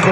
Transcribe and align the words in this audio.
Hum, 0.00 0.08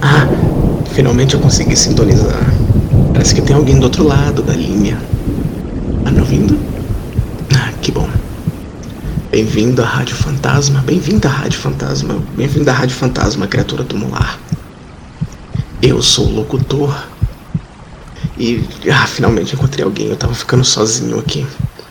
ah, 0.00 0.26
finalmente 0.94 1.34
eu 1.34 1.40
consegui 1.40 1.76
sintonizar. 1.76 2.32
Parece 3.12 3.34
que 3.34 3.42
tem 3.42 3.54
alguém 3.54 3.78
do 3.78 3.84
outro 3.84 4.02
lado 4.02 4.42
da 4.42 4.54
linha. 4.54 4.96
Ah, 6.06 6.10
me 6.10 6.20
ouvindo? 6.20 6.58
Ah, 7.54 7.70
que 7.82 7.92
bom. 7.92 8.08
Bem-vindo 9.30 9.82
à 9.82 9.86
Rádio 9.86 10.16
Fantasma, 10.16 10.82
bem-vindo 10.86 11.28
à 11.28 11.30
Rádio 11.30 11.58
Fantasma, 11.58 12.14
bem-vindo 12.34 12.70
à 12.70 12.72
Rádio 12.72 12.96
Fantasma, 12.96 13.46
criatura 13.46 13.84
tumular. 13.84 14.38
Eu 15.82 16.02
sou 16.02 16.26
o 16.26 16.34
locutor. 16.34 17.06
E 18.36 18.64
ah, 18.92 19.06
finalmente 19.06 19.54
encontrei 19.54 19.84
alguém. 19.84 20.08
Eu 20.08 20.16
tava 20.16 20.34
ficando 20.34 20.64
sozinho 20.64 21.18
aqui. 21.18 21.46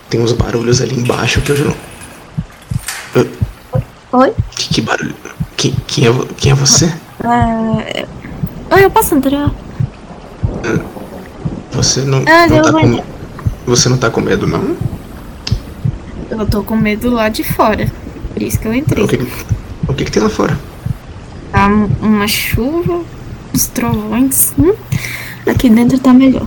Tem 0.09 0.19
uns 0.21 0.31
barulhos 0.31 0.81
ali 0.81 0.95
embaixo 0.99 1.41
que 1.41 1.51
eu 1.51 1.55
já 1.57 1.63
não. 1.65 1.75
Oi? 4.13 4.33
Que, 4.51 4.73
que 4.75 4.81
barulho? 4.81 5.15
Quem, 5.57 5.75
quem, 5.87 6.07
é, 6.07 6.11
quem 6.37 6.51
é 6.51 6.55
você? 6.55 6.85
Oi, 8.71 8.83
eu 8.85 8.89
posso 8.89 9.15
entrar? 9.15 9.51
Você 11.73 12.01
não, 12.01 12.23
Ah, 12.27 12.47
não 12.47 12.61
tá 12.61 12.71
vou 12.71 12.81
com. 12.81 13.03
Você 13.65 13.89
não 13.89 13.97
tá 13.97 14.09
com 14.09 14.21
medo, 14.21 14.47
não? 14.47 14.75
Eu 16.29 16.45
tô 16.45 16.63
com 16.63 16.75
medo 16.75 17.09
lá 17.09 17.27
de 17.29 17.43
fora. 17.43 17.91
Por 18.33 18.41
isso 18.41 18.59
que 18.59 18.67
eu 18.67 18.73
entrei. 18.73 19.03
O 19.03 19.07
que, 19.07 19.17
o 19.87 19.93
que, 19.93 20.05
que 20.05 20.11
tem 20.11 20.23
lá 20.23 20.29
fora? 20.29 20.57
Tá 21.51 21.67
um- 21.67 21.89
uma 22.01 22.27
chuva, 22.27 23.01
uns 23.57 23.65
trovões. 23.67 24.53
Hum, 24.59 24.73
aqui 25.47 25.67
dentro 25.69 25.97
tá 25.97 26.13
melhor. 26.13 26.45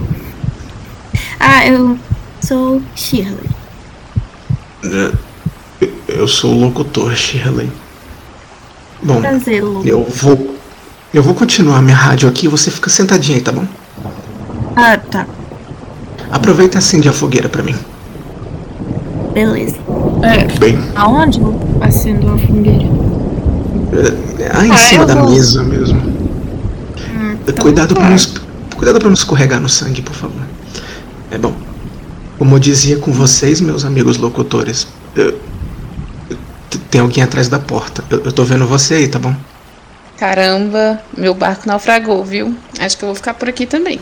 Ah, 1.40 1.66
eu 1.66 1.98
sou 2.40 2.80
Shirley. 2.94 3.50
É, 4.84 5.12
Eu 6.08 6.28
sou 6.28 6.52
o 6.54 6.60
locutor, 6.60 7.14
Shirley. 7.16 7.70
Bom, 9.02 9.20
Prazer, 9.20 9.62
Lu. 9.64 9.82
eu 9.84 10.04
vou. 10.04 10.54
Eu 11.12 11.22
vou 11.24 11.34
continuar 11.34 11.82
minha 11.82 11.96
rádio 11.96 12.28
aqui 12.28 12.46
e 12.46 12.48
você 12.48 12.70
fica 12.70 12.88
sentadinha 12.88 13.36
aí, 13.38 13.42
tá 13.42 13.50
bom? 13.50 13.64
Ah, 14.76 14.96
tá. 14.96 15.26
Aproveita 16.30 16.76
e 16.76 16.78
acende 16.78 17.08
a 17.08 17.12
fogueira 17.12 17.48
pra 17.48 17.62
mim. 17.64 17.74
Beleza. 19.32 19.76
É, 20.22 20.44
Bem, 20.58 20.78
aonde 20.94 21.40
eu 21.40 21.58
acendo 21.80 22.30
a 22.32 22.38
fogueira? 22.38 22.84
é, 24.38 24.56
aí 24.56 24.68
em 24.68 24.72
Ah, 24.72 24.76
cima 24.76 25.02
eu 25.02 25.06
da 25.06 25.14
vou. 25.16 25.30
mesa 25.30 25.62
mesmo. 25.64 26.19
Então 27.50 27.62
Cuidado 27.62 27.94
pra 27.94 28.04
tá. 28.04 28.10
não, 28.10 28.16
cuidado 28.76 28.98
pra 28.98 29.08
não 29.08 29.14
escorregar 29.14 29.60
no 29.60 29.68
sangue, 29.68 30.02
por 30.02 30.14
favor. 30.14 30.42
É 31.30 31.38
bom. 31.38 31.54
Como 32.38 32.54
eu 32.56 32.58
dizia 32.58 32.96
com 32.98 33.12
vocês, 33.12 33.60
meus 33.60 33.84
amigos 33.84 34.16
locutores, 34.16 34.86
eu- 35.14 35.32
t- 36.70 36.78
tem 36.90 37.00
alguém 37.00 37.22
atrás 37.22 37.48
da 37.48 37.58
porta. 37.58 38.02
Eu, 38.10 38.20
eu 38.24 38.32
tô 38.32 38.44
vendo 38.44 38.66
você 38.66 38.94
aí, 38.94 39.08
tá 39.08 39.18
bom? 39.18 39.34
Caramba, 40.18 41.00
meu 41.16 41.34
barco 41.34 41.66
naufragou, 41.66 42.24
viu? 42.24 42.54
Acho 42.78 42.96
que 42.98 43.04
eu 43.04 43.08
vou 43.08 43.14
ficar 43.16 43.34
por 43.34 43.48
aqui 43.48 43.66
também. 43.66 44.00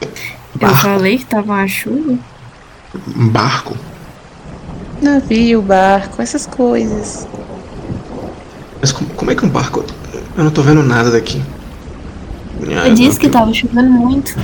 Eu 0.00 0.08
Barco. 0.60 0.76
falei 0.76 1.18
que 1.18 1.24
tava 1.26 1.52
uma 1.52 1.66
chuva. 1.68 2.18
Um 3.16 3.28
barco. 3.28 3.76
Navio, 5.00 5.62
barco, 5.62 6.20
essas 6.22 6.46
coisas. 6.46 7.26
Mas 8.80 8.92
como, 8.92 9.08
como 9.10 9.30
é 9.30 9.34
que 9.34 9.44
um 9.44 9.48
barco. 9.48 9.84
Eu 10.36 10.44
não 10.44 10.50
tô 10.50 10.62
vendo 10.62 10.82
nada 10.82 11.10
daqui. 11.10 11.42
Ah, 12.70 12.88
Eu 12.88 12.94
disse 12.94 13.16
eu- 13.16 13.20
que 13.20 13.28
tava 13.28 13.52
chovendo 13.52 13.90
muito. 13.90 14.36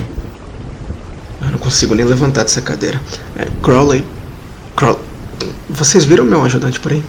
Eu 1.41 1.51
não 1.53 1.59
consigo 1.59 1.95
nem 1.95 2.05
levantar 2.05 2.43
dessa 2.43 2.61
cadeira. 2.61 3.01
É, 3.37 3.47
Crowley. 3.63 4.05
Crow... 4.75 4.99
Vocês 5.71 6.05
viram 6.05 6.25
meu 6.25 6.43
ajudante 6.45 6.81
por 6.81 6.93
aí? 6.93 7.03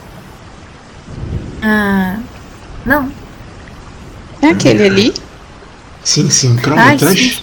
Ah. 1.61 2.17
Não. 2.85 3.11
É 4.41 4.47
aquele 4.49 4.83
ali? 4.85 5.13
Sim, 6.03 6.29
sim. 6.29 6.55
Crowley, 6.57 6.83
Ai, 6.83 6.97
traz, 6.97 7.19
sim. 7.19 7.37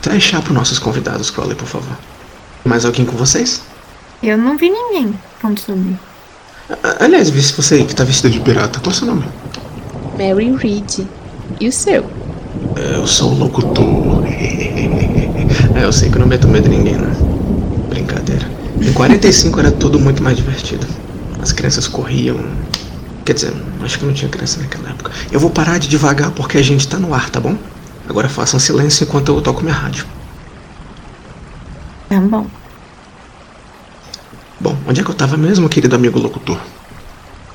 traz 0.00 0.22
chá 0.22 0.40
pros 0.40 0.54
nossos 0.54 0.78
convidados, 0.78 1.30
Crowley, 1.30 1.56
por 1.56 1.66
favor. 1.66 1.96
Mais 2.64 2.84
alguém 2.84 3.04
com 3.04 3.16
vocês? 3.16 3.62
Eu 4.22 4.36
não 4.38 4.56
vi 4.56 4.70
ninguém 4.70 5.14
quando 5.40 5.58
subi. 5.58 5.96
Aliás, 7.00 7.30
vi 7.30 7.40
você 7.40 7.76
aí 7.76 7.84
que 7.84 7.94
tá 7.94 8.04
vestida 8.04 8.28
de 8.30 8.38
pirata. 8.40 8.78
Qual 8.80 8.92
é 8.92 8.94
o 8.94 8.98
seu 8.98 9.06
nome? 9.06 9.24
Mary 10.18 10.54
Reed. 10.56 11.06
E 11.60 11.68
o 11.68 11.72
seu? 11.72 12.04
É, 12.76 12.96
Eu 12.96 13.06
sou 13.06 13.32
o 13.32 13.38
locutor. 13.38 14.22
É, 15.74 15.84
eu 15.84 15.92
sei 15.92 16.10
que 16.10 16.16
eu 16.16 16.20
não 16.20 16.26
meto 16.26 16.48
medo 16.48 16.66
em 16.66 16.78
ninguém, 16.78 16.96
né? 16.96 17.14
Brincadeira. 17.88 18.50
Em 18.80 18.92
45 18.92 19.60
era 19.60 19.70
tudo 19.70 19.98
muito 19.98 20.22
mais 20.22 20.36
divertido. 20.36 20.86
As 21.40 21.52
crianças 21.52 21.86
corriam. 21.86 22.38
Quer 23.24 23.34
dizer, 23.34 23.52
acho 23.82 23.98
que 23.98 24.04
não 24.04 24.12
tinha 24.12 24.28
criança 24.28 24.60
naquela 24.60 24.90
época. 24.90 25.12
Eu 25.30 25.38
vou 25.38 25.50
parar 25.50 25.78
de 25.78 25.88
devagar 25.88 26.30
porque 26.32 26.58
a 26.58 26.62
gente 26.62 26.86
tá 26.88 26.98
no 26.98 27.14
ar, 27.14 27.30
tá 27.30 27.40
bom? 27.40 27.56
Agora 28.08 28.28
façam 28.28 28.58
silêncio 28.58 29.04
enquanto 29.04 29.28
eu 29.34 29.40
toco 29.40 29.62
minha 29.62 29.74
rádio. 29.74 30.06
Tá 32.08 32.20
bom. 32.20 32.46
Bom, 34.60 34.76
onde 34.88 35.00
é 35.00 35.04
que 35.04 35.10
eu 35.10 35.14
tava 35.14 35.36
mesmo, 35.36 35.68
querido 35.68 35.94
amigo 35.94 36.18
locutor? 36.18 36.58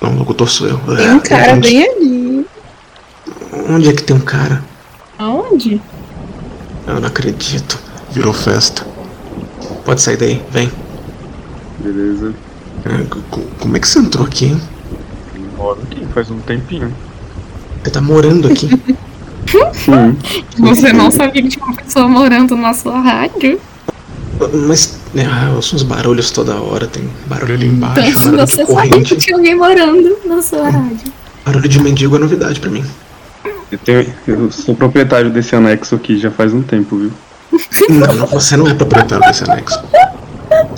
Não, 0.02 0.14
o 0.14 0.20
locutor 0.20 0.50
sou 0.50 0.68
eu. 0.68 0.78
Tem 0.96 1.12
um 1.12 1.20
cara 1.20 1.54
onde, 1.54 1.70
bem 1.70 1.84
ali. 1.84 2.46
onde 3.70 3.90
é 3.90 3.94
que 3.94 4.04
tem 4.04 4.16
um 4.16 4.22
cara? 4.22 4.64
Aonde? 5.54 5.80
Eu 6.88 7.00
não 7.00 7.08
acredito. 7.08 7.78
Virou 8.12 8.34
festa. 8.34 8.86
Pode 9.86 10.02
sair 10.02 10.18
daí, 10.18 10.42
vem. 10.52 10.72
Beleza. 11.80 12.34
É, 12.86 13.04
co- 13.06 13.20
co- 13.30 13.42
Como 13.60 13.78
é 13.78 13.80
que 13.80 13.88
você 13.88 14.00
entrou 14.00 14.26
aqui, 14.26 14.46
hein? 14.46 14.62
Moro 15.58 15.80
aqui 15.84 16.06
faz 16.14 16.30
um 16.32 16.40
tempinho. 16.40 16.94
Você 17.84 17.92
tá 17.92 18.02
morando 18.02 18.48
aqui. 18.48 18.68
Sim. 19.74 20.18
Você 20.60 20.94
não 20.94 21.12
sabia 21.12 21.42
que 21.44 21.50
tinha 21.50 21.66
uma 21.66 21.76
pessoa 21.76 22.08
morando 22.08 22.56
na 22.56 22.74
sua 22.74 23.00
rádio? 23.00 23.60
Mas 24.68 24.98
né, 25.14 25.28
ah, 25.32 25.50
eu 25.50 25.56
ouço 25.58 25.76
uns 25.76 25.84
barulhos 25.84 26.32
toda 26.32 26.56
hora, 26.56 26.88
tem 26.88 27.08
barulho 27.28 27.54
ali 27.54 27.68
embaixo, 27.68 28.10
Então 28.10 28.24
barulho 28.32 28.46
de 28.46 28.52
você 28.56 28.66
sabia 28.66 29.02
que 29.04 29.16
tinha 29.18 29.36
alguém 29.38 29.56
morando 29.56 30.18
na 30.26 30.42
sua 30.42 30.70
rádio. 30.70 31.12
Barulho 31.46 31.68
de 31.70 31.80
mendigo 31.82 32.16
é 32.16 32.20
novidade 32.20 32.60
pra 32.60 32.70
mim. 32.72 32.84
Eu, 33.74 33.80
tenho- 33.80 34.14
eu 34.28 34.52
sou 34.52 34.76
proprietário 34.76 35.30
desse 35.32 35.56
anexo 35.56 35.96
aqui 35.96 36.18
já 36.18 36.30
faz 36.30 36.54
um 36.54 36.62
tempo, 36.62 36.96
viu? 36.98 37.12
Não, 37.90 38.14
não, 38.14 38.28
você 38.28 38.56
não 38.58 38.68
é 38.68 38.74
proprietário 38.74 39.26
desse 39.28 39.44
anexo. 39.44 39.80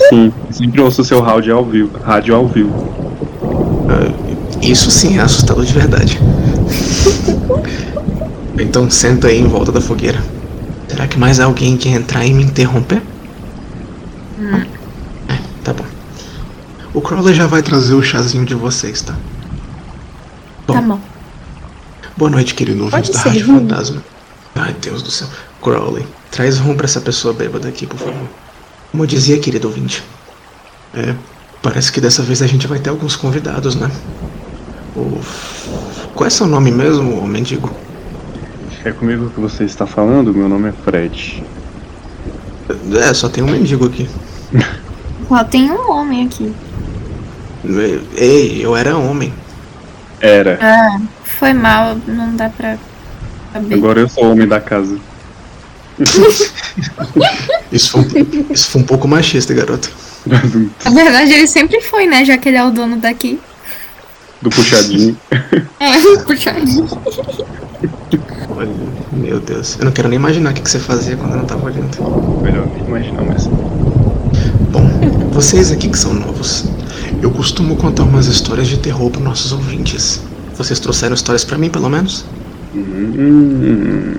Sim, 0.10 0.34
sempre 0.52 0.82
ouço 0.82 1.02
o 1.02 1.06
seu 1.06 1.22
rádio 1.22 1.56
ao 1.56 1.66
vivo. 1.66 1.98
Rádio 2.04 2.36
ao 2.36 2.48
vivo. 2.48 2.74
Ah, 3.90 4.58
Isso 4.62 4.90
sim 4.92 5.18
é 5.18 5.22
assustador 5.22 5.64
de 5.66 5.74
verdade. 5.74 6.20
Então 8.60 8.90
senta 8.90 9.28
aí 9.28 9.40
em 9.40 9.48
volta 9.48 9.72
da 9.72 9.82
fogueira. 9.82 10.22
Será 10.88 11.08
que 11.08 11.18
mais 11.20 11.40
alguém 11.40 11.76
quer 11.78 11.90
entrar 11.90 12.26
e 12.26 12.34
me 12.34 12.44
interromper? 12.44 13.02
É, 15.30 15.38
tá 15.64 15.74
bom. 15.74 15.86
O 16.94 17.02
Crowley 17.02 17.34
já 17.34 17.48
vai 17.48 17.62
trazer 17.62 17.94
o 17.94 18.02
chazinho 18.04 18.46
de 18.46 18.56
vocês, 18.56 19.02
tá? 19.02 19.14
Tá 20.68 20.82
bom. 20.82 21.00
Boa 22.18 22.32
noite, 22.32 22.56
querido 22.56 22.86
ouvinte 22.86 22.96
Pode 22.96 23.12
da 23.12 23.20
ser 23.20 23.30
Rádio. 23.30 23.46
Fantasma. 23.48 24.04
Ai, 24.56 24.74
Deus 24.82 25.02
do 25.02 25.12
céu. 25.12 25.28
Crowley, 25.62 26.08
traz 26.32 26.58
rum 26.58 26.74
pra 26.74 26.86
essa 26.86 27.02
pessoa 27.02 27.34
bêbada 27.34 27.68
aqui, 27.68 27.86
por 27.86 28.00
favor. 28.00 28.28
Como 28.90 29.04
eu 29.04 29.08
dizia, 29.08 29.38
querido 29.38 29.68
ouvinte. 29.68 30.02
É, 30.94 31.14
parece 31.62 31.92
que 31.92 32.00
dessa 32.00 32.24
vez 32.24 32.42
a 32.42 32.48
gente 32.48 32.68
vai 32.68 32.80
ter 32.80 32.90
alguns 32.90 33.18
convidados, 33.18 33.76
né? 33.76 33.92
O... 34.96 35.20
Qual 36.14 36.26
é 36.26 36.30
seu 36.30 36.48
nome 36.48 36.72
mesmo, 36.72 37.22
ô 37.22 37.28
mendigo? 37.28 37.70
É 38.86 38.94
comigo 38.94 39.30
que 39.32 39.40
você 39.42 39.66
está 39.66 39.86
falando? 39.86 40.34
Meu 40.34 40.48
nome 40.48 40.70
é 40.70 40.72
Fred. 40.72 41.44
É, 42.98 43.14
só 43.14 43.28
tem 43.28 43.44
um 43.44 43.48
mendigo 43.48 43.88
aqui. 43.88 44.10
Só 45.28 45.44
tem 45.44 45.72
um 45.72 45.92
homem 45.92 46.28
aqui. 46.28 46.54
Ei, 48.16 48.64
eu 48.64 48.76
era 48.76 48.96
homem. 48.96 49.34
Era. 50.22 50.60
Ah, 50.62 51.02
foi 51.26 51.54
mal, 51.54 51.98
não 52.08 52.36
dá 52.36 52.50
pra 52.50 52.78
saber. 53.54 53.76
Agora 53.76 54.00
eu 54.00 54.10
sou 54.10 54.26
o 54.26 54.32
homem 54.32 54.48
da 54.48 54.60
casa. 54.60 54.98
Isso 57.72 57.92
foi, 57.92 58.02
um- 58.02 58.46
isso 58.54 58.70
foi 58.70 58.82
um 58.82 58.86
pouco 58.86 59.08
machista, 59.08 59.54
garoto. 59.54 59.90
Na 60.26 60.92
verdade, 60.92 61.34
ele 61.34 61.48
sempre 61.48 61.80
foi, 61.82 62.06
né? 62.08 62.26
Já 62.26 62.38
que 62.38 62.50
ele 62.50 62.58
é 62.58 62.64
o 62.64 62.72
dono 62.72 62.98
daqui. 62.98 63.40
Do 64.42 64.50
puxadinho. 64.50 65.18
É, 65.80 65.92
puxadinho. 66.24 66.88
Olha, 68.50 68.70
meu 69.12 69.40
Deus. 69.40 69.78
Eu 69.78 69.86
não 69.86 69.92
quero 69.92 70.08
nem 70.08 70.16
imaginar 70.18 70.52
o 70.52 70.54
que 70.54 70.62
que 70.62 70.70
você 70.70 70.80
fazia 70.80 71.16
quando 71.18 71.32
eu 71.34 71.38
não 71.40 71.46
tava 71.46 71.66
olhando. 71.66 72.42
Melhor 72.42 72.66
nem 72.68 72.86
imaginar, 72.88 73.24
mas. 73.24 73.46
Bom, 74.72 75.30
vocês 75.32 75.72
aqui 75.72 75.90
que 75.90 75.98
são 75.98 76.14
novos, 76.14 76.66
eu 77.22 77.30
costumo 77.32 77.76
contar 77.76 78.04
umas 78.04 78.28
histórias 78.28 78.68
de 78.68 78.78
terror 78.78 79.10
para 79.12 79.22
nossos 79.22 79.52
ouvintes. 79.52 80.22
Vocês 80.58 80.80
trouxeram 80.80 81.14
histórias 81.16 81.44
para 81.44 81.58
mim, 81.58 81.70
pelo 81.70 81.90
menos? 81.90 82.26
Hum, 82.74 84.16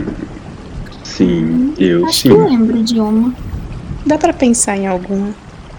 Sim, 1.04 1.74
eu 1.78 2.04
Acho 2.06 2.20
sim. 2.20 2.28
que 2.28 2.34
eu 2.34 2.44
lembro 2.46 2.82
de 2.82 3.00
uma. 3.00 3.32
Dá 4.04 4.18
pra 4.18 4.32
pensar 4.32 4.76
em 4.76 4.86
alguma. 4.86 5.30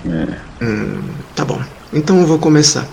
É. 0.06 0.66
Hum, 0.66 1.02
tá 1.36 1.46
bom. 1.46 1.62
Então 1.94 2.20
eu 2.20 2.26
vou 2.26 2.40
começar. 2.40 2.88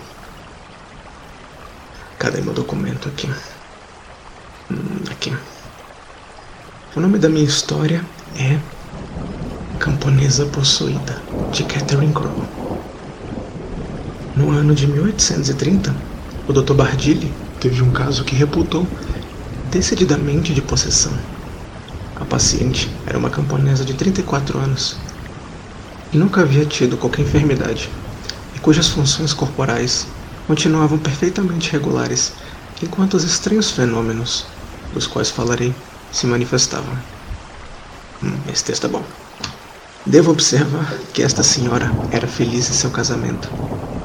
Cadê 2.18 2.40
meu 2.42 2.52
documento 2.52 3.08
aqui? 3.08 3.30
Hum, 4.70 4.76
aqui. 5.10 5.32
O 6.94 7.00
nome 7.00 7.18
da 7.18 7.28
minha 7.28 7.44
história 7.44 8.04
é 8.38 8.58
Camponesa 9.78 10.46
Possuída, 10.46 11.20
de 11.50 11.64
Catherine 11.64 12.12
Crowe. 12.12 12.42
No 14.36 14.50
ano 14.50 14.74
de 14.74 14.86
1830, 14.86 15.94
o 16.46 16.52
Dr. 16.52 16.74
Bardilli 16.74 17.32
teve 17.64 17.80
um 17.80 17.90
caso 17.90 18.24
que 18.24 18.34
reputou 18.34 18.86
decididamente 19.70 20.52
de 20.52 20.60
possessão. 20.60 21.18
A 22.14 22.22
paciente 22.22 22.90
era 23.06 23.16
uma 23.16 23.30
camponesa 23.30 23.86
de 23.86 23.94
34 23.94 24.58
anos 24.58 24.98
e 26.12 26.18
nunca 26.18 26.42
havia 26.42 26.66
tido 26.66 26.98
qualquer 26.98 27.22
enfermidade, 27.22 27.88
e 28.54 28.58
cujas 28.58 28.88
funções 28.88 29.32
corporais 29.32 30.06
continuavam 30.46 30.98
perfeitamente 30.98 31.72
regulares, 31.72 32.34
enquanto 32.82 33.14
os 33.14 33.24
estranhos 33.24 33.70
fenômenos, 33.70 34.44
dos 34.92 35.06
quais 35.06 35.30
falarei, 35.30 35.74
se 36.12 36.26
manifestavam. 36.26 36.98
Hum, 38.22 38.40
esse 38.52 38.62
texto 38.62 38.84
é 38.84 38.90
bom. 38.90 39.02
Devo 40.04 40.32
observar 40.32 40.98
que 41.14 41.22
esta 41.22 41.42
senhora 41.42 41.90
era 42.10 42.28
feliz 42.28 42.68
em 42.68 42.74
seu 42.74 42.90
casamento. 42.90 43.48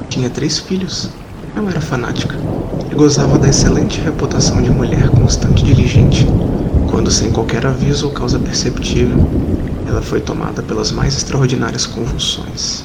Tinha 0.08 0.30
três 0.30 0.58
filhos. 0.58 1.10
Não 1.54 1.68
era 1.68 1.80
fanática 1.80 2.36
e 2.90 2.94
gozava 2.94 3.38
da 3.38 3.48
excelente 3.48 4.00
reputação 4.00 4.62
de 4.62 4.70
mulher 4.70 5.08
constante 5.10 5.62
e 5.62 5.66
diligente, 5.66 6.26
quando, 6.90 7.10
sem 7.10 7.30
qualquer 7.30 7.66
aviso 7.66 8.06
ou 8.06 8.12
causa 8.12 8.38
perceptível, 8.38 9.28
ela 9.86 10.02
foi 10.02 10.20
tomada 10.20 10.62
pelas 10.62 10.92
mais 10.92 11.16
extraordinárias 11.16 11.86
convulsões. 11.86 12.84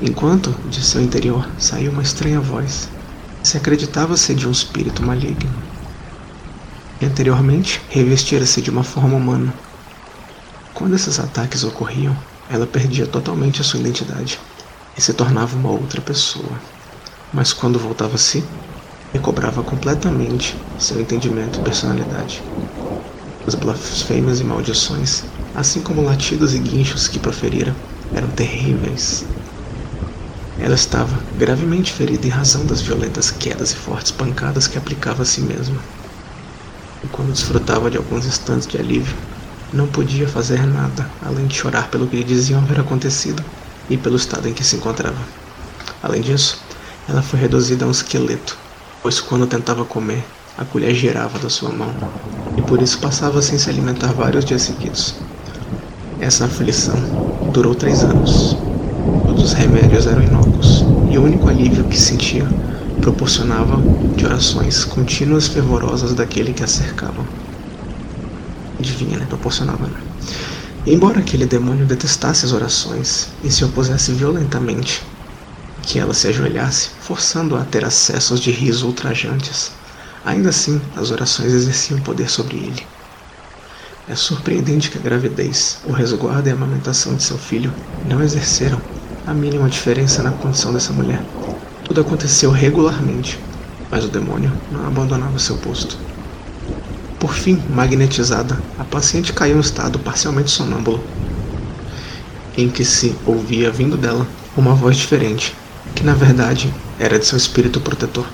Enquanto, 0.00 0.54
de 0.68 0.82
seu 0.82 1.00
interior, 1.00 1.48
saiu 1.58 1.92
uma 1.92 2.02
estranha 2.02 2.40
voz, 2.40 2.88
se 3.42 3.56
acreditava 3.56 4.16
ser 4.16 4.34
de 4.34 4.48
um 4.48 4.50
espírito 4.50 5.02
maligno. 5.02 5.50
Anteriormente, 7.02 7.80
revestira-se 7.88 8.60
de 8.60 8.70
uma 8.70 8.84
forma 8.84 9.16
humana. 9.16 9.52
Quando 10.74 10.94
esses 10.94 11.18
ataques 11.18 11.64
ocorriam, 11.64 12.16
ela 12.50 12.66
perdia 12.66 13.06
totalmente 13.06 13.60
a 13.60 13.64
sua 13.64 13.80
identidade 13.80 14.38
e 14.96 15.00
se 15.00 15.12
tornava 15.12 15.56
uma 15.56 15.70
outra 15.70 16.00
pessoa. 16.00 16.60
Mas 17.32 17.52
quando 17.52 17.78
voltava 17.78 18.16
a 18.16 18.18
si, 18.18 18.44
recobrava 19.12 19.62
completamente 19.62 20.54
seu 20.78 21.00
entendimento 21.00 21.58
e 21.58 21.62
personalidade. 21.62 22.42
As 23.46 23.54
blasfêmias 23.54 24.40
e 24.40 24.44
maldições, 24.44 25.24
assim 25.54 25.80
como 25.80 26.02
latidos 26.02 26.54
e 26.54 26.58
guinchos 26.58 27.08
que 27.08 27.18
proferira, 27.18 27.74
eram 28.14 28.28
terríveis. 28.28 29.24
Ela 30.60 30.74
estava 30.74 31.18
gravemente 31.38 31.92
ferida 31.92 32.26
em 32.26 32.30
razão 32.30 32.64
das 32.66 32.82
violentas 32.82 33.30
quedas 33.30 33.72
e 33.72 33.76
fortes 33.76 34.12
pancadas 34.12 34.68
que 34.68 34.78
aplicava 34.78 35.22
a 35.22 35.26
si 35.26 35.40
mesma. 35.40 35.78
E 37.02 37.08
quando 37.08 37.32
desfrutava 37.32 37.90
de 37.90 37.96
alguns 37.96 38.26
instantes 38.26 38.66
de 38.66 38.76
alívio, 38.76 39.16
não 39.72 39.88
podia 39.88 40.28
fazer 40.28 40.66
nada 40.66 41.10
além 41.20 41.46
de 41.46 41.56
chorar 41.56 41.88
pelo 41.88 42.06
que 42.06 42.16
lhe 42.16 42.24
diziam 42.24 42.60
haver 42.60 42.78
acontecido 42.78 43.42
e 43.88 43.96
pelo 43.96 44.16
estado 44.16 44.48
em 44.48 44.52
que 44.52 44.62
se 44.62 44.76
encontrava. 44.76 45.18
Além 46.02 46.20
disso, 46.20 46.61
ela 47.08 47.22
foi 47.22 47.40
reduzida 47.40 47.84
a 47.84 47.88
um 47.88 47.90
esqueleto, 47.90 48.56
pois 49.02 49.20
quando 49.20 49.46
tentava 49.46 49.84
comer, 49.84 50.24
a 50.56 50.64
colher 50.64 50.94
girava 50.94 51.38
da 51.38 51.48
sua 51.48 51.70
mão, 51.70 51.92
e 52.56 52.62
por 52.62 52.80
isso 52.80 52.98
passava 52.98 53.40
sem 53.40 53.58
se 53.58 53.68
alimentar 53.70 54.12
vários 54.12 54.44
dias 54.44 54.62
seguidos. 54.62 55.14
Essa 56.20 56.44
aflição 56.44 56.94
durou 57.52 57.74
três 57.74 58.02
anos. 58.02 58.56
Todos 59.26 59.44
os 59.44 59.52
remédios 59.52 60.06
eram 60.06 60.22
inócuos, 60.22 60.84
e 61.10 61.18
o 61.18 61.24
único 61.24 61.48
alívio 61.48 61.84
que 61.84 61.98
sentia 61.98 62.46
proporcionava 63.00 63.82
de 64.16 64.24
orações 64.24 64.84
contínuas 64.84 65.48
fervorosas 65.48 66.14
daquele 66.14 66.52
que 66.52 66.62
a 66.62 66.68
cercava. 66.68 67.24
Adivinha, 68.78 69.18
né? 69.18 69.26
Proporcionava, 69.28 69.86
né? 69.86 70.00
Embora 70.86 71.20
aquele 71.20 71.46
demônio 71.46 71.86
detestasse 71.86 72.44
as 72.44 72.52
orações 72.52 73.28
e 73.42 73.50
se 73.50 73.64
opusesse 73.64 74.12
violentamente, 74.12 75.02
que 75.82 75.98
ela 75.98 76.14
se 76.14 76.28
ajoelhasse, 76.28 76.90
forçando-a 77.00 77.62
a 77.62 77.64
ter 77.64 77.84
acessos 77.84 78.40
de 78.40 78.50
riso 78.50 78.86
ultrajantes, 78.86 79.72
ainda 80.24 80.48
assim 80.48 80.80
as 80.96 81.10
orações 81.10 81.52
exerciam 81.52 82.00
poder 82.00 82.30
sobre 82.30 82.56
ele. 82.56 82.86
É 84.08 84.14
surpreendente 84.14 84.90
que 84.90 84.98
a 84.98 85.00
gravidez, 85.00 85.78
o 85.84 85.92
resguardo 85.92 86.48
e 86.48 86.52
a 86.52 86.54
amamentação 86.54 87.14
de 87.14 87.22
seu 87.22 87.38
filho 87.38 87.72
não 88.08 88.22
exerceram 88.22 88.80
a 89.26 89.32
mínima 89.32 89.68
diferença 89.68 90.22
na 90.22 90.32
condição 90.32 90.72
dessa 90.72 90.92
mulher. 90.92 91.22
Tudo 91.84 92.00
aconteceu 92.00 92.50
regularmente, 92.50 93.38
mas 93.90 94.04
o 94.04 94.08
demônio 94.08 94.52
não 94.70 94.86
abandonava 94.86 95.38
seu 95.38 95.56
posto. 95.58 95.96
Por 97.18 97.34
fim, 97.34 97.62
magnetizada, 97.70 98.58
a 98.76 98.84
paciente 98.84 99.32
caiu 99.32 99.54
em 99.54 99.58
um 99.58 99.60
estado 99.60 99.98
parcialmente 100.00 100.50
sonâmbulo, 100.50 101.00
em 102.56 102.68
que 102.68 102.84
se 102.84 103.16
ouvia 103.24 103.70
vindo 103.70 103.96
dela 103.96 104.26
uma 104.56 104.74
voz 104.74 104.96
diferente, 104.96 105.54
que 105.94 106.04
na 106.04 106.14
verdade 106.14 106.72
era 106.98 107.18
de 107.18 107.26
seu 107.26 107.36
espírito 107.36 107.80
protetor. 107.80 108.26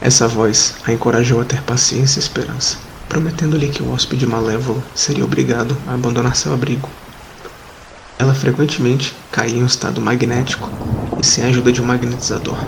Essa 0.00 0.28
voz 0.28 0.74
a 0.84 0.92
encorajou 0.92 1.40
a 1.40 1.44
ter 1.44 1.62
paciência 1.62 2.18
e 2.18 2.22
esperança, 2.22 2.76
prometendo-lhe 3.08 3.68
que 3.68 3.82
o 3.82 3.90
hóspede 3.90 4.26
malévolo 4.26 4.82
seria 4.94 5.24
obrigado 5.24 5.76
a 5.86 5.94
abandonar 5.94 6.36
seu 6.36 6.52
abrigo. 6.52 6.88
Ela 8.18 8.34
frequentemente 8.34 9.14
caía 9.32 9.58
em 9.58 9.62
um 9.62 9.66
estado 9.66 10.00
magnético 10.00 10.70
e 11.18 11.24
sem 11.24 11.44
a 11.44 11.48
ajuda 11.48 11.72
de 11.72 11.80
um 11.80 11.86
magnetizador. 11.86 12.58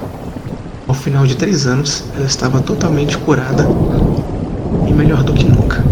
Ao 0.88 0.94
final 0.94 1.26
de 1.26 1.36
três 1.36 1.66
anos, 1.66 2.04
ela 2.14 2.26
estava 2.26 2.60
totalmente 2.60 3.18
curada 3.18 3.66
e 4.88 4.92
melhor 4.92 5.22
do 5.22 5.34
que 5.34 5.44
nunca. 5.44 5.84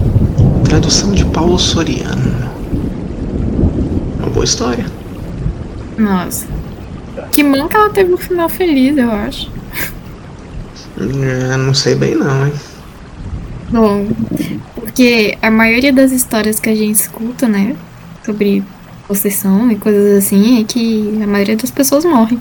Tradução 0.64 1.12
de 1.12 1.24
Paulo 1.26 1.58
Soriano. 1.58 2.50
Uma 4.18 4.30
boa 4.30 4.44
história. 4.44 4.86
Nossa. 5.98 6.53
Que 7.34 7.42
que 7.68 7.76
ela 7.76 7.90
teve 7.90 8.14
um 8.14 8.16
final 8.16 8.48
feliz, 8.48 8.96
eu 8.96 9.10
acho. 9.10 9.50
É, 10.96 11.56
não 11.56 11.74
sei 11.74 11.96
bem 11.96 12.14
não, 12.14 12.46
hein? 12.46 12.52
Bom, 13.70 14.06
porque 14.74 15.36
a 15.42 15.50
maioria 15.50 15.92
das 15.92 16.12
histórias 16.12 16.60
que 16.60 16.68
a 16.68 16.74
gente 16.74 16.94
escuta, 16.94 17.48
né, 17.48 17.74
sobre 18.24 18.62
possessão 19.08 19.68
e 19.70 19.76
coisas 19.76 20.24
assim, 20.24 20.60
é 20.60 20.64
que 20.64 21.18
a 21.20 21.26
maioria 21.26 21.56
das 21.56 21.72
pessoas 21.72 22.04
morrem. 22.04 22.40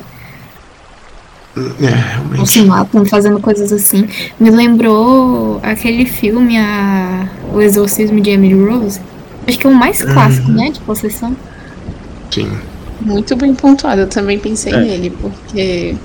É, 1.58 1.60
Ou 1.60 1.66
realmente. 1.90 2.50
se 2.50 2.62
matam 2.64 3.06
fazendo 3.06 3.40
coisas 3.40 3.72
assim. 3.74 4.08
Me 4.40 4.52
lembrou 4.52 5.60
aquele 5.64 6.06
filme, 6.06 6.58
a... 6.58 7.28
O 7.52 7.62
Exorcismo 7.62 8.20
de 8.22 8.32
Emily 8.32 8.64
Rose. 8.64 9.00
Acho 9.48 9.60
que 9.60 9.68
é 9.68 9.70
o 9.70 9.74
mais 9.74 10.02
clássico, 10.04 10.52
né, 10.52 10.70
de 10.70 10.80
possessão. 10.82 11.36
Sim. 12.32 12.52
Muito 13.06 13.36
bem 13.36 13.54
pontuado, 13.54 14.02
eu 14.02 14.08
também 14.08 14.40
pensei 14.40 14.74
É. 14.74 14.78
nele, 14.78 15.10
porque. 15.22 15.96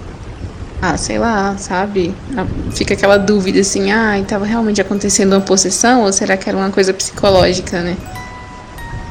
Ah, 0.81 0.97
sei 0.97 1.19
lá, 1.19 1.57
sabe? 1.59 2.15
Ah, 2.37 2.47
Fica 2.73 2.95
aquela 2.95 3.17
dúvida 3.19 3.59
assim, 3.61 3.91
ah, 3.91 4.19
estava 4.19 4.45
realmente 4.45 4.81
acontecendo 4.81 5.33
uma 5.33 5.41
possessão 5.41 6.03
ou 6.03 6.13
será 6.13 6.37
que 6.37 6.49
era 6.49 6.57
uma 6.57 6.71
coisa 6.71 6.93
psicológica, 6.93 7.81
né? 7.81 7.97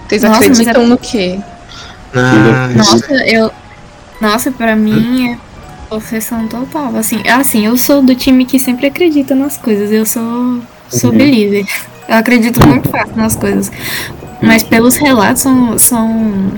Vocês 0.07 0.23
Nossa, 0.23 0.37
acreditam 0.39 0.83
é- 0.83 0.85
no 0.87 0.97
quê? 0.97 1.39
Ah, 2.15 2.69
Nossa, 2.75 3.13
eu. 3.25 3.51
Nossa, 4.21 4.49
pra 4.51 4.75
mim 4.75 5.31
é 5.33 5.37
possessão 5.89 6.47
total. 6.47 6.95
Assim, 6.95 7.21
assim, 7.27 7.65
eu 7.65 7.77
sou 7.77 8.01
do 8.01 8.15
time 8.15 8.45
que 8.45 8.57
sempre 8.59 8.87
acredita 8.87 9.35
nas 9.35 9.57
coisas. 9.57 9.91
Eu 9.91 10.05
sou. 10.05 10.61
sou 10.89 11.11
Uhum. 11.11 11.17
believer. 11.17 11.65
Eu 12.07 12.15
acredito 12.15 12.65
muito 12.65 12.87
fácil 12.89 13.17
nas 13.17 13.35
coisas. 13.35 13.69
Mas 14.41 14.63
pelos 14.63 14.95
relatos 14.95 15.41
são. 15.41 15.77
são 15.77 16.51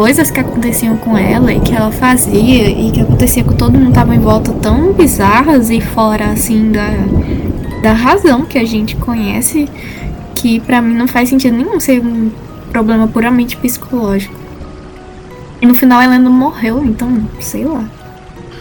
coisas 0.00 0.30
que 0.30 0.40
aconteciam 0.40 0.96
com 0.96 1.14
ela 1.14 1.52
e 1.52 1.60
que 1.60 1.74
ela 1.74 1.92
fazia 1.92 2.70
e 2.70 2.90
que 2.90 3.02
acontecia 3.02 3.44
com 3.44 3.52
todo 3.52 3.78
mundo 3.78 3.92
tava 3.92 4.14
em 4.14 4.18
volta 4.18 4.50
tão 4.50 4.94
bizarras 4.94 5.68
e 5.68 5.78
fora 5.78 6.30
assim 6.30 6.72
da, 6.72 6.88
da 7.82 7.92
razão 7.92 8.46
que 8.46 8.56
a 8.56 8.64
gente 8.64 8.96
conhece 8.96 9.68
que 10.34 10.58
pra 10.60 10.80
mim 10.80 10.94
não 10.94 11.06
faz 11.06 11.28
sentido 11.28 11.54
nenhum 11.54 11.78
ser 11.78 12.00
um 12.00 12.30
problema 12.72 13.06
puramente 13.08 13.58
psicológico. 13.58 14.34
E 15.60 15.66
no 15.66 15.74
final 15.74 16.00
ela 16.00 16.14
ainda 16.14 16.30
morreu, 16.30 16.82
então, 16.82 17.20
sei 17.38 17.66
lá. 17.66 17.84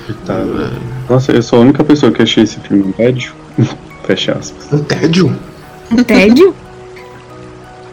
Coitada. 0.08 0.74
Nossa, 1.10 1.32
eu 1.32 1.42
sou 1.42 1.60
a 1.60 1.62
única 1.62 1.86
pessoa 1.86 2.12
que 2.12 2.22
achei 2.22 2.44
esse 2.44 2.60
filme 2.60 2.84
um 2.84 2.92
tédio. 2.92 3.32
Fecha 4.04 4.34
aspas. 4.34 4.74
um 4.74 4.84
tédio? 4.84 5.34
Um 5.90 6.04
tédio? 6.04 6.54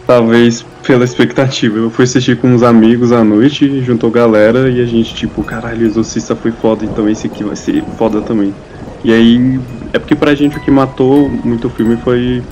Talvez 0.06 0.64
pela 0.86 1.04
expectativa. 1.04 1.78
Eu 1.78 1.90
fui 1.90 2.04
assistir 2.04 2.36
com 2.36 2.48
uns 2.48 2.62
amigos 2.62 3.10
à 3.10 3.24
noite, 3.24 3.82
juntou 3.82 4.10
galera 4.10 4.70
e 4.70 4.80
a 4.80 4.86
gente, 4.86 5.14
tipo, 5.14 5.42
caralho, 5.42 5.82
o 5.82 5.84
Exorcista 5.84 6.36
foi 6.36 6.52
foda, 6.52 6.84
então 6.84 7.08
esse 7.08 7.26
aqui 7.26 7.42
vai 7.42 7.56
ser 7.56 7.82
foda 7.98 8.20
também. 8.20 8.54
E 9.02 9.12
aí, 9.12 9.60
é 9.92 9.98
porque 9.98 10.14
pra 10.14 10.34
gente 10.34 10.56
o 10.56 10.60
que 10.60 10.70
matou 10.70 11.28
muito 11.28 11.66
o 11.66 11.70
filme 11.70 11.96
foi, 11.96 12.42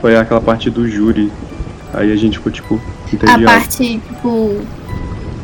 foi 0.00 0.16
aquela 0.16 0.40
parte 0.40 0.68
do 0.68 0.88
júri. 0.88 1.30
Aí 1.94 2.12
a 2.12 2.16
gente 2.16 2.38
ficou 2.38 2.50
tipo, 2.50 2.74
A 2.74 3.14
entendeu? 3.14 3.46
parte, 3.46 4.00
tipo, 4.08 4.60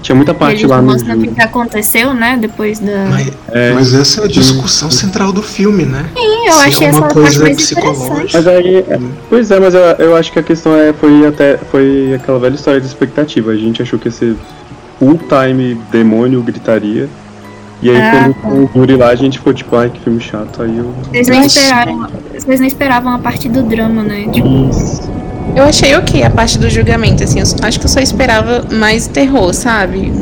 Tinha 0.03 0.17
muita 0.17 0.35
parte 0.35 0.67
lá 0.67 0.83
no 0.83 0.91
mostram 0.93 1.17
o 1.17 1.23
que 1.35 1.41
aconteceu, 1.41 2.13
né? 2.13 2.37
Depois 2.41 2.79
da. 2.81 3.07
Mas, 3.09 3.33
É, 3.53 3.73
mas 3.73 3.95
essa 3.95 4.21
é 4.23 4.25
a 4.25 4.29
discussão 4.29 4.91
central 4.91 5.33
do 5.33 5.43
filme, 5.43 5.85
né? 5.85 6.05
Sim, 6.15 6.47
eu 6.49 6.53
Se 6.55 6.61
achei 6.69 6.87
é 6.87 6.91
essa 6.91 6.99
uma 6.99 7.03
parte 7.09 7.15
coisa 7.15 7.41
mais 7.43 7.73
interessante. 7.73 7.97
psicológica. 7.97 8.39
Mas 8.39 8.47
aí, 8.49 8.77
é, 8.79 9.01
pois 9.31 9.51
é, 9.51 9.61
mas 9.61 9.75
eu, 9.75 9.81
eu 9.81 10.17
acho 10.17 10.33
que 10.33 10.39
a 10.39 10.43
questão 10.43 10.75
é, 10.77 10.93
foi 10.93 11.27
até 11.27 11.57
foi 11.57 12.13
aquela 12.15 12.39
velha 12.39 12.55
história 12.55 12.81
de 12.81 12.87
expectativa. 12.87 13.53
A 13.53 13.57
gente 13.57 13.81
achou 13.81 13.99
que 13.99 14.11
ser 14.11 14.35
full 14.99 15.19
time 15.29 15.79
demônio 15.91 16.43
gritaria. 16.43 17.09
E 17.81 17.91
aí 17.91 17.97
Ah, 17.97 18.31
quando 18.41 18.65
o 18.65 18.71
júri 18.73 18.95
lá, 18.97 19.09
a 19.09 19.15
gente 19.17 19.39
ficou 19.39 19.53
tipo, 19.53 19.75
ai 19.75 19.91
que 19.91 19.99
filme 20.01 20.21
chato. 20.21 20.63
Aí 20.63 20.79
eu. 20.79 20.93
Vocês 21.11 21.29
nem 21.29 21.43
Nossa. 21.43 21.59
esperaram. 21.59 22.07
Vocês 22.37 22.61
nem 22.61 22.69
esperavam 22.69 23.13
a 23.15 23.19
parte 23.19 23.49
do 23.49 23.63
drama, 23.63 24.03
né? 24.03 24.29
Tipo, 24.33 24.71
Eu 25.55 25.65
achei 25.65 25.95
ok 25.95 26.23
a 26.23 26.31
parte 26.31 26.59
do 26.59 26.69
julgamento, 26.71 27.23
assim. 27.23 27.39
Eu 27.41 27.47
acho 27.63 27.79
que 27.79 27.85
eu 27.85 27.91
só 27.91 28.01
esperava 28.01 28.67
mais 28.73 29.07
terror, 29.07 29.53
sabe? 29.53 30.13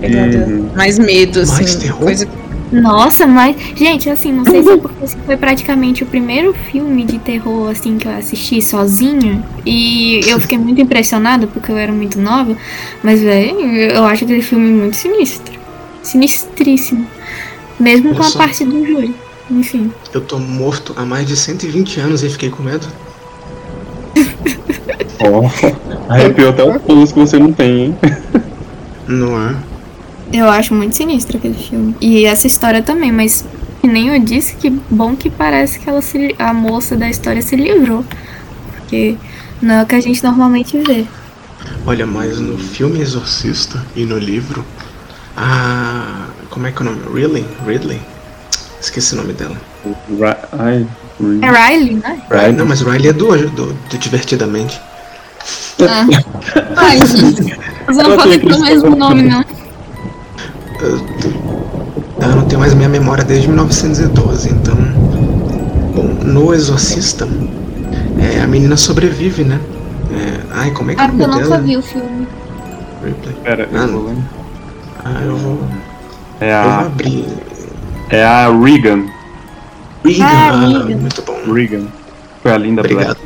Pegada, 0.00 0.46
Uhum. 0.46 0.70
Mais 0.76 0.98
medo, 0.98 1.40
assim. 1.40 1.54
Mais 1.54 1.74
terror? 1.76 2.00
Coisa... 2.00 2.28
Nossa, 2.70 3.26
mas. 3.26 3.56
Gente, 3.74 4.10
assim, 4.10 4.32
não 4.32 4.44
sei 4.44 4.62
se 4.62 4.70
é 4.70 4.76
porque 4.76 5.04
esse 5.04 5.16
foi 5.24 5.36
praticamente 5.36 6.02
o 6.02 6.06
primeiro 6.06 6.52
filme 6.52 7.04
de 7.04 7.18
terror, 7.18 7.70
assim, 7.70 7.96
que 7.96 8.06
eu 8.06 8.12
assisti 8.12 8.60
sozinha. 8.60 9.42
E 9.64 10.20
eu 10.26 10.40
fiquei 10.40 10.58
muito 10.58 10.80
impressionada 10.80 11.46
porque 11.46 11.70
eu 11.70 11.76
era 11.76 11.92
muito 11.92 12.20
nova. 12.20 12.56
Mas, 13.02 13.20
velho, 13.20 13.60
eu 13.60 14.04
acho 14.04 14.24
aquele 14.24 14.42
filme 14.42 14.68
muito 14.68 14.96
sinistro. 14.96 15.58
Sinistríssimo. 16.02 17.06
Mesmo 17.78 18.14
com 18.14 18.22
a 18.22 18.26
Nossa. 18.26 18.38
parte 18.38 18.64
do 18.64 18.84
júri. 18.86 19.14
Enfim. 19.50 19.92
Eu 20.12 20.20
tô 20.20 20.38
morto 20.38 20.92
há 20.96 21.04
mais 21.04 21.26
de 21.26 21.36
120 21.36 22.00
anos 22.00 22.22
e 22.22 22.28
fiquei 22.28 22.50
com 22.50 22.62
medo. 22.62 22.86
Ó, 25.20 26.12
arrepiou 26.12 26.50
até 26.50 26.62
os 26.64 26.82
pulos 26.82 27.12
que 27.12 27.18
você 27.18 27.38
não 27.38 27.52
tem, 27.52 27.84
hein? 27.86 27.98
Não 29.08 29.40
é? 29.50 29.54
Eu 30.32 30.48
acho 30.48 30.74
muito 30.74 30.96
sinistro 30.96 31.38
aquele 31.38 31.54
filme. 31.54 31.94
E 32.00 32.24
essa 32.26 32.46
história 32.46 32.82
também, 32.82 33.12
mas 33.12 33.44
que 33.80 33.86
nem 33.86 34.08
eu 34.08 34.18
disse, 34.20 34.56
que 34.56 34.70
bom 34.90 35.14
que 35.14 35.30
parece 35.30 35.78
que 35.78 35.88
ela 35.88 36.02
se, 36.02 36.34
a 36.38 36.52
moça 36.52 36.96
da 36.96 37.08
história 37.08 37.40
se 37.40 37.54
livrou. 37.56 38.04
Porque 38.72 39.16
não 39.62 39.76
é 39.76 39.82
o 39.82 39.86
que 39.86 39.94
a 39.94 40.00
gente 40.00 40.22
normalmente 40.24 40.76
vê. 40.78 41.04
Olha, 41.86 42.06
mas 42.06 42.38
no 42.40 42.58
filme 42.58 43.00
Exorcista 43.00 43.80
e 43.94 44.04
no 44.04 44.18
livro, 44.18 44.64
a. 45.36 46.26
Como 46.50 46.66
é 46.66 46.72
que 46.72 46.82
é 46.82 46.86
o 46.86 46.90
nome? 46.90 47.00
Ridley? 47.14 47.46
Ridley? 47.66 48.00
Esqueci 48.80 49.14
o 49.14 49.18
nome 49.18 49.32
dela. 49.32 49.56
Ri- 49.84 51.40
É 51.42 51.50
Riley, 51.50 51.94
né? 51.94 52.20
Riley. 52.30 52.52
Não, 52.52 52.66
mas 52.66 52.80
Riley 52.80 53.08
é 53.08 53.12
do, 53.12 53.28
do, 53.50 53.66
do 53.72 53.98
Divertidamente. 53.98 54.80
Ai, 56.76 56.98
gente. 57.06 57.42
Você 57.86 58.02
não 58.02 58.16
pode 58.16 58.30
tem 58.38 58.48
ter 58.48 58.54
o 58.54 58.60
mesmo 58.60 58.96
nome, 58.96 59.22
não. 59.22 59.44
Eu, 60.80 60.96
eu 62.20 62.36
não 62.36 62.44
tenho 62.46 62.60
mais 62.60 62.74
minha 62.74 62.88
memória 62.88 63.24
desde 63.24 63.48
1912, 63.48 64.50
então. 64.52 64.74
Bom, 65.94 66.02
no 66.24 66.52
Exorcista, 66.54 67.26
é, 68.18 68.40
a 68.42 68.46
menina 68.46 68.76
sobrevive, 68.76 69.44
né? 69.44 69.60
É, 70.12 70.40
ai, 70.52 70.70
como 70.72 70.90
é 70.90 70.94
que 70.94 71.00
é 71.00 71.04
Ah, 71.04 71.06
o 71.06 71.10
porque 71.10 71.22
eu 71.22 71.28
nome 71.28 71.42
nunca 71.42 71.54
dela? 71.56 71.66
vi 71.66 71.76
o 71.76 71.82
filme. 71.82 72.28
Pera, 73.44 73.68
Ah, 73.72 73.76
eu 73.82 73.88
vou 73.88 74.02
lembrar. 74.08 74.24
Ah, 75.04 75.22
eu 75.24 75.36
vou. 75.36 75.58
É 76.40 76.50
Eu 76.50 76.62
vou 76.64 76.70
a, 76.72 76.80
abrir. 76.80 77.26
é 78.10 78.24
a 78.24 78.48
Regan. 78.50 79.04
Regan, 80.04 80.24
Ah, 80.24 80.50
ah, 80.50 80.66
Regan. 80.84 80.96
muito 80.98 81.22
bom. 81.22 81.52
Regan. 81.52 81.86
Foi 82.42 82.52
a 82.52 82.58
linda 82.58 82.80
Obrigado. 82.82 83.16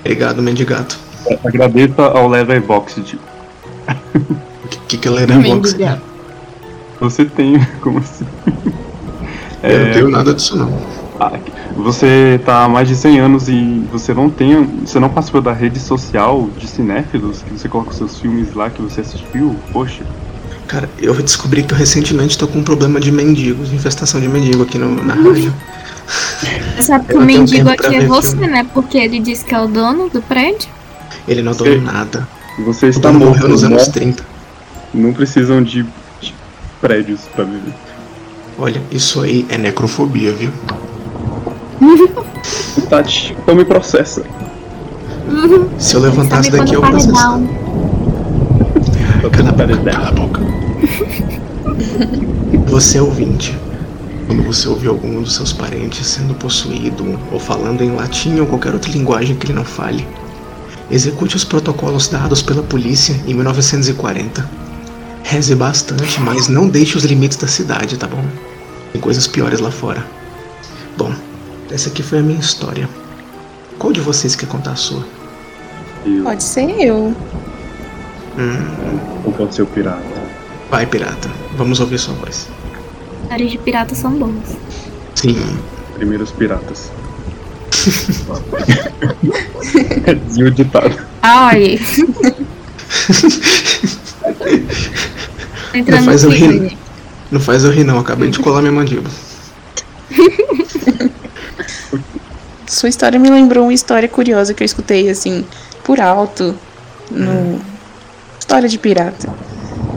Obrigado, 0.00 0.42
mendigato. 0.42 0.98
Agradeça 1.44 2.02
ao 2.02 2.28
Leverbox. 2.28 2.96
O 2.96 3.02
que, 4.88 4.98
que, 4.98 5.08
box? 5.42 5.74
Mendigato. 5.74 6.02
Você 7.00 7.24
tem. 7.24 7.58
Como 7.80 7.98
assim? 7.98 8.26
Eu 9.62 9.78
não 9.80 9.86
É, 9.86 9.92
tenho 9.92 10.08
nada 10.10 10.34
disso 10.34 10.56
não. 10.56 10.72
ah, 11.18 11.38
Você 11.76 12.40
tá 12.44 12.64
há 12.64 12.68
mais 12.68 12.88
de 12.88 12.96
100 12.96 13.20
anos 13.20 13.48
e 13.48 13.86
você 13.90 14.12
não 14.14 14.30
tem. 14.30 14.64
Você 14.84 14.98
não 14.98 15.08
participou 15.08 15.40
da 15.40 15.52
rede 15.52 15.78
social 15.78 16.48
de 16.56 16.66
cinéfilos, 16.66 17.42
que 17.42 17.52
você 17.52 17.68
coloca 17.68 17.90
os 17.90 17.96
seus 17.96 18.18
filmes 18.18 18.54
lá 18.54 18.70
que 18.70 18.82
você 18.82 19.00
assistiu? 19.02 19.56
Poxa. 19.72 20.04
Cara, 20.66 20.88
eu 20.98 21.14
descobri 21.20 21.62
que 21.64 21.74
eu 21.74 21.78
recentemente 21.78 22.38
tô 22.38 22.46
com 22.46 22.58
um 22.60 22.64
problema 22.64 23.00
de 23.00 23.10
mendigos, 23.10 23.72
infestação 23.72 24.20
de 24.20 24.28
mendigo 24.28 24.62
aqui 24.62 24.78
no, 24.78 25.02
na 25.04 25.14
rádio. 25.14 25.52
Você 26.76 26.82
sabe 26.82 27.06
que 27.06 27.16
o 27.16 27.20
mendigo 27.20 27.68
aqui 27.68 27.96
é 27.96 28.06
você, 28.06 28.36
filme. 28.36 28.46
né? 28.46 28.66
Porque 28.72 28.96
ele 28.98 29.18
disse 29.18 29.44
que 29.44 29.54
é 29.54 29.60
o 29.60 29.66
dono 29.66 30.08
do 30.08 30.22
prédio. 30.22 30.68
Ele 31.30 31.42
não 31.42 31.54
Sei. 31.54 31.76
donou 31.78 31.92
nada. 31.92 32.28
Você 32.66 32.86
O 32.86 32.88
está 32.90 33.12
morto, 33.12 33.26
morreu 33.28 33.48
nos 33.48 33.62
anos 33.62 33.86
30. 33.88 34.24
Não 34.92 35.12
precisam 35.12 35.62
de, 35.62 35.84
de 36.20 36.34
prédios 36.80 37.20
pra 37.34 37.44
viver. 37.44 37.72
Olha, 38.58 38.82
isso 38.90 39.22
aí 39.22 39.46
é 39.48 39.56
necrofobia, 39.56 40.32
viu? 40.32 40.50
Tati, 42.90 43.36
então 43.40 43.54
me 43.54 43.64
processa. 43.64 44.24
Se 45.78 45.94
eu 45.94 46.00
levantasse 46.00 46.50
daqui, 46.50 46.74
eu 46.74 46.80
tá 46.80 46.90
processava. 46.90 47.36
legal? 47.36 47.50
Cala 49.30 49.48
a 49.48 49.52
boca, 49.52 49.78
cala 49.92 50.08
a 50.08 50.12
boca. 50.12 50.40
Você 52.66 52.98
é 52.98 53.02
ouvinte. 53.02 53.56
Quando 54.26 54.42
você 54.42 54.68
ouvir 54.68 54.88
algum 54.88 55.22
dos 55.22 55.34
seus 55.36 55.52
parentes 55.52 56.04
sendo 56.06 56.34
possuído 56.34 57.18
ou 57.30 57.38
falando 57.38 57.82
em 57.82 57.94
latim 57.94 58.40
ou 58.40 58.46
qualquer 58.46 58.72
outra 58.72 58.90
linguagem 58.90 59.36
que 59.36 59.46
ele 59.46 59.52
não 59.54 59.64
fale, 59.64 60.04
execute 60.90 61.36
os 61.36 61.44
protocolos 61.44 62.08
dados 62.08 62.42
pela 62.42 62.62
polícia 62.62 63.14
em 63.26 63.34
1940. 63.34 64.48
Reze 65.22 65.54
bastante, 65.54 66.20
mas 66.20 66.48
não 66.48 66.68
deixe 66.68 66.96
os 66.96 67.04
limites 67.04 67.36
da 67.36 67.46
cidade, 67.46 67.96
tá 67.96 68.06
bom? 68.06 68.24
Tem 68.92 69.00
coisas 69.00 69.26
piores 69.26 69.60
lá 69.60 69.70
fora. 69.70 70.04
Bom, 70.96 71.12
essa 71.70 71.88
aqui 71.88 72.02
foi 72.02 72.18
a 72.18 72.22
minha 72.22 72.40
história. 72.40 72.88
Qual 73.78 73.92
de 73.92 74.00
vocês 74.00 74.34
quer 74.34 74.46
contar 74.46 74.72
a 74.72 74.76
sua? 74.76 75.04
Eu, 76.04 76.24
Pode 76.24 76.42
ser 76.42 76.68
eu. 76.80 77.14
Hum, 78.38 78.98
ou 79.24 79.32
pode 79.32 79.54
ser 79.54 79.62
o 79.62 79.66
pirata. 79.66 80.02
vai, 80.70 80.86
pirata. 80.86 81.30
Vamos 81.56 81.78
ouvir 81.80 81.98
sua 81.98 82.14
voz. 82.14 82.48
Histórias 83.22 83.50
de 83.52 83.58
piratas 83.58 83.98
são 83.98 84.12
boas. 84.12 84.56
Sim, 85.14 85.36
Primeiros 85.94 86.30
piratas. 86.32 86.90
Dizia 90.26 90.44
o 90.46 90.50
ditado. 90.50 90.98
Ai. 91.22 91.78
Entrando 95.72 95.98
Não 95.98 96.04
faz 96.04 96.24
eu 96.24 96.30
rir. 96.30 96.76
Não 97.30 97.40
faz 97.40 97.64
eu 97.64 97.70
rir 97.70 97.84
não, 97.84 97.98
acabei 97.98 98.28
de 98.28 98.38
colar 98.38 98.60
minha 98.60 98.72
mandíbula. 98.72 99.10
Sua 102.66 102.88
história 102.88 103.18
me 103.18 103.30
lembrou 103.30 103.64
uma 103.64 103.74
história 103.74 104.08
curiosa 104.08 104.54
que 104.54 104.62
eu 104.62 104.64
escutei, 104.64 105.10
assim, 105.10 105.44
por 105.84 106.00
alto, 106.00 106.54
no... 107.10 107.60
História 108.38 108.68
de 108.68 108.78
pirata. 108.78 109.28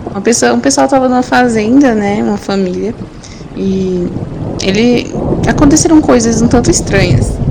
Uma 0.10 0.22
pessoa, 0.22 0.54
um 0.54 0.60
pessoal 0.60 0.88
tava 0.88 1.08
numa 1.10 1.24
fazenda, 1.24 1.94
né, 1.94 2.22
uma 2.24 2.38
família, 2.38 2.94
e 3.56 4.08
ele... 4.62 5.12
Aconteceram 5.48 6.02
coisas 6.02 6.42
um 6.42 6.48
tanto 6.48 6.72
estranhas. 6.72 7.43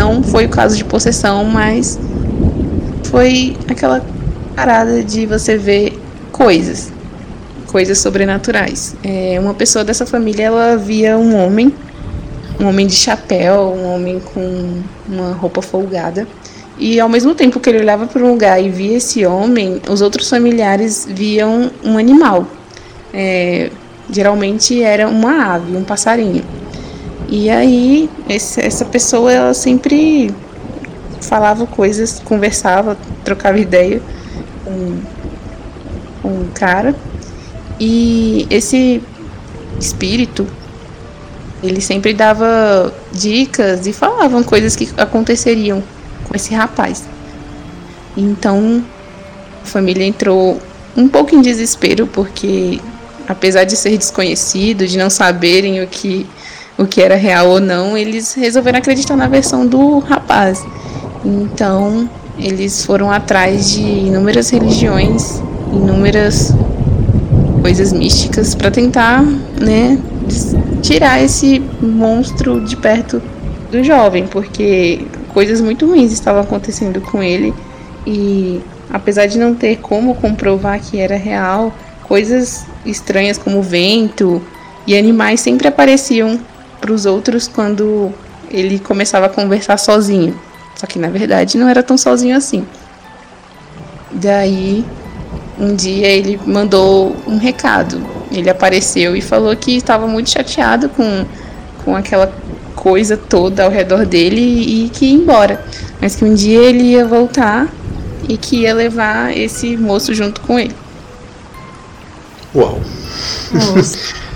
Não 0.00 0.22
foi 0.22 0.46
o 0.46 0.48
caso 0.48 0.78
de 0.78 0.82
possessão, 0.82 1.44
mas 1.44 2.00
foi 3.04 3.54
aquela 3.68 4.02
parada 4.56 5.04
de 5.04 5.26
você 5.26 5.58
ver 5.58 5.92
coisas, 6.32 6.90
coisas 7.66 7.98
sobrenaturais. 7.98 8.96
É, 9.04 9.38
uma 9.38 9.52
pessoa 9.52 9.84
dessa 9.84 10.06
família, 10.06 10.44
ela 10.44 10.76
via 10.78 11.18
um 11.18 11.36
homem 11.36 11.70
um 12.58 12.66
homem 12.66 12.86
de 12.86 12.94
chapéu, 12.94 13.74
um 13.76 13.94
homem 13.94 14.20
com 14.20 14.82
uma 15.06 15.32
roupa 15.32 15.60
folgada. 15.60 16.26
E 16.78 16.98
ao 16.98 17.08
mesmo 17.08 17.34
tempo 17.34 17.60
que 17.60 17.68
ele 17.68 17.80
olhava 17.80 18.06
para 18.06 18.22
um 18.22 18.30
lugar 18.30 18.62
e 18.62 18.70
via 18.70 18.96
esse 18.96 19.26
homem, 19.26 19.82
os 19.88 20.00
outros 20.00 20.30
familiares 20.30 21.06
viam 21.10 21.70
um 21.84 21.98
animal. 21.98 22.46
É, 23.12 23.70
geralmente 24.10 24.82
era 24.82 25.08
uma 25.08 25.54
ave, 25.54 25.76
um 25.76 25.84
passarinho. 25.84 26.42
E 27.30 27.48
aí 27.48 28.10
esse- 28.28 28.60
essa 28.60 28.84
pessoa 28.84 29.32
ela 29.32 29.54
sempre 29.54 30.34
falava 31.20 31.64
coisas, 31.64 32.20
conversava, 32.24 32.96
trocava 33.24 33.56
ideia 33.58 34.02
com, 34.64 34.98
com 36.22 36.28
o 36.28 36.48
cara. 36.52 36.92
E 37.78 38.46
esse 38.50 39.00
espírito 39.78 40.44
ele 41.62 41.80
sempre 41.80 42.12
dava 42.12 42.92
dicas 43.12 43.86
e 43.86 43.92
falavam 43.92 44.42
coisas 44.42 44.74
que 44.74 44.88
aconteceriam 44.96 45.82
com 46.24 46.34
esse 46.34 46.52
rapaz. 46.52 47.04
Então, 48.16 48.84
a 49.62 49.66
família 49.66 50.04
entrou 50.04 50.60
um 50.96 51.06
pouco 51.06 51.34
em 51.34 51.40
desespero 51.40 52.08
porque 52.08 52.80
apesar 53.28 53.62
de 53.64 53.76
ser 53.76 53.96
desconhecido, 53.96 54.84
de 54.86 54.98
não 54.98 55.08
saberem 55.08 55.80
o 55.82 55.86
que 55.86 56.26
o 56.80 56.86
que 56.86 57.02
era 57.02 57.14
real 57.14 57.50
ou 57.50 57.60
não, 57.60 57.94
eles 57.94 58.32
resolveram 58.32 58.78
acreditar 58.78 59.14
na 59.14 59.28
versão 59.28 59.66
do 59.66 59.98
rapaz. 59.98 60.64
Então, 61.22 62.08
eles 62.38 62.86
foram 62.86 63.12
atrás 63.12 63.70
de 63.70 63.82
inúmeras 63.82 64.48
religiões, 64.48 65.42
inúmeras 65.70 66.54
coisas 67.60 67.92
místicas 67.92 68.54
para 68.54 68.70
tentar, 68.70 69.22
né, 69.22 69.98
tirar 70.80 71.22
esse 71.22 71.62
monstro 71.82 72.64
de 72.64 72.74
perto 72.78 73.20
do 73.70 73.84
jovem, 73.84 74.26
porque 74.26 75.06
coisas 75.34 75.60
muito 75.60 75.86
ruins 75.86 76.12
estavam 76.12 76.40
acontecendo 76.40 76.98
com 77.02 77.22
ele 77.22 77.52
e 78.06 78.62
apesar 78.90 79.26
de 79.26 79.38
não 79.38 79.54
ter 79.54 79.76
como 79.80 80.14
comprovar 80.14 80.80
que 80.80 80.98
era 80.98 81.16
real, 81.16 81.74
coisas 82.04 82.64
estranhas 82.86 83.36
como 83.36 83.60
vento 83.60 84.40
e 84.86 84.96
animais 84.96 85.40
sempre 85.40 85.68
apareciam 85.68 86.40
para 86.80 86.92
os 86.92 87.06
outros 87.06 87.46
quando 87.46 88.12
ele 88.50 88.78
começava 88.78 89.26
a 89.26 89.28
conversar 89.28 89.76
sozinho. 89.76 90.38
Só 90.74 90.86
que 90.86 90.98
na 90.98 91.08
verdade 91.08 91.58
não 91.58 91.68
era 91.68 91.82
tão 91.82 91.98
sozinho 91.98 92.36
assim. 92.36 92.66
Daí, 94.10 94.84
um 95.58 95.74
dia 95.74 96.08
ele 96.08 96.40
mandou 96.46 97.14
um 97.26 97.38
recado. 97.38 98.02
Ele 98.32 98.48
apareceu 98.48 99.14
e 99.14 99.20
falou 99.20 99.54
que 99.54 99.76
estava 99.76 100.06
muito 100.06 100.30
chateado 100.30 100.88
com, 100.88 101.26
com 101.84 101.94
aquela 101.94 102.32
coisa 102.74 103.16
toda 103.16 103.64
ao 103.64 103.70
redor 103.70 104.06
dele 104.06 104.40
e, 104.40 104.88
que 104.88 105.06
ia 105.06 105.12
embora. 105.12 105.64
Mas 106.00 106.16
que 106.16 106.24
um 106.24 106.34
dia 106.34 106.60
ele 106.60 106.84
ia 106.84 107.06
voltar 107.06 107.68
e 108.28 108.36
que 108.36 108.62
ia 108.62 108.74
levar 108.74 109.36
esse 109.36 109.76
moço 109.76 110.14
junto 110.14 110.40
com 110.40 110.58
ele. 110.58 110.74
Uau. 112.54 112.80
Nossa. 113.52 113.98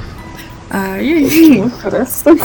Ai, 0.77 1.07
meu 1.55 1.71
coração. 1.71 2.37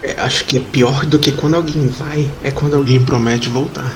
É, 0.00 0.14
acho 0.20 0.44
que 0.44 0.58
é 0.58 0.60
pior 0.60 1.04
do 1.04 1.18
que 1.18 1.32
quando 1.32 1.54
alguém 1.54 1.88
vai, 1.88 2.30
é 2.44 2.52
quando 2.52 2.76
alguém 2.76 3.04
promete 3.04 3.48
voltar. 3.48 3.92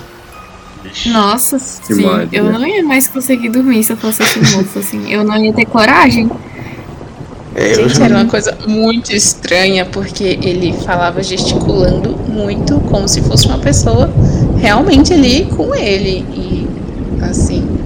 Nossa, 1.06 1.56
sim. 1.56 2.02
Eu 2.32 2.50
não 2.50 2.66
ia 2.66 2.82
mais 2.82 3.06
conseguir 3.06 3.50
dormir 3.50 3.84
se 3.84 3.92
eu 3.92 3.96
fosse 3.96 4.24
esse 4.24 4.40
moço, 4.40 4.80
assim. 4.80 5.12
Eu 5.12 5.22
não 5.22 5.36
ia 5.36 5.52
ter 5.52 5.66
coragem. 5.66 6.28
É, 7.54 7.72
eu 7.72 7.88
Gente, 7.88 7.98
já 7.98 8.06
era 8.06 8.16
uma 8.16 8.26
coisa 8.26 8.58
muito 8.66 9.12
estranha, 9.12 9.84
porque 9.86 10.24
ele 10.42 10.72
falava 10.84 11.22
gesticulando 11.22 12.16
muito, 12.28 12.80
como 12.80 13.06
se 13.06 13.22
fosse 13.22 13.46
uma 13.46 13.58
pessoa 13.58 14.10
realmente 14.56 15.12
ali 15.12 15.44
com 15.44 15.72
ele. 15.74 16.24
E, 16.32 16.68
assim, 17.22 17.77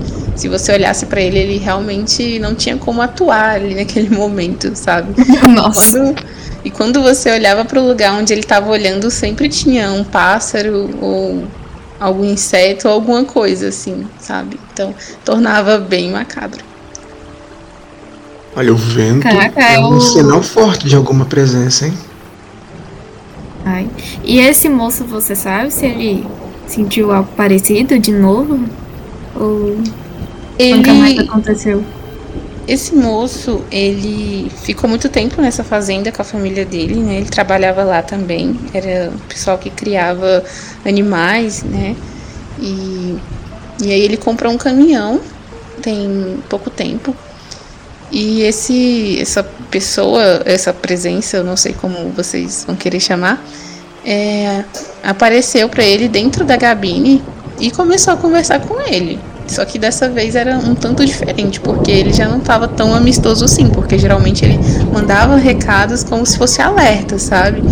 se 0.42 0.49
você 0.49 0.72
olhasse 0.72 1.06
pra 1.06 1.20
ele, 1.20 1.38
ele 1.38 1.58
realmente 1.58 2.38
não 2.40 2.52
tinha 2.54 2.76
como 2.76 3.00
atuar 3.00 3.50
ali 3.56 3.75
naquele 3.76 4.11
momento, 4.14 4.72
sabe? 4.75 5.14
Nossa. 5.54 5.99
Quando- 5.99 6.42
e 6.64 6.70
quando 6.70 7.02
você 7.02 7.30
olhava 7.32 7.64
para 7.64 7.80
o 7.80 7.87
lugar 7.87 8.12
onde 8.14 8.32
ele 8.32 8.40
estava 8.40 8.70
olhando, 8.70 9.11
sempre 9.11 9.49
tinha 9.49 9.90
um 9.92 10.04
pássaro 10.04 10.90
ou 11.00 11.44
algum 11.99 12.25
inseto 12.25 12.87
ou 12.88 12.94
alguma 12.94 13.25
coisa 13.25 13.68
assim, 13.68 14.06
sabe? 14.20 14.58
Então 14.72 14.94
tornava 15.25 15.78
bem 15.78 16.11
macabro. 16.12 16.61
Olha, 18.54 18.72
o 18.72 18.76
vento 18.76 19.22
Caraca, 19.22 19.61
é 19.61 19.75
é 19.75 19.78
um 19.80 19.96
o- 19.96 20.00
sinal 20.00 20.42
forte 20.42 20.87
de 20.87 20.94
alguma 20.94 21.25
presença, 21.25 21.87
hein? 21.87 21.94
Ai. 23.64 23.88
E 24.25 24.38
esse 24.38 24.68
moço, 24.68 25.04
você 25.04 25.34
sabe 25.34 25.70
se 25.72 25.87
ele 25.87 26.26
sentiu 26.66 27.11
algo 27.12 27.28
parecido 27.37 27.99
de 27.99 28.12
novo? 28.12 28.61
Ou 29.34 29.78
nunca 30.71 30.95
mais 30.95 31.12
Ele, 31.12 31.28
aconteceu? 31.28 31.85
esse 32.66 32.95
moço, 32.95 33.62
ele 33.71 34.50
ficou 34.62 34.88
muito 34.88 35.09
tempo 35.09 35.40
nessa 35.42 35.64
fazenda 35.64 36.12
com 36.12 36.23
a 36.23 36.25
família 36.25 36.64
dele, 36.64 36.95
né? 36.95 37.16
Ele 37.16 37.28
trabalhava 37.28 37.83
lá 37.83 38.02
também, 38.02 38.59
era 38.73 39.11
o 39.11 39.19
pessoal 39.28 39.59
que 39.59 39.69
criava 39.69 40.45
animais, 40.85 41.62
né? 41.64 41.97
E, 42.61 43.16
e 43.83 43.90
aí 43.90 44.00
ele 44.00 44.16
comprou 44.16 44.52
um 44.52 44.59
caminhão 44.59 45.21
tem 45.83 46.38
pouco 46.48 46.70
tempo. 46.70 47.14
E 48.11 48.42
esse 48.42 49.18
essa 49.20 49.42
pessoa, 49.70 50.42
essa 50.44 50.72
presença, 50.72 51.38
eu 51.38 51.44
não 51.44 51.57
sei 51.57 51.72
como 51.72 52.11
vocês 52.11 52.64
vão 52.66 52.77
querer 52.77 53.01
chamar, 53.01 53.42
é, 54.05 54.64
apareceu 55.03 55.68
para 55.68 55.83
ele 55.83 56.09
dentro 56.09 56.44
da 56.44 56.57
cabine 56.57 57.22
e 57.59 57.70
começou 57.70 58.14
a 58.14 58.16
conversar 58.16 58.61
com 58.61 58.81
ele. 58.81 59.18
Só 59.52 59.66
que 59.66 59.78
dessa 59.78 60.08
vez 60.08 60.34
era 60.34 60.56
um 60.56 60.74
tanto 60.74 61.04
diferente, 61.04 61.60
porque 61.60 61.90
ele 61.90 62.12
já 62.12 62.26
não 62.26 62.38
estava 62.38 62.66
tão 62.66 62.94
amistoso 62.94 63.44
assim, 63.44 63.68
porque 63.68 63.98
geralmente 63.98 64.44
ele 64.46 64.58
mandava 64.90 65.36
recados 65.36 66.02
como 66.02 66.24
se 66.24 66.38
fosse 66.38 66.62
alerta, 66.62 67.18
sabe? 67.18 67.62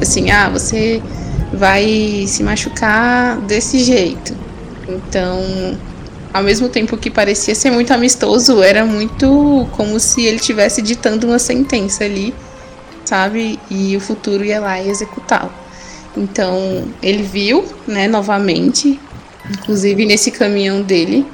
Assim, 0.00 0.30
ah, 0.30 0.50
você 0.50 1.02
vai 1.50 2.26
se 2.26 2.42
machucar 2.42 3.38
desse 3.40 3.78
jeito. 3.78 4.36
Então, 4.86 5.78
ao 6.32 6.42
mesmo 6.42 6.68
tempo 6.68 6.96
que 6.98 7.10
parecia 7.10 7.54
ser 7.54 7.70
muito 7.70 7.90
amistoso, 7.92 8.62
era 8.62 8.84
muito 8.84 9.66
como 9.72 9.98
se 9.98 10.26
ele 10.26 10.36
estivesse 10.36 10.82
ditando 10.82 11.26
uma 11.26 11.38
sentença 11.38 12.04
ali, 12.04 12.34
sabe? 13.02 13.58
E 13.70 13.96
o 13.96 14.00
futuro 14.00 14.44
ia 14.44 14.60
lá 14.60 14.78
e 14.78 14.90
executá-lo. 14.90 15.50
Então, 16.14 16.84
ele 17.02 17.22
viu, 17.22 17.64
né, 17.86 18.06
novamente, 18.06 19.00
inclusive 19.50 20.04
nesse 20.06 20.30
caminhão 20.30 20.82
dele. 20.82 21.26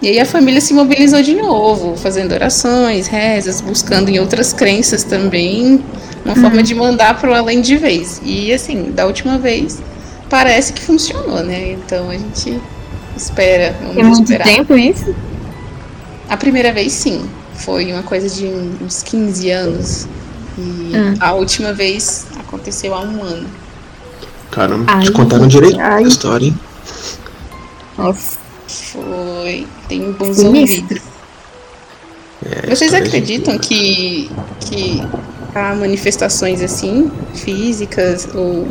E 0.00 0.08
aí 0.08 0.18
a 0.18 0.26
família 0.26 0.60
se 0.60 0.74
mobilizou 0.74 1.22
de 1.22 1.34
novo, 1.34 1.96
fazendo 1.96 2.32
orações, 2.32 3.06
rezas, 3.06 3.60
buscando 3.60 4.08
em 4.08 4.18
outras 4.18 4.52
crenças 4.52 5.04
também 5.04 5.82
uma 6.24 6.34
forma 6.36 6.62
de 6.62 6.74
mandar 6.74 7.18
para 7.20 7.30
o 7.30 7.34
além 7.34 7.60
de 7.60 7.76
vez. 7.76 8.20
E 8.24 8.52
assim, 8.52 8.90
da 8.90 9.06
última 9.06 9.38
vez 9.38 9.80
parece 10.28 10.72
que 10.72 10.82
funcionou, 10.82 11.42
né? 11.44 11.72
Então 11.72 12.10
a 12.10 12.14
gente 12.14 12.60
espera, 13.16 13.74
Tem 13.74 13.88
vamos 13.94 14.18
muito 14.18 14.32
esperar. 14.32 14.44
tempo 14.48 14.76
isso? 14.76 15.14
A 16.28 16.36
primeira 16.36 16.72
vez 16.72 16.92
sim, 16.92 17.22
foi 17.54 17.92
uma 17.92 18.02
coisa 18.02 18.28
de 18.28 18.46
uns 18.46 19.02
15 19.04 19.50
anos. 19.50 20.06
E 20.58 20.60
Hum. 20.94 21.14
a 21.20 21.32
última 21.32 21.72
vez 21.72 22.26
aconteceu 22.38 22.92
há 22.94 23.00
um 23.00 23.22
ano. 23.22 23.46
Caramba, 24.50 24.84
Ai, 24.86 25.04
te 25.04 25.12
contaram 25.12 25.46
direito 25.46 25.80
ai. 25.80 26.04
a 26.04 26.06
história, 26.06 26.46
hein? 26.46 26.58
Nossa. 28.02 28.38
Foi. 28.68 29.66
Tem 29.88 30.12
bons 30.12 30.36
Sinistro. 30.36 30.82
ouvidos. 30.82 31.02
É, 32.44 32.74
Vocês 32.74 32.92
acreditam 32.92 33.56
que, 33.58 34.30
que 34.60 35.02
há 35.54 35.74
manifestações 35.74 36.60
assim, 36.60 37.10
físicas, 37.34 38.28
ou 38.34 38.66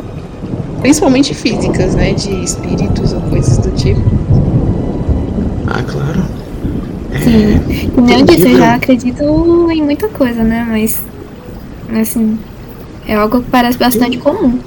principalmente 0.80 1.34
físicas, 1.34 1.94
né? 1.94 2.12
De 2.12 2.44
espíritos 2.44 3.12
ou 3.12 3.20
coisas 3.22 3.58
do 3.58 3.70
tipo? 3.70 4.00
Ah, 5.66 5.82
claro. 5.82 6.22
Sim. 7.22 7.90
Como 7.94 8.10
eu 8.10 8.16
Tem 8.16 8.36
disse, 8.36 8.50
eu 8.50 8.58
já 8.58 8.74
acredito 8.74 9.22
em 9.70 9.82
muita 9.82 10.08
coisa, 10.08 10.42
né? 10.42 10.66
Mas, 10.68 11.00
assim, 11.98 12.38
é 13.06 13.14
algo 13.14 13.40
que 13.42 13.50
parece 13.50 13.78
bastante 13.78 14.18
comum. 14.18 14.58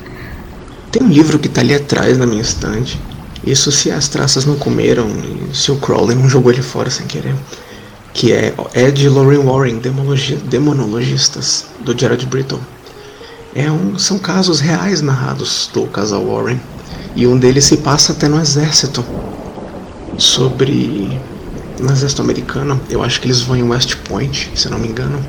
Tem 0.91 1.03
um 1.03 1.09
livro 1.09 1.37
que 1.37 1.49
tá 1.49 1.61
ali 1.61 1.75
atrás 1.75 2.17
na 2.17 2.25
minha 2.25 2.41
estante. 2.41 2.99
Isso 3.45 3.71
se 3.71 3.91
as 3.91 4.07
traças 4.07 4.43
não 4.45 4.55
comeram 4.55 5.07
e 5.07 5.55
se 5.55 5.71
o 5.71 5.75
Crowley 5.75 6.17
não 6.17 6.27
jogou 6.27 6.51
ele 6.51 6.63
fora 6.63 6.89
sem 6.89 7.05
querer. 7.05 7.35
Que 8.11 8.31
é, 8.31 8.53
é 8.73 8.89
de 8.89 9.07
Lorraine 9.07 9.43
Warren, 9.43 9.81
Demonologistas, 10.49 11.65
do 11.81 11.97
Jared 11.97 12.25
Brittle. 12.25 12.59
É 13.53 13.69
um, 13.69 13.99
são 13.99 14.17
casos 14.17 14.59
reais 14.59 15.01
narrados 15.01 15.69
do 15.73 15.85
casal 15.85 16.25
Warren. 16.25 16.59
E 17.15 17.27
um 17.27 17.37
deles 17.37 17.65
se 17.65 17.77
passa 17.77 18.13
até 18.13 18.27
no 18.27 18.39
exército. 18.39 19.05
Sobre. 20.17 21.19
No 21.79 21.91
exército 21.91 22.21
americano. 22.21 22.79
Eu 22.89 23.03
acho 23.03 23.21
que 23.21 23.27
eles 23.27 23.41
vão 23.41 23.55
em 23.55 23.63
West 23.63 23.95
Point, 24.07 24.51
se 24.55 24.69
não 24.69 24.79
me 24.79 24.87
engano. 24.87 25.19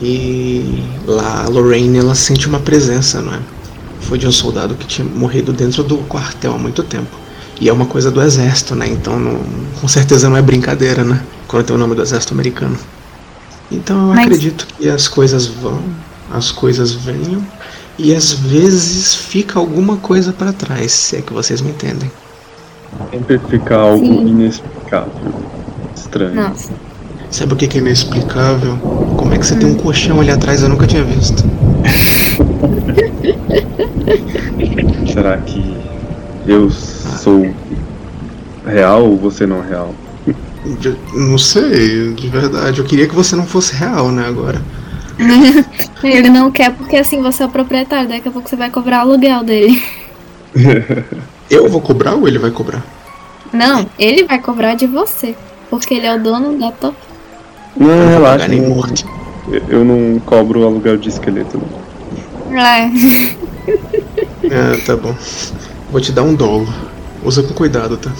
E 0.00 0.84
lá 1.06 1.44
a 1.44 1.48
Lorraine 1.48 1.98
ela 1.98 2.14
sente 2.14 2.46
uma 2.46 2.58
presença, 2.60 3.22
não 3.22 3.34
é? 3.34 3.40
Foi 4.00 4.18
de 4.18 4.26
um 4.26 4.32
soldado 4.32 4.74
que 4.74 4.86
tinha 4.86 5.06
morrido 5.06 5.52
dentro 5.52 5.82
do 5.82 5.98
quartel 5.98 6.54
há 6.54 6.58
muito 6.58 6.82
tempo. 6.82 7.21
E 7.62 7.68
é 7.68 7.72
uma 7.72 7.86
coisa 7.86 8.10
do 8.10 8.20
exército, 8.20 8.74
né? 8.74 8.88
Então 8.88 9.16
não, 9.20 9.38
com 9.80 9.86
certeza 9.86 10.28
não 10.28 10.36
é 10.36 10.42
brincadeira, 10.42 11.04
né? 11.04 11.22
Quando 11.46 11.64
tem 11.64 11.76
o 11.76 11.78
nome 11.78 11.94
do 11.94 12.02
exército 12.02 12.34
americano. 12.34 12.76
Então 13.70 14.08
eu 14.08 14.14
Mas- 14.14 14.26
acredito 14.26 14.66
que 14.76 14.88
as 14.88 15.06
coisas 15.06 15.46
vão, 15.46 15.80
as 16.32 16.50
coisas 16.50 16.90
venham 16.92 17.40
e 17.96 18.12
às 18.16 18.32
vezes 18.32 19.14
fica 19.14 19.60
alguma 19.60 19.96
coisa 19.98 20.32
pra 20.32 20.52
trás, 20.52 20.90
se 20.90 21.14
é 21.18 21.22
que 21.22 21.32
vocês 21.32 21.60
me 21.60 21.70
entendem. 21.70 22.10
Sempre 23.12 23.38
fica 23.48 23.76
algo 23.76 24.04
Sim. 24.04 24.26
inexplicável. 24.26 25.12
Estranho. 25.94 26.34
Nossa. 26.34 26.72
Sabe 27.30 27.52
o 27.52 27.56
que 27.56 27.68
que 27.68 27.78
é 27.78 27.80
inexplicável? 27.80 28.76
Como 29.16 29.32
é 29.32 29.38
que 29.38 29.46
você 29.46 29.54
tem 29.54 29.68
um 29.68 29.76
colchão 29.76 30.20
ali 30.20 30.32
atrás? 30.32 30.64
Eu 30.64 30.68
nunca 30.68 30.88
tinha 30.88 31.04
visto. 31.04 31.42
Será 35.12 35.36
que 35.38 35.76
eu 36.46 36.70
sou 37.22 37.54
real 38.66 39.04
ou 39.04 39.16
você 39.16 39.46
não 39.46 39.62
é 39.64 39.68
real? 39.68 39.94
De- 40.80 40.96
não 41.14 41.38
sei, 41.38 42.12
de 42.14 42.28
verdade. 42.28 42.78
Eu 42.80 42.84
queria 42.84 43.06
que 43.08 43.14
você 43.14 43.34
não 43.36 43.46
fosse 43.46 43.74
real, 43.74 44.10
né? 44.10 44.26
Agora. 44.26 44.60
Ele 46.02 46.28
não 46.28 46.50
quer 46.50 46.72
porque 46.74 46.96
assim 46.96 47.20
você 47.22 47.42
é 47.42 47.46
o 47.46 47.48
proprietário, 47.48 48.08
daqui 48.08 48.28
a 48.28 48.30
pouco 48.32 48.48
você 48.48 48.56
vai 48.56 48.70
cobrar 48.70 48.98
o 49.06 49.10
aluguel 49.10 49.42
dele. 49.44 49.82
Eu 51.50 51.68
vou 51.68 51.80
cobrar 51.82 52.14
ou 52.14 52.26
ele 52.26 52.38
vai 52.38 52.50
cobrar? 52.50 52.82
Não, 53.52 53.86
ele 53.98 54.24
vai 54.24 54.38
cobrar 54.38 54.74
de 54.74 54.86
você. 54.86 55.34
Porque 55.68 55.92
ele 55.92 56.06
é 56.06 56.14
o 56.14 56.22
dono 56.22 56.58
da 56.58 56.70
torre. 56.72 56.94
Não, 57.76 57.88
não 57.88 58.08
relaxa. 58.08 58.48
nem 58.48 58.66
morte. 58.66 59.04
eu- 59.68 59.84
não 59.84 60.18
cobro 60.20 60.64
aluguel 60.64 60.96
de 60.96 61.10
esqueleto. 61.10 61.60
Não. 62.50 62.58
É. 62.58 62.90
Ah, 64.50 64.78
tá 64.86 64.96
bom. 64.96 65.14
Vou 65.90 66.00
te 66.00 66.10
dar 66.10 66.22
um 66.22 66.34
dólar. 66.34 66.74
Usa 67.24 67.42
com 67.42 67.54
cuidado, 67.54 67.96
tá? 67.96 68.12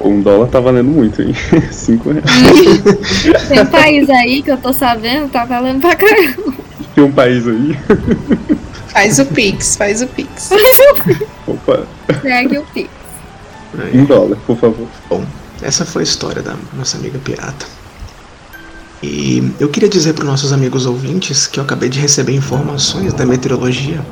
Um 0.00 0.20
dólar 0.20 0.48
tá 0.48 0.60
valendo 0.60 0.88
muito, 0.88 1.22
hein? 1.22 1.34
Cinco 1.70 2.10
reais. 2.10 2.26
Tem 3.48 3.60
um 3.60 3.66
país 3.66 4.08
aí 4.10 4.42
que 4.42 4.50
eu 4.50 4.56
tô 4.56 4.72
sabendo, 4.72 5.28
tá 5.28 5.44
valendo 5.44 5.80
pra 5.80 5.96
caramba. 5.96 6.54
Tem 6.94 7.04
um 7.04 7.12
país 7.12 7.46
aí. 7.46 7.78
Faz 8.88 9.18
o 9.18 9.26
Pix, 9.26 9.76
faz 9.76 10.02
o 10.02 10.06
Pix. 10.06 10.50
Opa, 11.46 11.86
Segue 12.22 12.58
o 12.58 12.64
Pix. 12.66 12.90
um 13.94 14.04
dólar, 14.04 14.38
por 14.46 14.56
favor. 14.56 14.88
Bom, 15.08 15.24
essa 15.62 15.84
foi 15.84 16.02
a 16.02 16.04
história 16.04 16.42
da 16.42 16.54
nossa 16.76 16.96
amiga 16.96 17.18
pirata. 17.18 17.66
E 19.02 19.52
eu 19.60 19.68
queria 19.68 19.88
dizer 19.88 20.14
para 20.14 20.24
nossos 20.24 20.52
amigos 20.52 20.86
ouvintes 20.86 21.46
que 21.46 21.60
eu 21.60 21.64
acabei 21.64 21.88
de 21.88 22.00
receber 22.00 22.34
informações 22.34 23.12
da 23.12 23.24
meteorologia. 23.24 24.04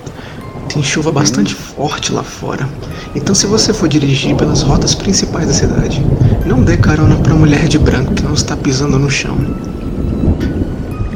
Tem 0.68 0.82
chuva 0.82 1.10
bastante 1.10 1.54
forte 1.54 2.12
lá 2.12 2.22
fora. 2.22 2.68
Então, 3.14 3.34
se 3.34 3.46
você 3.46 3.72
for 3.72 3.88
dirigir 3.88 4.36
pelas 4.36 4.62
rotas 4.62 4.94
principais 4.94 5.46
da 5.46 5.52
cidade, 5.52 6.04
não 6.44 6.62
dê 6.62 6.76
carona 6.76 7.16
para 7.16 7.34
mulher 7.34 7.68
de 7.68 7.78
branco 7.78 8.14
que 8.14 8.22
não 8.22 8.34
está 8.34 8.56
pisando 8.56 8.98
no 8.98 9.10
chão. 9.10 9.36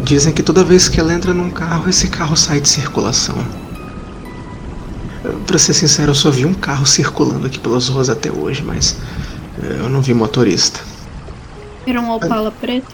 Dizem 0.02 0.32
que 0.32 0.42
toda 0.42 0.64
vez 0.64 0.88
que 0.88 0.98
ela 0.98 1.12
entra 1.12 1.34
num 1.34 1.50
carro, 1.50 1.88
esse 1.88 2.08
carro 2.08 2.36
sai 2.36 2.60
de 2.60 2.68
circulação. 2.68 3.36
Pra 5.46 5.58
ser 5.58 5.74
sincero, 5.74 6.10
eu 6.10 6.14
só 6.14 6.30
vi 6.30 6.46
um 6.46 6.54
carro 6.54 6.86
circulando 6.86 7.46
aqui 7.46 7.58
pelas 7.58 7.88
ruas 7.88 8.08
até 8.08 8.30
hoje, 8.30 8.62
mas 8.62 8.96
eh, 9.62 9.76
eu 9.80 9.88
não 9.88 10.00
vi 10.00 10.14
motorista. 10.14 10.80
Era 11.86 12.00
um 12.00 12.10
Opala 12.10 12.50
preto. 12.50 12.88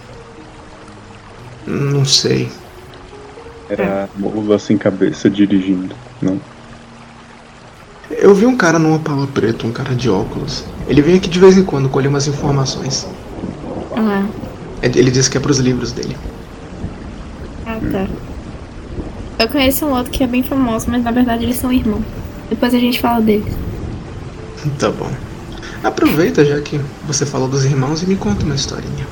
Não 1.66 2.04
sei. 2.04 2.50
Era 3.68 4.08
mula 4.16 4.58
sem 4.58 4.76
cabeça 4.76 5.28
dirigindo. 5.28 5.94
Não. 6.20 6.40
Eu 8.10 8.34
vi 8.34 8.46
um 8.46 8.56
cara 8.56 8.78
num 8.78 8.94
Opala 8.94 9.26
preto, 9.26 9.66
um 9.66 9.72
cara 9.72 9.94
de 9.94 10.08
óculos. 10.08 10.64
Ele 10.86 11.02
vem 11.02 11.16
aqui 11.16 11.28
de 11.28 11.38
vez 11.40 11.56
em 11.56 11.64
quando 11.64 11.88
colher 11.88 12.08
umas 12.08 12.26
informações. 12.28 13.06
Ah, 13.96 14.24
Ele 14.82 15.10
diz 15.10 15.28
que 15.28 15.36
é 15.36 15.40
pros 15.40 15.58
livros 15.58 15.92
dele. 15.92 16.16
ah 17.66 17.80
tá. 17.90 18.08
Eu 19.38 19.48
conheço 19.48 19.84
um 19.86 19.92
outro 19.92 20.10
que 20.12 20.22
é 20.24 20.26
bem 20.26 20.42
famoso, 20.42 20.86
mas 20.90 21.02
na 21.02 21.10
verdade 21.10 21.44
eles 21.44 21.56
são 21.56 21.72
irmãos. 21.72 22.04
Depois 22.48 22.72
a 22.74 22.78
gente 22.78 23.00
fala 23.00 23.20
deles. 23.20 23.54
Tá 24.78 24.90
bom. 24.90 25.10
Aproveita 25.82 26.44
já 26.44 26.60
que 26.60 26.80
você 27.06 27.24
falou 27.26 27.48
dos 27.48 27.64
irmãos 27.64 28.02
e 28.02 28.06
me 28.06 28.16
conta 28.16 28.44
uma 28.44 28.54
historinha. 28.54 29.06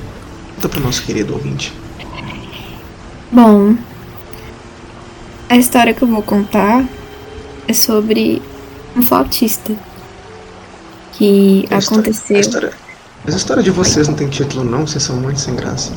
Conta 0.55 0.67
pro 0.69 0.81
nosso 0.81 1.03
querido 1.03 1.33
ouvinte. 1.33 1.73
Bom, 3.31 3.75
a 5.49 5.57
história 5.57 5.93
que 5.93 6.01
eu 6.01 6.07
vou 6.07 6.21
contar 6.21 6.83
é 7.67 7.73
sobre 7.73 8.41
um 8.95 9.01
flautista 9.01 9.73
que 11.13 11.65
A 11.69 11.77
história- 11.77 12.01
aconteceu. 12.01 12.37
A 12.37 12.39
história, 12.39 12.71
essa 13.27 13.37
história 13.37 13.63
de 13.63 13.71
vocês 13.71 14.07
não 14.07 14.15
tem 14.15 14.27
título 14.27 14.63
não, 14.63 14.85
vocês 14.85 15.03
são 15.03 15.15
muito 15.17 15.39
sem 15.39 15.55
graça. 15.55 15.91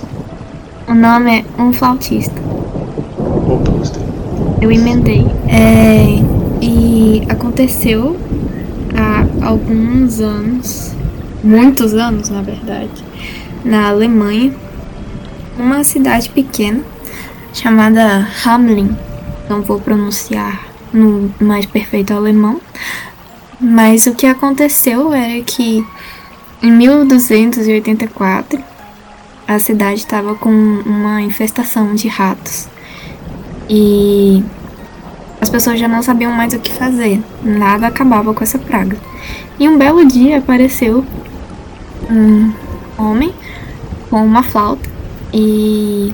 O 0.86 0.94
nome 0.94 1.40
é 1.40 1.62
Um 1.62 1.72
Flautista. 1.72 2.40
Opa, 3.18 3.70
gostei. 3.72 4.02
Eu 4.60 4.72
emendei. 4.72 5.26
É, 5.48 6.22
e 6.62 7.22
aconteceu 7.28 8.16
há 8.96 9.46
alguns 9.46 10.20
anos, 10.20 10.92
muitos 11.44 11.92
anos 11.94 12.30
na 12.30 12.40
verdade, 12.42 13.04
na 13.64 13.88
Alemanha, 13.90 14.52
uma 15.58 15.84
cidade 15.84 16.30
pequena 16.30 16.80
chamada 17.52 18.26
Hamelin. 18.44 18.96
Não 19.48 19.62
vou 19.62 19.80
pronunciar 19.80 20.64
no 20.92 21.32
mais 21.40 21.66
perfeito 21.66 22.12
alemão, 22.12 22.60
mas 23.60 24.06
o 24.06 24.14
que 24.14 24.26
aconteceu 24.26 25.12
era 25.12 25.42
que 25.42 25.84
em 26.62 26.72
1284 26.72 28.62
a 29.46 29.58
cidade 29.58 30.00
estava 30.00 30.34
com 30.34 30.50
uma 30.50 31.22
infestação 31.22 31.94
de 31.94 32.08
ratos. 32.08 32.68
E 33.68 34.42
as 35.40 35.48
pessoas 35.48 35.78
já 35.78 35.88
não 35.88 36.02
sabiam 36.02 36.32
mais 36.32 36.52
o 36.52 36.58
que 36.58 36.72
fazer. 36.72 37.22
Nada 37.42 37.86
acabava 37.86 38.34
com 38.34 38.42
essa 38.42 38.58
praga. 38.58 38.98
E 39.58 39.68
um 39.68 39.78
belo 39.78 40.06
dia 40.06 40.38
apareceu 40.38 41.04
um 42.10 42.52
homem 42.98 43.32
com 44.10 44.24
uma 44.24 44.42
flauta 44.42 44.88
e 45.32 46.12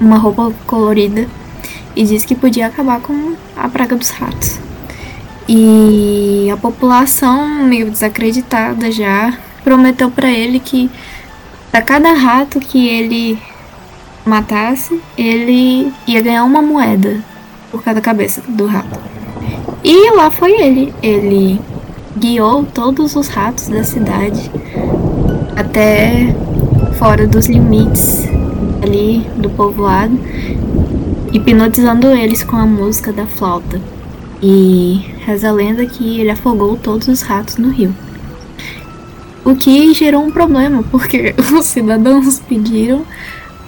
uma 0.00 0.16
roupa 0.16 0.52
colorida 0.66 1.28
e 1.98 2.04
disse 2.04 2.24
que 2.24 2.36
podia 2.36 2.68
acabar 2.68 3.00
com 3.00 3.34
a 3.56 3.68
praga 3.68 3.96
dos 3.96 4.10
ratos. 4.10 4.60
E 5.48 6.48
a 6.48 6.56
população, 6.56 7.64
meio 7.64 7.90
desacreditada 7.90 8.92
já, 8.92 9.36
prometeu 9.64 10.08
para 10.08 10.30
ele 10.30 10.60
que 10.60 10.88
para 11.72 11.82
cada 11.82 12.12
rato 12.12 12.60
que 12.60 12.86
ele 12.86 13.36
matasse, 14.24 15.00
ele 15.16 15.92
ia 16.06 16.20
ganhar 16.20 16.44
uma 16.44 16.62
moeda 16.62 17.18
por 17.68 17.82
cada 17.82 18.00
cabeça 18.00 18.42
do 18.46 18.66
rato. 18.66 19.00
E 19.82 20.12
lá 20.12 20.30
foi 20.30 20.52
ele. 20.52 20.94
Ele 21.02 21.60
guiou 22.16 22.64
todos 22.64 23.16
os 23.16 23.26
ratos 23.26 23.66
da 23.66 23.82
cidade 23.82 24.48
até 25.56 26.32
fora 26.96 27.26
dos 27.26 27.46
limites 27.46 28.22
ali 28.82 29.26
do 29.36 29.50
povoado, 29.50 30.16
hipnotizando 31.32 32.08
eles 32.08 32.42
com 32.42 32.56
a 32.56 32.66
música 32.66 33.12
da 33.12 33.26
flauta. 33.26 33.80
E 34.42 35.04
reza 35.24 35.48
a 35.48 35.52
lenda 35.52 35.84
que 35.86 36.20
ele 36.20 36.30
afogou 36.30 36.76
todos 36.76 37.08
os 37.08 37.22
ratos 37.22 37.56
no 37.56 37.70
rio. 37.70 37.94
O 39.44 39.56
que 39.56 39.92
gerou 39.94 40.22
um 40.22 40.30
problema, 40.30 40.82
porque 40.90 41.34
os 41.58 41.66
cidadãos 41.66 42.38
pediram 42.40 43.04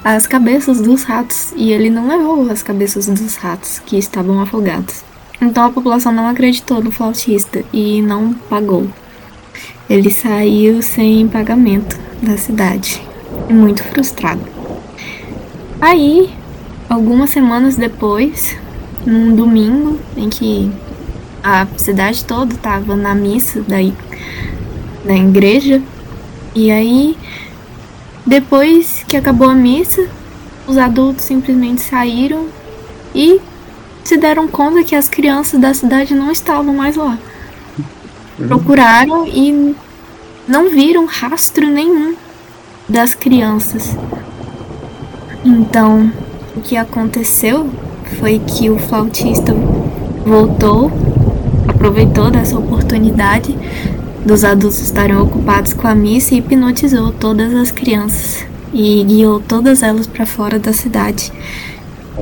as 0.04 0.26
cabeças 0.26 0.80
dos 0.80 1.04
ratos 1.04 1.52
e 1.56 1.72
ele 1.72 1.90
não 1.90 2.08
levou 2.08 2.50
as 2.50 2.62
cabeças 2.62 3.06
dos 3.06 3.36
ratos 3.36 3.80
que 3.80 3.98
estavam 3.98 4.40
afogados. 4.40 5.02
Então 5.40 5.64
a 5.64 5.70
população 5.70 6.12
não 6.12 6.28
acreditou 6.28 6.82
no 6.82 6.90
flautista 6.90 7.64
e 7.72 8.02
não 8.02 8.32
pagou. 8.32 8.86
Ele 9.88 10.10
saiu 10.10 10.82
sem 10.82 11.26
pagamento 11.28 11.98
da 12.22 12.36
cidade, 12.36 13.02
muito 13.48 13.82
frustrado. 13.84 14.42
Aí, 15.80 16.30
algumas 16.90 17.30
semanas 17.30 17.76
depois, 17.76 18.56
num 19.06 19.34
domingo 19.34 19.98
em 20.16 20.28
que 20.28 20.70
a 21.42 21.64
cidade 21.76 22.24
toda 22.24 22.52
estava 22.52 22.96
na 22.96 23.14
missa 23.14 23.62
da, 23.62 23.80
i- 23.80 23.94
da 25.04 25.14
igreja, 25.14 25.80
e 26.54 26.70
aí 26.70 27.16
depois 28.26 29.04
que 29.06 29.16
acabou 29.16 29.48
a 29.48 29.54
missa, 29.54 30.06
os 30.66 30.76
adultos 30.76 31.24
simplesmente 31.24 31.80
saíram 31.80 32.48
e 33.14 33.40
se 34.02 34.16
deram 34.16 34.48
conta 34.48 34.82
que 34.82 34.96
as 34.96 35.08
crianças 35.08 35.60
da 35.60 35.72
cidade 35.72 36.12
não 36.14 36.30
estavam 36.32 36.74
mais 36.74 36.96
lá. 36.96 37.16
Procuraram 38.36 39.26
e 39.26 39.74
não 40.46 40.70
viram 40.70 41.06
rastro 41.06 41.66
nenhum 41.68 42.16
das 42.88 43.14
crianças. 43.14 43.96
Então, 45.44 46.12
o 46.60 46.62
que 46.62 46.76
aconteceu 46.76 47.70
foi 48.18 48.38
que 48.38 48.68
o 48.68 48.78
flautista 48.78 49.54
voltou, 50.26 50.92
aproveitou 51.66 52.30
dessa 52.30 52.58
oportunidade 52.58 53.56
dos 54.26 54.44
adultos 54.44 54.78
estarem 54.80 55.16
ocupados 55.16 55.72
com 55.72 55.88
a 55.88 55.94
missa 55.94 56.34
e 56.34 56.38
hipnotizou 56.38 57.12
todas 57.12 57.54
as 57.54 57.70
crianças 57.70 58.44
e 58.74 59.02
guiou 59.04 59.40
todas 59.40 59.82
elas 59.82 60.06
para 60.06 60.26
fora 60.26 60.58
da 60.58 60.74
cidade. 60.74 61.32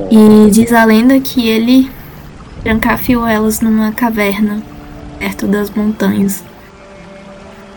E 0.09 0.49
diz 0.49 0.71
a 0.71 0.85
lenda 0.85 1.19
que 1.19 1.45
ele 1.45 1.91
trancafiou 2.63 3.27
elas 3.27 3.59
numa 3.59 3.91
caverna 3.91 4.63
perto 5.19 5.47
das 5.47 5.69
montanhas. 5.69 6.41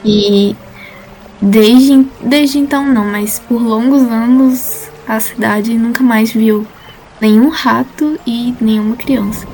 E 0.05 0.55
desde, 1.40 2.07
desde 2.20 2.59
então 2.59 2.87
não, 2.87 3.05
mas 3.05 3.40
por 3.40 3.61
longos 3.61 4.03
anos 4.03 4.91
a 5.06 5.20
cidade 5.20 5.74
nunca 5.74 6.02
mais 6.02 6.32
viu 6.32 6.66
nenhum 7.20 7.48
rato 7.48 8.18
e 8.26 8.54
nenhuma 8.60 8.96
criança. 8.96 9.46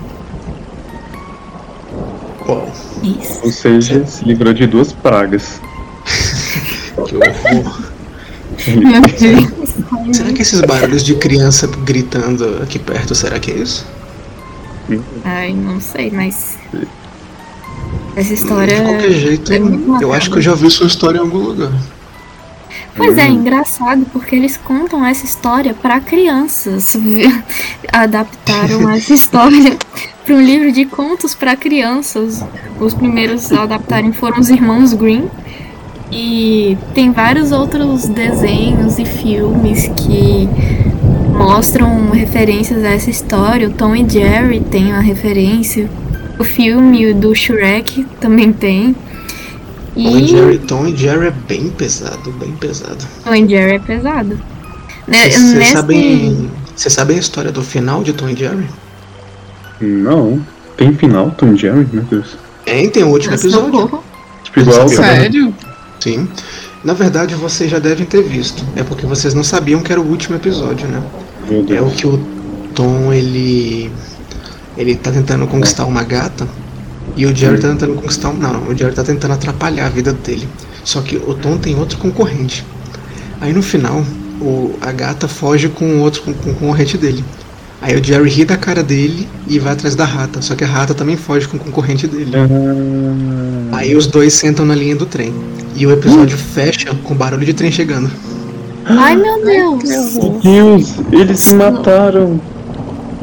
Uau, 2.47 2.73
Isso. 3.03 3.41
Ou 3.43 3.53
seja, 3.53 4.07
se 4.07 4.25
livrou 4.25 4.53
de 4.53 4.67
duas 4.67 4.93
pragas. 4.93 5.61
que 7.07 7.17
horror. 7.17 7.83
Meu 8.67 9.03
Deus. 9.19 10.17
será 10.17 10.33
que 10.33 10.43
esses 10.43 10.61
barulhos 10.63 11.05
de 11.05 11.15
criança 11.15 11.67
gritando 11.85 12.61
aqui 12.63 12.79
perto, 12.79 13.15
será 13.15 13.39
que 13.39 13.51
é 13.53 13.57
isso? 13.57 13.87
Ai, 15.25 15.53
não 15.53 15.81
sei, 15.81 16.11
mas. 16.11 16.57
Essa 18.17 18.33
história. 18.33 18.77
De 18.77 18.83
qualquer 18.83 19.13
jeito, 19.13 19.53
é 19.53 19.59
eu 20.03 20.13
acho 20.13 20.31
que 20.31 20.39
eu 20.39 20.43
já 20.43 20.55
vi 20.55 20.71
sua 20.71 20.87
história 20.87 21.19
em 21.19 21.21
algum 21.21 21.39
lugar. 21.39 21.73
Pois 22.99 23.17
é, 23.17 23.29
Hum. 23.29 23.35
engraçado, 23.35 24.05
porque 24.13 24.35
eles 24.37 24.57
contam 24.57 25.07
essa 25.07 25.25
história 25.25 25.73
para 25.73 26.01
crianças. 26.01 26.97
Adaptaram 27.93 28.91
essa 28.91 29.15
história 29.15 29.77
para 30.27 30.35
um 30.35 30.41
livro 30.41 30.71
de 30.73 30.85
contos 30.85 31.35
para 31.35 31.57
crianças. 31.57 32.45
Os 32.81 32.93
primeiros 32.93 33.51
a 33.53 33.63
adaptarem 33.63 34.13
foram 34.13 34.39
os 34.41 34.51
irmãos 34.51 34.93
Green. 34.93 35.31
E 36.11 36.77
tem 36.95 37.13
vários 37.13 37.53
outros 37.53 38.07
desenhos 38.09 38.99
e 38.99 39.05
filmes 39.05 39.89
que 39.89 40.49
mostram 41.37 42.11
referências 42.11 42.83
a 42.83 42.89
essa 42.89 43.11
história. 43.11 43.69
O 43.69 43.73
Tom 43.73 43.95
e 43.95 44.09
Jerry 44.09 44.61
tem 44.61 44.87
uma 44.87 45.01
referência. 45.01 45.89
O 46.39 46.45
filme 46.45 47.13
do 47.13 47.35
Shrek 47.35 48.05
também 48.21 48.53
tem. 48.53 48.95
Tom 50.05 50.17
e 50.19 50.27
Jerry, 50.27 50.59
Tom 50.59 50.87
e 50.87 50.97
Jerry 50.97 51.27
é 51.27 51.31
bem 51.31 51.71
pesado, 51.71 52.31
bem 52.33 52.53
pesado. 52.53 53.05
Tom 53.25 53.35
e 53.35 53.49
Jerry 53.49 53.73
é 53.77 53.79
pesado. 53.79 54.39
Vocês 55.09 55.43
nesse- 55.55 55.73
sabem, 55.73 56.51
sabem 56.77 57.17
a 57.17 57.21
história 57.21 57.51
do 57.51 57.63
final 57.63 58.03
de 58.03 58.13
Tom 58.13 58.29
e 58.29 58.37
Jerry? 58.37 58.67
Não. 59.81 60.41
Tem 60.77 60.95
final, 60.95 61.31
Tom 61.33 61.53
e 61.55 61.57
Jerry? 61.57 61.87
Meu 61.93 62.03
Deus. 62.05 62.37
É, 62.67 62.87
tem 62.89 63.03
o 63.03 63.09
último 63.09 63.35
episódio. 63.35 63.73
Socorro. 63.73 64.05
Tipo, 64.45 64.61
igual. 64.61 64.89
Sério? 64.89 65.55
Sim. 66.01 66.29
Na 66.85 66.93
verdade, 66.95 67.35
vocês 67.35 67.71
já 67.71 67.79
devem 67.79 68.07
ter 68.07 68.23
visto. 68.23 68.65
É 68.77 68.83
porque 68.85 69.05
vocês 69.07 69.35
não 69.35 69.43
sabiam 69.43 69.81
que 69.81 69.91
era 69.91 70.01
o 70.01 70.07
último 70.09 70.37
episódio, 70.37 70.87
né? 70.87 71.03
Meu 71.49 71.65
É 71.77 71.81
o 71.81 71.91
que 71.91 72.07
o 72.07 72.19
Tom, 72.75 73.13
ele. 73.13 73.91
Ele 74.77 74.95
tá 74.95 75.11
tentando 75.11 75.47
conquistar 75.49 75.87
uma 75.87 76.05
gata. 76.05 76.47
E 77.19 77.27
o 77.27 77.35
Jerry 77.35 77.59
tá 77.61 77.69
tentando 77.69 77.95
conquistar 77.95 78.29
um. 78.29 78.35
Não, 78.35 78.53
não, 78.53 78.69
o 78.69 78.77
Jerry 78.77 78.95
tá 78.95 79.03
tentando 79.03 79.35
atrapalhar 79.35 79.87
a 79.87 79.89
vida 79.89 80.13
dele. 80.13 80.49
Só 80.85 81.01
que 81.01 81.17
o 81.17 81.35
Tom 81.35 81.59
tem 81.59 81.77
outro 81.77 81.99
concorrente. 81.99 82.65
Aí 83.41 83.53
no 83.53 83.61
final, 83.61 84.05
o, 84.41 84.75
a 84.81 84.93
gata 84.93 85.27
foge 85.27 85.69
com 85.69 85.85
o 85.85 85.99
outro 85.99 86.23
com, 86.23 86.33
com 86.33 86.51
o 86.51 86.55
concorrente 86.55 86.97
dele. 86.97 87.25
Aí 87.83 87.99
o 87.99 88.03
Jerry 88.03 88.31
ri 88.31 88.45
da 88.45 88.57
cara 88.57 88.85
dele 88.85 89.29
e 89.49 89.59
vai 89.59 89.73
atrás 89.73 89.97
da 89.97 90.05
rata. 90.05 90.41
Só 90.41 90.55
que 90.55 90.63
a 90.63 90.67
rata 90.69 90.95
também 90.95 91.17
foge 91.17 91.49
com 91.49 91.57
o 91.57 91.61
concorrente 91.61 92.07
dele. 92.07 92.31
Ah, 93.73 93.79
Aí 93.79 93.97
os 93.97 94.07
dois 94.07 94.35
sentam 94.35 94.65
na 94.65 94.77
linha 94.77 94.95
do 94.95 95.05
trem. 95.05 95.35
E 95.75 95.85
o 95.87 95.91
episódio 95.91 96.39
fecha 96.39 96.95
com 97.03 97.17
barulho 97.17 97.45
de 97.45 97.53
trem 97.53 97.73
chegando. 97.73 98.09
Ai 98.85 99.17
meu 99.17 99.45
Deus! 99.45 100.15
Meu 100.15 100.41
Deus, 100.41 100.95
eles 101.11 101.41
se 101.41 101.55
mataram. 101.55 102.41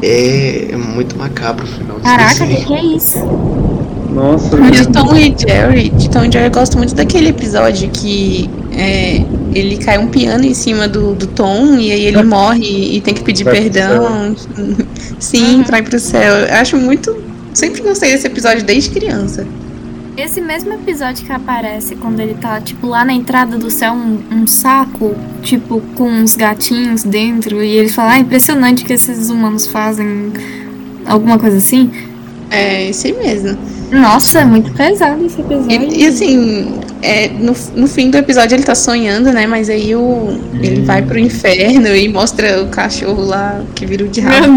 É, 0.02 0.72
é 0.72 0.76
muito 0.76 1.16
macabro 1.16 1.64
o 1.64 1.66
final 1.66 1.98
Caraca, 2.00 2.44
o 2.44 2.48
que, 2.48 2.64
que 2.66 2.74
é 2.74 2.84
isso? 2.84 3.18
Nossa, 4.16 4.56
De 4.56 4.88
Tom 4.88 5.14
e 5.14 5.34
Jerry, 5.38 5.90
de 5.90 6.08
Tom 6.08 6.24
e 6.24 6.32
Jerry 6.32 6.46
eu 6.46 6.50
gosto 6.50 6.78
muito 6.78 6.94
daquele 6.94 7.28
episódio 7.28 7.90
que 7.90 8.48
é, 8.72 9.22
ele 9.54 9.76
cai 9.76 9.98
um 9.98 10.08
piano 10.08 10.42
em 10.42 10.54
cima 10.54 10.88
do, 10.88 11.14
do 11.14 11.26
Tom 11.26 11.76
e 11.76 11.92
aí 11.92 12.06
ele 12.06 12.22
morre 12.24 12.96
e 12.96 13.00
tem 13.02 13.12
que 13.12 13.22
pedir 13.22 13.44
Vai 13.44 13.60
perdão. 13.60 14.34
Sim, 15.20 15.62
vai 15.68 15.82
pro 15.82 15.98
céu. 15.98 16.34
Eu 16.34 16.54
acho 16.54 16.78
muito. 16.78 17.14
Sempre 17.52 17.82
gostei 17.82 18.10
desse 18.10 18.26
episódio 18.26 18.64
desde 18.64 18.88
criança. 18.88 19.46
Esse 20.16 20.40
mesmo 20.40 20.72
episódio 20.72 21.26
que 21.26 21.32
aparece 21.32 21.94
quando 21.94 22.18
ele 22.20 22.34
tá, 22.40 22.58
tipo, 22.58 22.86
lá 22.86 23.04
na 23.04 23.12
entrada 23.12 23.58
do 23.58 23.70
céu, 23.70 23.92
um, 23.92 24.18
um 24.32 24.46
saco, 24.46 25.14
tipo, 25.42 25.82
com 25.94 26.08
uns 26.08 26.34
gatinhos 26.34 27.02
dentro, 27.02 27.62
e 27.62 27.76
ele 27.76 27.90
fala, 27.90 28.12
ah, 28.12 28.18
impressionante 28.18 28.82
que 28.82 28.94
esses 28.94 29.28
humanos 29.28 29.66
fazem 29.66 30.32
alguma 31.04 31.38
coisa 31.38 31.58
assim. 31.58 31.90
É 32.50 32.88
esse 32.88 33.12
mesmo. 33.12 33.58
Nossa, 33.90 34.40
é 34.40 34.44
muito 34.44 34.72
pesado 34.72 35.24
esse 35.24 35.40
episódio. 35.40 35.70
E, 35.70 36.02
e 36.02 36.06
assim, 36.06 36.80
é, 37.02 37.28
no, 37.28 37.54
no 37.74 37.86
fim 37.86 38.10
do 38.10 38.16
episódio 38.16 38.56
ele 38.56 38.62
tá 38.62 38.74
sonhando, 38.74 39.32
né? 39.32 39.46
Mas 39.46 39.68
aí 39.68 39.94
o, 39.94 40.38
ele 40.60 40.82
vai 40.82 41.02
pro 41.02 41.18
inferno 41.18 41.88
e 41.94 42.08
mostra 42.08 42.62
o 42.62 42.68
cachorro 42.68 43.24
lá 43.24 43.62
que 43.74 43.86
vira 43.86 44.04
o 44.04 44.08
diabo, 44.08 44.52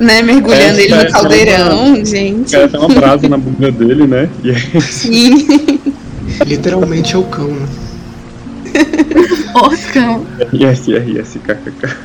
né? 0.00 0.22
Mergulhando 0.22 0.80
É, 0.80 0.84
ele 0.84 0.94
é, 0.94 1.04
no 1.04 1.10
caldeirão, 1.10 2.04
gente. 2.04 2.52
cara 2.52 2.68
tem 2.68 2.80
uma 2.80 2.88
brasa 2.88 3.28
na 3.28 3.36
bunda 3.36 3.70
dele, 3.70 4.06
né? 4.06 4.28
Aí, 4.44 4.80
Sim. 4.82 5.46
Literalmente 6.46 7.14
é 7.14 7.18
o 7.18 7.24
cão, 7.24 7.48
né? 7.48 7.66
Porcão. 9.52 10.26
yes, 10.52 10.88
yes, 10.88 11.06
yes, 11.06 11.38
kkk. 11.44 11.96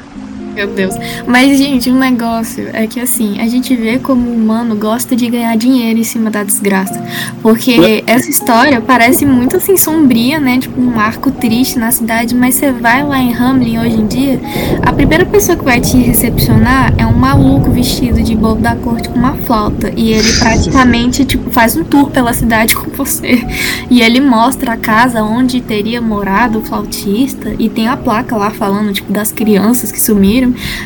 Meu 0.53 0.67
Deus. 0.67 0.95
Mas, 1.25 1.57
gente, 1.57 1.89
o 1.89 1.95
negócio 1.95 2.69
é 2.73 2.87
que 2.87 2.99
assim, 2.99 3.39
a 3.39 3.47
gente 3.47 3.75
vê 3.75 3.97
como 3.97 4.29
o 4.29 4.33
humano 4.33 4.75
gosta 4.75 5.15
de 5.15 5.29
ganhar 5.29 5.55
dinheiro 5.55 5.99
em 5.99 6.03
cima 6.03 6.29
da 6.29 6.43
desgraça. 6.43 7.01
Porque 7.41 8.03
essa 8.05 8.29
história 8.29 8.81
parece 8.81 9.25
muito 9.25 9.57
assim 9.57 9.77
sombria, 9.77 10.39
né? 10.39 10.57
Tipo, 10.59 10.81
um 10.81 10.99
arco 10.99 11.31
triste 11.31 11.77
na 11.77 11.91
cidade, 11.91 12.35
mas 12.35 12.55
você 12.55 12.71
vai 12.71 13.03
lá 13.03 13.19
em 13.19 13.33
Hamlin 13.33 13.79
hoje 13.79 13.95
em 13.95 14.07
dia, 14.07 14.39
a 14.81 14.91
primeira 14.91 15.25
pessoa 15.25 15.57
que 15.57 15.63
vai 15.63 15.79
te 15.79 15.97
recepcionar 15.97 16.93
é 16.97 17.05
um 17.05 17.13
maluco 17.13 17.71
vestido 17.71 18.21
de 18.21 18.35
bobo 18.35 18.61
da 18.61 18.75
corte 18.75 19.09
com 19.09 19.17
uma 19.17 19.35
flauta. 19.35 19.91
E 19.95 20.11
ele 20.11 20.31
praticamente, 20.39 21.25
tipo, 21.25 21.49
faz 21.49 21.75
um 21.75 21.83
tour 21.83 22.09
pela 22.09 22.33
cidade 22.33 22.75
com 22.75 22.89
você. 22.91 23.45
E 23.89 24.01
ele 24.01 24.19
mostra 24.19 24.73
a 24.73 24.77
casa 24.77 25.23
onde 25.23 25.61
teria 25.61 26.01
morado 26.01 26.59
o 26.59 26.61
flautista 26.61 27.53
e 27.57 27.69
tem 27.69 27.87
a 27.87 27.97
placa 27.97 28.35
lá 28.35 28.51
falando, 28.51 28.93
tipo, 28.93 29.11
das 29.11 29.31
crianças 29.31 29.91
que 29.91 29.99
sumiram. 29.99 30.38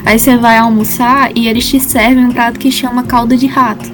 Aí 0.05 0.17
você 0.17 0.37
vai 0.37 0.57
almoçar 0.57 1.31
e 1.35 1.47
eles 1.47 1.67
te 1.67 1.79
servem 1.79 2.25
um 2.25 2.31
prato 2.31 2.59
que 2.59 2.71
chama 2.71 3.03
calda 3.03 3.35
de 3.37 3.47
rato. 3.47 3.91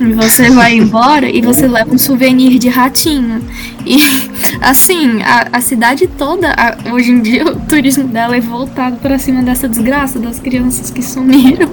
E 0.00 0.04
você 0.12 0.50
vai 0.50 0.74
embora 0.78 1.28
e 1.28 1.40
você 1.40 1.66
leva 1.66 1.94
um 1.94 1.98
souvenir 1.98 2.58
de 2.58 2.68
ratinho. 2.68 3.42
E 3.86 3.96
assim, 4.60 5.22
a, 5.22 5.48
a 5.56 5.60
cidade 5.60 6.06
toda, 6.06 6.50
a- 6.52 6.76
hoje 6.92 7.10
em 7.10 7.22
dia, 7.22 7.46
o 7.50 7.56
turismo 7.60 8.04
dela 8.04 8.36
é 8.36 8.40
voltado 8.40 8.96
pra 8.96 9.18
cima 9.18 9.42
dessa 9.42 9.68
desgraça 9.68 10.18
das 10.18 10.38
crianças 10.38 10.90
que 10.90 11.02
sumiram. 11.02 11.70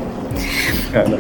Cara. 0.92 1.20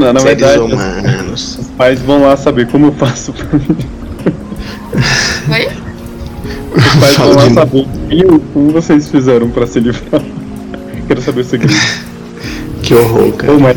Na, 0.00 0.12
na 0.12 0.20
verdade, 0.20 0.58
humanos. 0.58 1.58
os 1.58 1.68
pais 1.76 2.00
vão 2.00 2.22
lá 2.22 2.36
saber 2.36 2.66
como 2.66 2.86
eu 2.86 2.92
faço 2.94 3.32
pra 3.32 3.58
mim. 3.58 3.76
Oi? 5.50 5.68
Os 6.76 6.94
pais 6.96 7.16
vão 7.16 7.34
lá 7.34 7.50
saber 7.54 7.86
e 8.12 8.22
como 8.52 8.70
vocês 8.70 9.08
fizeram 9.10 9.48
pra 9.50 9.66
se 9.66 9.80
livrar. 9.80 10.22
Quero 11.08 11.20
saber 11.22 11.40
o 11.40 11.44
segredo. 11.44 11.74
Que 12.82 12.94
horror, 12.94 13.32
cara. 13.34 13.52
Pô, 13.52 13.60
mas, 13.60 13.76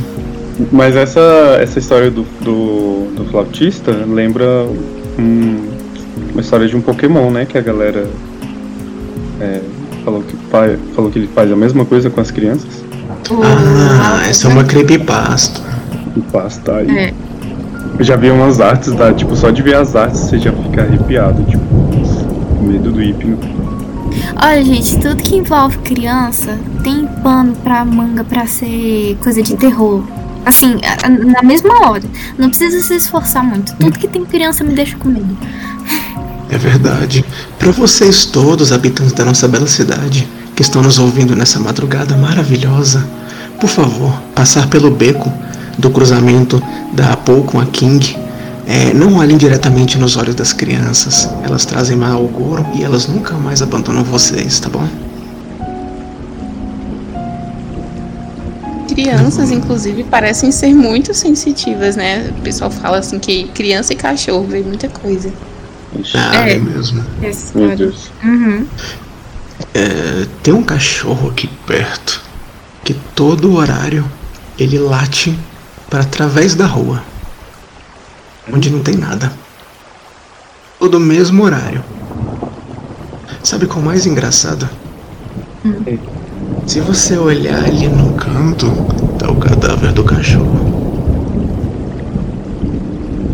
mas 0.72 0.96
essa, 0.96 1.20
essa 1.62 1.78
história 1.78 2.10
do, 2.10 2.24
do, 2.42 3.14
do 3.16 3.26
flautista 3.30 3.92
lembra 3.92 4.66
um- 5.20 5.68
uma 6.32 6.42
história 6.42 6.68
de 6.68 6.76
um 6.76 6.82
Pokémon, 6.82 7.30
né? 7.30 7.46
Que 7.46 7.56
a 7.56 7.62
galera 7.62 8.08
é, 9.40 9.62
falou, 10.04 10.24
que, 10.24 10.34
o 10.34 10.38
pai, 10.50 10.78
falou 10.96 11.12
que 11.12 11.20
ele 11.20 11.30
faz 11.36 11.52
a 11.52 11.56
mesma 11.56 11.86
coisa 11.86 12.10
com 12.10 12.20
as 12.20 12.32
crianças. 12.32 12.84
Ah, 13.44 14.24
essa 14.28 14.48
é 14.48 14.52
uma 14.52 14.64
creepypasta. 14.64 15.62
E 16.18 16.22
pasta 16.22 16.78
aí. 16.78 16.98
É. 16.98 17.14
Eu 18.00 18.04
já 18.04 18.16
vi 18.16 18.32
umas 18.32 18.60
artes, 18.60 18.92
da, 18.94 19.14
tipo, 19.14 19.36
só 19.36 19.52
de 19.52 19.62
ver 19.62 19.76
as 19.76 19.96
artes 19.96 20.20
você 20.22 20.40
já 20.40 20.52
fica 20.52 20.82
arrepiado, 20.82 21.44
tipo, 21.44 21.64
medo 22.64 22.92
do 22.92 23.02
hipno. 23.04 23.38
Olha, 24.42 24.64
gente, 24.64 24.98
tudo 25.00 25.22
que 25.22 25.36
envolve 25.36 25.78
criança 25.80 26.58
tem 26.84 27.08
pano 27.24 27.56
pra 27.56 27.84
manga 27.86 28.24
pra 28.24 28.46
ser 28.46 29.18
coisa 29.22 29.42
de 29.42 29.56
terror. 29.56 30.04
Assim, 30.46 30.76
na 31.34 31.42
mesma 31.42 31.90
hora. 31.90 32.04
Não 32.38 32.50
precisa 32.50 32.82
se 32.82 32.96
esforçar 32.96 33.44
muito. 33.44 33.76
Tudo 33.76 33.98
que 33.98 34.08
tem 34.08 34.24
criança 34.24 34.64
me 34.64 34.74
deixa 34.74 34.96
com 34.98 35.10
medo. 35.10 35.38
É 36.50 36.58
verdade. 36.58 37.26
Para 37.58 37.72
vocês 37.72 38.26
todos, 38.26 38.72
habitantes 38.72 39.14
da 39.14 39.26
nossa 39.26 39.48
bela 39.48 39.68
cidade, 39.68 40.28
que 40.56 40.62
estão 40.62 40.82
nos 40.82 41.00
ouvindo 41.00 41.36
nessa 41.36 41.60
madrugada 41.60 42.16
maravilhosa, 42.16 43.06
por 43.60 43.70
favor, 43.70 44.14
passar 44.36 44.68
pelo 44.68 44.92
beco 44.92 45.32
do 45.78 45.90
cruzamento 45.90 46.62
da 46.94 47.14
Apple 47.14 47.44
com 47.44 47.60
a 47.60 47.66
King. 47.66 48.16
É, 48.68 48.94
não 48.94 49.16
olhem 49.18 49.38
diretamente 49.38 49.98
nos 49.98 50.18
olhos 50.18 50.34
das 50.36 50.52
crianças. 50.52 51.30
Elas 51.44 51.66
trazem 51.66 51.96
mau 51.96 52.26
agouro 52.26 52.66
e 52.74 52.84
elas 52.84 53.08
nunca 53.08 53.36
mais 53.36 53.62
abandonam 53.62 54.04
vocês, 54.04 54.60
tá 54.60 54.70
bom? 54.70 54.88
Crianças, 58.90 59.52
inclusive, 59.52 60.04
parecem 60.06 60.52
ser 60.52 60.74
muito 60.74 61.14
sensitivas, 61.14 61.96
né? 61.96 62.32
O 62.38 62.42
pessoal 62.42 62.72
fala 62.72 63.00
assim 63.00 63.20
que 63.20 63.46
criança 63.50 63.94
e 63.94 63.96
cachorro 63.96 64.46
vê 64.48 64.62
muita 64.62 64.88
coisa. 64.88 65.32
Ah, 66.14 66.48
É. 66.48 66.54
é 66.54 66.58
mesmo. 66.60 67.04
Deus. 67.76 68.10
Uhum. 68.24 68.66
É, 69.74 70.26
tem 70.42 70.54
um 70.54 70.64
cachorro 70.64 71.30
aqui 71.30 71.50
perto 71.68 72.22
que 72.84 72.94
todo 73.14 73.54
horário 73.56 74.06
ele 74.58 74.78
late 74.78 75.38
para 75.90 76.02
através 76.02 76.56
da 76.56 76.66
rua, 76.66 77.04
onde 78.52 78.70
não 78.70 78.80
tem 78.80 78.96
nada. 78.96 79.32
Todo 80.80 81.00
mesmo 81.00 81.44
horário. 81.44 81.84
Sabe 83.44 83.66
qual 83.66 83.80
é 83.80 83.82
o 83.82 83.86
mais 83.86 84.06
engraçado? 84.06 84.68
Se 86.68 86.80
você 86.82 87.18
olhar 87.18 87.64
ali 87.64 87.88
no 87.88 88.14
canto, 88.14 88.70
tá 89.18 89.30
o 89.30 89.36
cadáver 89.36 89.92
do 89.92 90.04
cachorro. 90.04 90.66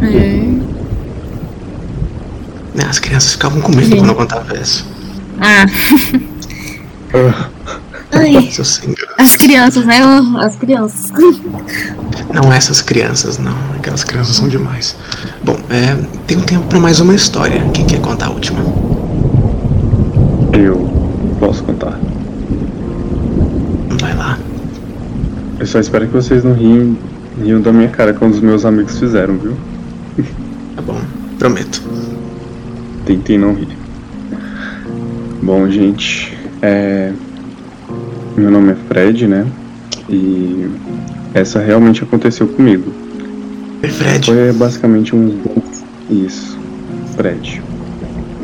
É. 0.02 0.42
As 2.92 3.00
crianças 3.00 3.32
ficavam 3.32 3.62
com 3.62 3.70
medo 3.70 3.84
Gente. 3.88 4.00
quando 4.00 4.10
eu 4.10 4.16
contava 4.16 4.54
isso. 4.58 4.86
Ah, 5.40 5.66
Ah, 7.14 7.50
ai, 8.22 8.50
Seu 8.52 8.64
sem 8.66 8.94
graça. 8.94 9.16
as 9.18 9.36
crianças, 9.36 9.86
né? 9.86 10.00
As 10.40 10.56
crianças. 10.56 11.12
Não 12.34 12.52
essas 12.54 12.82
crianças, 12.82 13.38
não. 13.38 13.56
Aquelas 13.78 14.04
crianças 14.04 14.36
são 14.36 14.48
demais. 14.48 14.96
Bom, 15.44 15.58
é, 15.70 15.96
tem 16.28 16.38
um 16.38 16.42
tempo 16.42 16.66
pra 16.68 16.80
mais 16.80 17.00
uma 17.00 17.14
história. 17.16 17.62
Quem 17.74 17.86
quer 17.86 18.00
contar 18.00 18.28
a 18.28 18.30
última? 18.32 18.62
eu 20.54 20.90
posso 21.40 21.64
contar. 21.64 21.98
Vai 24.00 24.16
lá. 24.16 24.38
Eu 25.60 25.66
só 25.66 25.80
espero 25.80 26.08
que 26.08 26.14
vocês 26.14 26.44
não 26.44 26.54
riem, 26.54 26.98
riam 27.42 27.62
da 27.62 27.72
minha 27.72 27.90
cara 27.90 28.14
como 28.14 28.32
os 28.32 28.40
meus 28.40 28.66
amigos 28.66 29.00
fizeram, 29.00 29.38
viu? 29.38 29.56
Tá 30.76 30.82
bom, 30.82 31.00
prometo. 31.38 31.82
Tentem 33.06 33.38
não 33.38 33.54
rir. 33.54 33.78
Bom, 35.42 35.70
gente, 35.70 36.38
é... 36.62 37.14
meu 38.42 38.50
nome 38.50 38.72
é 38.72 38.76
Fred, 38.88 39.28
né? 39.28 39.46
E 40.10 40.68
essa 41.32 41.60
realmente 41.60 42.04
aconteceu 42.04 42.48
comigo. 42.48 42.92
Oi, 43.84 43.90
Fred. 43.90 44.26
Foi 44.26 44.52
basicamente 44.54 45.16
dois. 45.16 45.84
Isso, 46.10 46.58
Fred. 47.16 47.62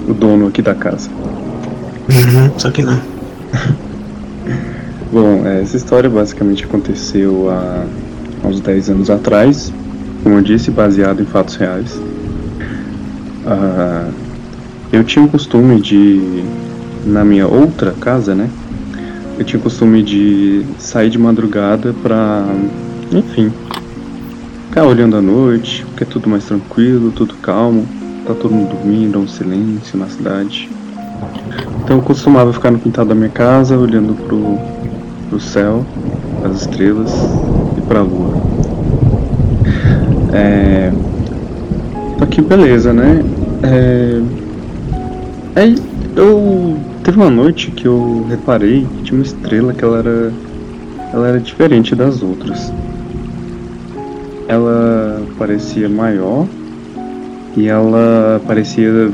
O 0.07 0.13
dono 0.13 0.47
aqui 0.47 0.61
da 0.61 0.75
casa. 0.75 1.09
Uhum, 1.09 2.59
só 2.59 2.69
que 2.69 2.83
não. 2.83 3.01
Bom, 5.11 5.47
é, 5.47 5.61
essa 5.61 5.75
história 5.75 6.09
basicamente 6.09 6.63
aconteceu 6.63 7.49
há 7.49 7.85
uns 8.47 8.59
10 8.59 8.91
anos 8.91 9.09
atrás, 9.09 9.73
como 10.21 10.35
eu 10.35 10.41
disse, 10.41 10.69
baseado 10.69 11.23
em 11.23 11.25
fatos 11.25 11.55
reais. 11.55 11.99
Ah, 13.47 14.09
eu 14.91 15.03
tinha 15.03 15.25
o 15.25 15.27
costume 15.27 15.81
de, 15.81 16.43
na 17.03 17.25
minha 17.25 17.47
outra 17.47 17.93
casa, 17.93 18.35
né? 18.35 18.47
Eu 19.37 19.45
tinha 19.45 19.59
o 19.59 19.63
costume 19.63 20.01
de 20.01 20.65
sair 20.79 21.09
de 21.09 21.17
madrugada 21.17 21.93
pra, 22.01 22.45
enfim, 23.11 23.51
ficar 24.67 24.85
olhando 24.85 25.15
à 25.15 25.21
noite, 25.21 25.85
porque 25.85 26.03
é 26.03 26.07
tudo 26.07 26.27
mais 26.27 26.45
tranquilo, 26.45 27.11
tudo 27.11 27.35
calmo, 27.35 27.85
tá 28.25 28.33
todo 28.33 28.53
mundo 28.53 28.69
dormindo, 28.75 29.17
é 29.17 29.21
um 29.21 29.27
silêncio 29.27 29.97
na 29.97 30.07
cidade. 30.07 30.69
Então 31.83 31.97
eu 31.97 32.03
costumava 32.03 32.51
ficar 32.51 32.71
no 32.71 32.79
quintal 32.79 33.05
da 33.05 33.15
minha 33.15 33.29
casa, 33.29 33.77
olhando 33.77 34.13
pro, 34.13 34.57
pro 35.29 35.39
céu, 35.39 35.85
as 36.43 36.61
estrelas 36.61 37.11
e 37.77 37.81
pra 37.81 38.01
lua. 38.01 38.33
É... 40.33 40.91
Só 42.19 42.25
que 42.25 42.41
beleza, 42.41 42.91
né? 42.91 43.23
É... 43.63 44.21
Aí 45.55 45.75
eu. 46.15 46.76
Teve 47.07 47.21
uma 47.21 47.29
noite 47.29 47.71
que 47.71 47.85
eu 47.85 48.25
reparei 48.27 48.85
que 48.97 49.03
tinha 49.03 49.17
uma 49.17 49.25
estrela 49.25 49.73
que 49.73 49.81
ela 49.81 49.99
era. 49.99 50.33
Ela 51.13 51.27
era 51.29 51.39
diferente 51.39 51.95
das 51.95 52.21
outras. 52.21 52.69
Ela 54.45 55.25
parecia 55.37 55.87
maior 55.87 56.45
e 57.55 57.69
ela 57.69 58.41
parecia 58.45 59.09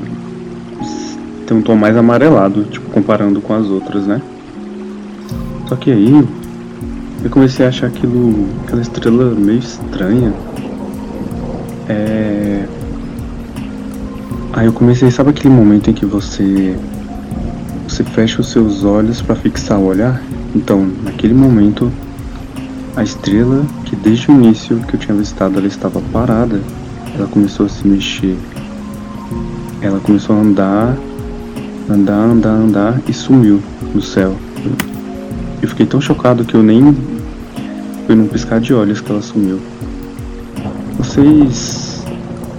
ter 1.46 1.54
um 1.54 1.62
tom 1.62 1.76
mais 1.76 1.96
amarelado, 1.96 2.64
tipo, 2.64 2.90
comparando 2.90 3.40
com 3.40 3.54
as 3.54 3.68
outras, 3.68 4.08
né? 4.08 4.20
Só 5.68 5.76
que 5.76 5.92
aí 5.92 6.28
eu 7.24 7.30
comecei 7.30 7.64
a 7.64 7.70
achar 7.70 7.86
aquilo, 7.86 8.48
aquela 8.64 8.82
estrela 8.82 9.36
meio 9.36 9.60
estranha. 9.60 10.34
É... 11.88 12.66
Aí 14.52 14.66
eu 14.66 14.74
comecei, 14.74 15.12
sabe 15.12 15.30
aquele 15.30 15.54
momento 15.54 15.92
em 15.92 15.94
que 15.94 16.08
você 16.08 16.76
você 17.94 18.04
fecha 18.04 18.42
os 18.42 18.50
seus 18.50 18.84
olhos 18.84 19.22
para 19.22 19.36
fixar 19.36 19.78
o 19.78 19.86
olhar? 19.86 20.20
Então, 20.56 20.92
naquele 21.04 21.36
momento, 21.36 21.92
a 22.96 23.04
estrela 23.04 23.64
que 23.86 23.96
desde 23.96 24.32
o 24.32 24.34
início 24.34 24.78
que 24.80 24.96
eu 24.96 25.00
tinha 25.00 25.14
avistado 25.14 25.60
ela 25.60 25.68
estava 25.68 26.02
parada, 26.12 26.60
ela 27.16 27.28
começou 27.28 27.68
a 27.68 27.70
se 27.70 27.88
mexer. 27.88 28.36
Ela 29.80 30.00
começou 30.00 30.36
a 30.36 30.40
andar, 30.40 30.98
andar, 31.88 32.14
andar, 32.14 32.56
andar 32.56 33.02
e 33.08 33.14
sumiu 33.14 33.62
no 33.94 34.02
céu. 34.02 34.36
Eu 35.62 35.70
fiquei 35.70 35.86
tão 35.86 36.02
chocado 36.02 36.44
que 36.44 36.56
eu 36.56 36.64
nem. 36.64 36.98
Foi 38.08 38.16
num 38.16 38.28
piscar 38.28 38.60
de 38.60 38.74
olhos 38.74 39.02
que 39.02 39.12
ela 39.12 39.22
sumiu. 39.22 39.60
Vocês. 40.98 41.93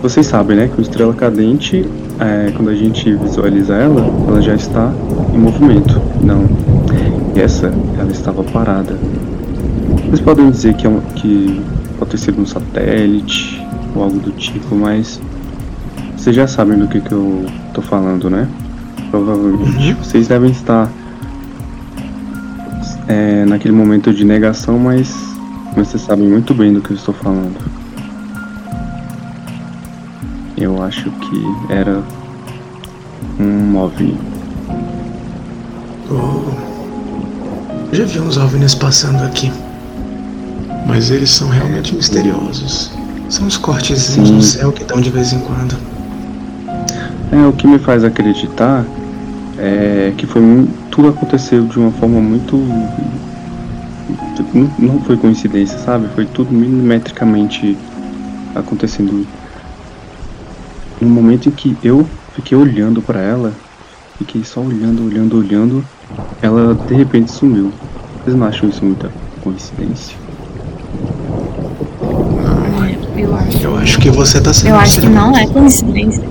Vocês 0.04 0.26
sabem, 0.26 0.54
né? 0.54 0.68
Que 0.68 0.74
uma 0.74 0.82
estrela 0.82 1.14
cadente, 1.14 1.82
é, 2.20 2.52
quando 2.54 2.68
a 2.68 2.74
gente 2.74 3.10
visualiza 3.14 3.74
ela, 3.74 4.02
ela 4.28 4.42
já 4.42 4.54
está 4.54 4.92
em 5.32 5.38
movimento. 5.38 5.98
Não. 6.22 6.44
E 7.34 7.40
essa, 7.40 7.72
ela 7.98 8.12
estava 8.12 8.44
parada. 8.44 8.98
Vocês 10.04 10.20
podem 10.20 10.50
dizer 10.50 10.74
que, 10.74 10.86
é 10.86 10.90
que 11.16 11.58
pode 11.98 12.10
ter 12.10 12.18
sido 12.18 12.38
um 12.38 12.44
satélite 12.44 13.66
ou 13.96 14.02
algo 14.02 14.18
do 14.18 14.30
tipo, 14.32 14.74
mas. 14.76 15.18
Vocês 16.18 16.36
já 16.36 16.46
sabem 16.46 16.78
do 16.78 16.86
que, 16.86 17.00
que 17.00 17.12
eu 17.12 17.46
tô 17.72 17.80
falando, 17.80 18.28
né? 18.28 18.46
Provavelmente. 19.10 19.94
Vocês 19.94 20.28
devem 20.28 20.50
estar 20.50 20.86
é, 23.08 23.46
naquele 23.46 23.72
momento 23.72 24.12
de 24.12 24.22
negação, 24.22 24.78
mas, 24.78 25.16
mas 25.74 25.88
vocês 25.88 26.02
sabem 26.02 26.28
muito 26.28 26.52
bem 26.52 26.74
do 26.74 26.82
que 26.82 26.90
eu 26.90 26.96
estou 26.96 27.14
falando. 27.14 27.83
Eu 30.64 30.82
acho 30.82 31.10
que 31.10 31.44
era 31.68 32.02
um 33.38 33.76
OVNI. 33.76 34.16
Oh. 36.10 37.94
Já 37.94 38.06
vi 38.06 38.18
uns 38.18 38.38
OVNIs 38.38 38.74
passando 38.74 39.22
aqui. 39.24 39.52
Mas 40.86 41.10
eles 41.10 41.28
são 41.28 41.50
realmente 41.50 41.94
misteriosos. 41.94 42.90
São 43.28 43.46
os 43.46 43.58
cortezinhos 43.58 44.28
Sim. 44.30 44.36
no 44.36 44.42
céu 44.42 44.72
que 44.72 44.84
dão 44.84 45.02
de 45.02 45.10
vez 45.10 45.34
em 45.34 45.40
quando. 45.40 45.76
É, 47.30 47.46
o 47.46 47.52
que 47.52 47.66
me 47.66 47.78
faz 47.78 48.02
acreditar 48.02 48.86
é 49.58 50.14
que 50.16 50.26
foi 50.26 50.66
tudo 50.90 51.08
aconteceu 51.08 51.66
de 51.66 51.78
uma 51.78 51.92
forma 51.92 52.22
muito. 52.22 52.56
Não, 54.54 54.70
não 54.78 55.00
foi 55.00 55.18
coincidência, 55.18 55.78
sabe? 55.80 56.08
Foi 56.14 56.24
tudo 56.24 56.50
milimetricamente 56.50 57.76
acontecendo. 58.54 59.26
No 61.04 61.10
momento 61.10 61.50
em 61.50 61.52
que 61.52 61.76
eu 61.84 62.06
fiquei 62.34 62.56
olhando 62.56 63.02
pra 63.02 63.20
ela, 63.20 63.52
fiquei 64.16 64.42
só 64.42 64.62
olhando, 64.62 65.04
olhando, 65.04 65.36
olhando, 65.36 65.84
ela 66.40 66.74
de 66.74 66.94
repente 66.94 67.30
sumiu. 67.30 67.70
Vocês 68.24 68.34
não 68.34 68.46
acham 68.46 68.70
isso 68.70 68.82
muita 68.82 69.12
coincidência? 69.42 70.16
Eu 73.18 73.34
acho. 73.36 73.62
Eu 73.62 73.76
acho 73.76 73.98
que 73.98 74.10
você 74.10 74.40
tá 74.40 74.54
sendo 74.54 74.70
Eu 74.70 74.76
acho 74.76 74.98
que 74.98 75.06
não 75.06 75.36
é 75.36 75.46
coincidência. 75.46 76.24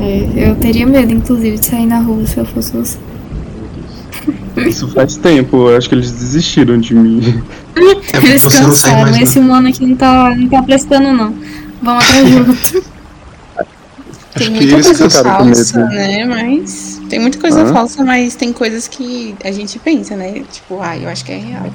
É, 0.00 0.48
eu 0.48 0.56
teria 0.56 0.86
medo, 0.86 1.12
inclusive, 1.12 1.58
de 1.58 1.66
sair 1.66 1.86
na 1.86 1.98
rua 1.98 2.24
se 2.26 2.38
eu 2.38 2.46
fosse 2.46 2.72
você. 2.72 2.98
Isso 4.56 4.88
faz 4.88 5.16
tempo, 5.18 5.68
eu 5.68 5.76
acho 5.76 5.86
que 5.86 5.94
eles 5.94 6.10
desistiram 6.10 6.78
de 6.78 6.94
mim. 6.94 7.42
É 7.76 8.16
Eles 8.26 8.40
sai 8.40 8.62
cansaram, 8.62 9.16
esse 9.20 9.38
humano 9.38 9.68
aqui 9.68 9.84
não 9.84 9.96
tá, 9.96 10.34
não 10.34 10.48
tá 10.48 10.62
prestando, 10.62 11.12
não. 11.12 11.34
Vamos 11.82 12.04
de 12.06 12.36
outro. 12.36 12.84
Tem 14.36 14.50
muita 14.50 14.82
coisa 14.82 15.22
falsa, 15.22 15.84
né? 15.86 16.24
Mas. 16.24 17.00
Tem 17.08 17.20
muita 17.20 17.38
coisa 17.38 17.62
Hã? 17.62 17.72
falsa, 17.72 18.04
mas 18.04 18.34
tem 18.34 18.52
coisas 18.52 18.88
que 18.88 19.34
a 19.44 19.52
gente 19.52 19.78
pensa, 19.78 20.16
né? 20.16 20.42
Tipo, 20.50 20.80
ah, 20.80 20.96
eu 20.96 21.08
acho 21.08 21.24
que 21.24 21.32
é 21.32 21.36
real. 21.38 21.66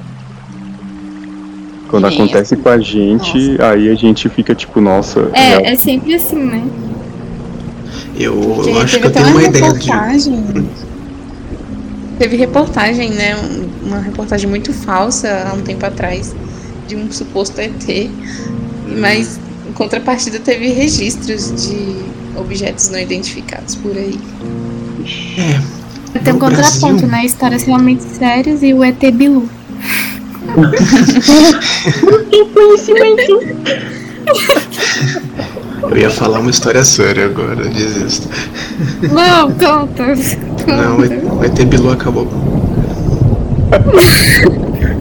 Quando 1.88 2.08
Sim. 2.08 2.14
acontece 2.14 2.56
com 2.56 2.68
a 2.68 2.78
gente, 2.78 3.56
aí 3.60 3.88
a 3.88 3.94
gente 3.94 4.28
fica 4.28 4.54
tipo, 4.54 4.80
nossa. 4.80 5.30
real- 5.32 5.60
É, 5.64 5.72
é 5.72 5.76
sempre 5.76 6.14
assim, 6.14 6.36
né? 6.36 6.62
Eu, 8.18 8.34
Porque 8.34 8.70
eu 8.70 8.80
acho 8.80 8.98
que 8.98 9.02
teve 9.02 9.06
eu 9.06 9.10
até 9.10 9.22
tenho 9.22 9.26
uma 9.26 9.40
uma 9.40 9.48
ideia 9.48 9.72
de. 9.72 9.78
reportagem. 9.86 10.44
Teve 12.18 12.36
reportagem, 12.36 13.10
né? 13.10 13.36
um- 13.36 13.70
Uma 13.88 13.98
reportagem 14.00 14.48
muito 14.48 14.72
falsa 14.74 15.48
há 15.50 15.54
um 15.54 15.62
tempo 15.62 15.84
atrás 15.86 16.34
de 16.86 16.94
um 16.94 17.10
suposto 17.10 17.58
ET. 17.60 18.10
Mas 19.00 19.40
em 19.68 19.72
contrapartida 19.72 20.38
teve 20.38 20.68
registros 20.68 21.50
de 21.66 21.96
objetos 22.40 22.88
não 22.90 22.98
identificados 22.98 23.74
por 23.76 23.92
aí. 23.96 24.18
É, 26.14 26.18
Tem 26.18 26.32
um 26.32 26.36
No 26.36 26.40
contraponto, 26.40 26.80
Brasil. 26.94 27.08
né? 27.08 27.24
Histórias 27.26 27.62
realmente 27.62 28.02
sérias 28.02 28.62
e 28.62 28.74
o 28.74 28.82
ET 28.84 29.00
Bilu. 29.12 29.48
eu 35.82 35.96
ia 35.96 36.10
falar 36.10 36.40
uma 36.40 36.50
história 36.50 36.84
séria 36.84 37.26
agora, 37.26 37.64
desisto. 37.68 38.28
Não, 39.12 39.50
conta. 39.52 40.06
Não, 40.66 40.98
o 41.38 41.44
ET 41.44 41.64
Bilu 41.64 41.90
acabou. 41.92 42.28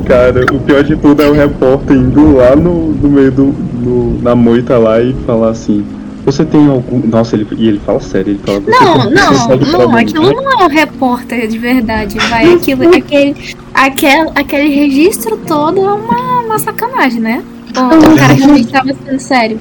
Cara, 0.06 0.46
o 0.54 0.60
pior 0.62 0.84
de 0.84 0.96
tudo 0.96 1.22
é 1.22 1.28
o 1.30 1.34
repórter 1.34 1.96
indo 1.96 2.36
lá 2.38 2.56
no, 2.56 2.92
no 2.94 3.10
meio 3.10 3.32
do. 3.32 3.44
no- 3.46 4.20
na 4.22 4.36
moita 4.36 4.78
lá 4.78 5.00
e 5.02 5.14
falar 5.26 5.50
assim: 5.52 5.86
Você 6.32 6.46
tem 6.46 6.68
algum. 6.68 7.00
Nossa, 7.08 7.36
ele, 7.36 7.48
e 7.58 7.68
ele 7.68 7.82
fala 7.86 8.00
sério, 8.00 8.32
ele 8.34 8.40
fala. 8.46 8.60
"Você 8.60 8.70
Não, 8.70 8.98
não, 9.10 9.48
não, 9.58 9.58
trabalhar?" 9.70 10.00
aquilo 10.00 10.32
não 10.32 10.52
é 10.62 10.66
um 10.66 10.70
repórter 10.70 11.48
de 11.48 11.58
verdade, 11.58 12.18
vai. 12.30 12.54
Aquilo, 12.54 12.88
aquele, 12.96 13.36
aquele, 13.74 14.30
aquele 14.36 14.70
registro 14.76 15.38
todo 15.38 15.80
é 15.80 15.94
uma, 15.94 16.40
uma 16.42 16.60
sacanagem, 16.60 17.20
né? 17.20 17.44
O 17.72 18.16
cara 18.18 18.34
realmente 18.34 18.68
tava 18.68 18.90
sendo 19.06 19.20
sério. 19.20 19.60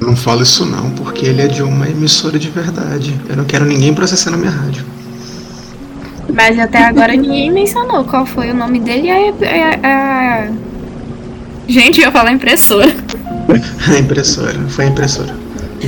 Não 0.00 0.14
falo 0.14 0.42
isso 0.42 0.64
não, 0.66 0.90
porque 0.90 1.24
ele 1.26 1.40
é 1.42 1.48
de 1.48 1.62
uma 1.62 1.88
emissora 1.88 2.38
de 2.38 2.50
verdade. 2.50 3.14
Eu 3.28 3.36
não 3.36 3.44
quero 3.44 3.64
ninguém 3.64 3.94
processando 3.94 4.36
a 4.36 4.38
minha 4.38 4.50
rádio. 4.50 4.84
Mas 6.34 6.58
até 6.58 6.84
agora 6.84 7.14
ninguém 7.14 7.50
mencionou 7.50 8.04
qual 8.04 8.26
foi 8.26 8.50
o 8.50 8.54
nome 8.54 8.78
dele 8.80 9.08
e 9.08 9.10
a. 9.10 9.16
a- 9.16 10.44
a- 10.44 10.48
Gente, 11.68 12.00
eu 12.00 12.06
ia 12.06 12.12
falar 12.12 12.30
impressora. 12.32 12.94
A 13.88 13.98
impressora, 13.98 14.58
foi 14.68 14.84
a 14.84 14.88
impressora. 14.88 15.34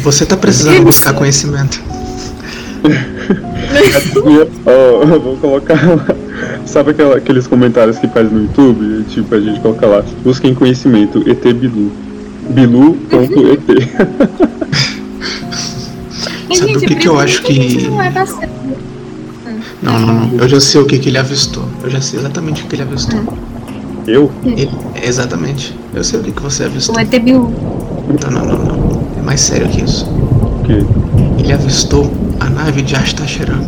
Você 0.02 0.24
tá 0.26 0.36
precisando 0.36 0.82
buscar 0.82 1.12
conhecimento. 1.14 1.80
Ó, 4.66 5.02
eu 5.02 5.20
vou 5.20 5.36
colocar 5.36 5.74
lá. 5.86 6.06
Sabe 6.64 6.94
aqueles 7.16 7.46
comentários 7.46 7.98
que 7.98 8.06
faz 8.08 8.30
no 8.30 8.42
YouTube? 8.42 9.04
Tipo, 9.08 9.34
a 9.34 9.40
gente 9.40 9.60
coloca 9.60 9.86
lá, 9.86 10.02
busquem 10.22 10.54
conhecimento, 10.54 11.22
ET 11.28 11.42
Bilu. 11.54 11.90
Bilu.et. 12.50 13.60
Sabe 16.54 16.76
o 16.76 16.80
que 16.80 16.94
que 16.96 17.08
eu 17.08 17.18
acho 17.18 17.42
que- 17.42 17.86
é. 17.86 18.48
Não, 19.82 19.98
não, 20.00 20.14
não. 20.26 20.38
Eu 20.38 20.48
já 20.48 20.60
sei 20.60 20.80
o 20.80 20.86
que, 20.86 20.98
que 20.98 21.08
ele 21.08 21.18
avistou. 21.18 21.64
Eu 21.82 21.90
já 21.90 22.00
sei 22.00 22.18
exatamente 22.20 22.62
o 22.62 22.66
que 22.66 22.74
ele 22.74 22.82
avistou. 22.82 23.20
Eu? 24.06 24.30
Ele- 24.44 24.70
exatamente. 25.04 25.74
Eu 25.94 26.02
sei 26.02 26.20
o 26.20 26.22
que, 26.22 26.32
que 26.32 26.42
você 26.42 26.64
avistou. 26.64 26.96
O 26.96 27.00
ET 27.00 27.10
Bilu. 27.20 27.52
Não, 28.24 28.30
não, 28.30 28.44
não, 28.46 28.64
não. 28.64 28.87
É 29.28 29.30
mais 29.30 29.42
sério 29.42 29.68
que 29.68 29.84
isso. 29.84 30.06
O 30.06 30.62
quê? 30.64 30.78
Ele 31.38 31.52
avistou 31.52 32.10
a 32.40 32.48
nave 32.48 32.80
de 32.80 32.96
Astacheran. 32.96 33.60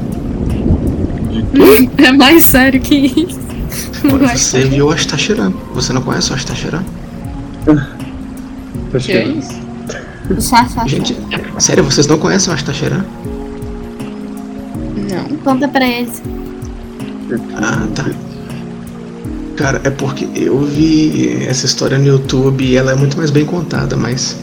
De 1.31 1.43
quê? 1.43 1.91
É 1.99 2.13
mais 2.13 2.45
sério 2.47 2.81
que 2.81 2.95
isso. 2.95 3.39
Não 4.03 4.19
vai. 4.19 4.39
Você 4.39 4.65
viu 4.65 4.91
Astacheran. 4.91 5.53
Você 5.75 5.93
não 5.93 6.01
conhece 6.01 6.33
o 6.33 6.35
Astacheran? 6.35 6.83
Que 8.99 9.13
é 9.13 9.29
isso? 9.29 9.61
Gente, 10.87 11.15
sério, 11.59 11.85
vocês 11.85 12.07
não 12.07 12.17
conhecem 12.17 12.51
o 12.51 12.57
Astacheran? 12.57 13.05
Não. 15.11 15.37
Conta 15.45 15.69
pra 15.69 15.87
eles. 15.87 16.23
Ah, 17.57 17.87
tá. 17.95 18.07
Cara, 19.57 19.83
é 19.85 19.91
porque 19.91 20.27
eu 20.35 20.59
vi 20.65 21.45
essa 21.47 21.67
história 21.67 21.99
no 21.99 22.07
YouTube 22.07 22.65
e 22.65 22.77
ela 22.77 22.93
é 22.93 22.95
muito 22.95 23.19
mais 23.19 23.31
bem 23.31 23.45
contada, 23.45 23.95
mas 23.95 24.39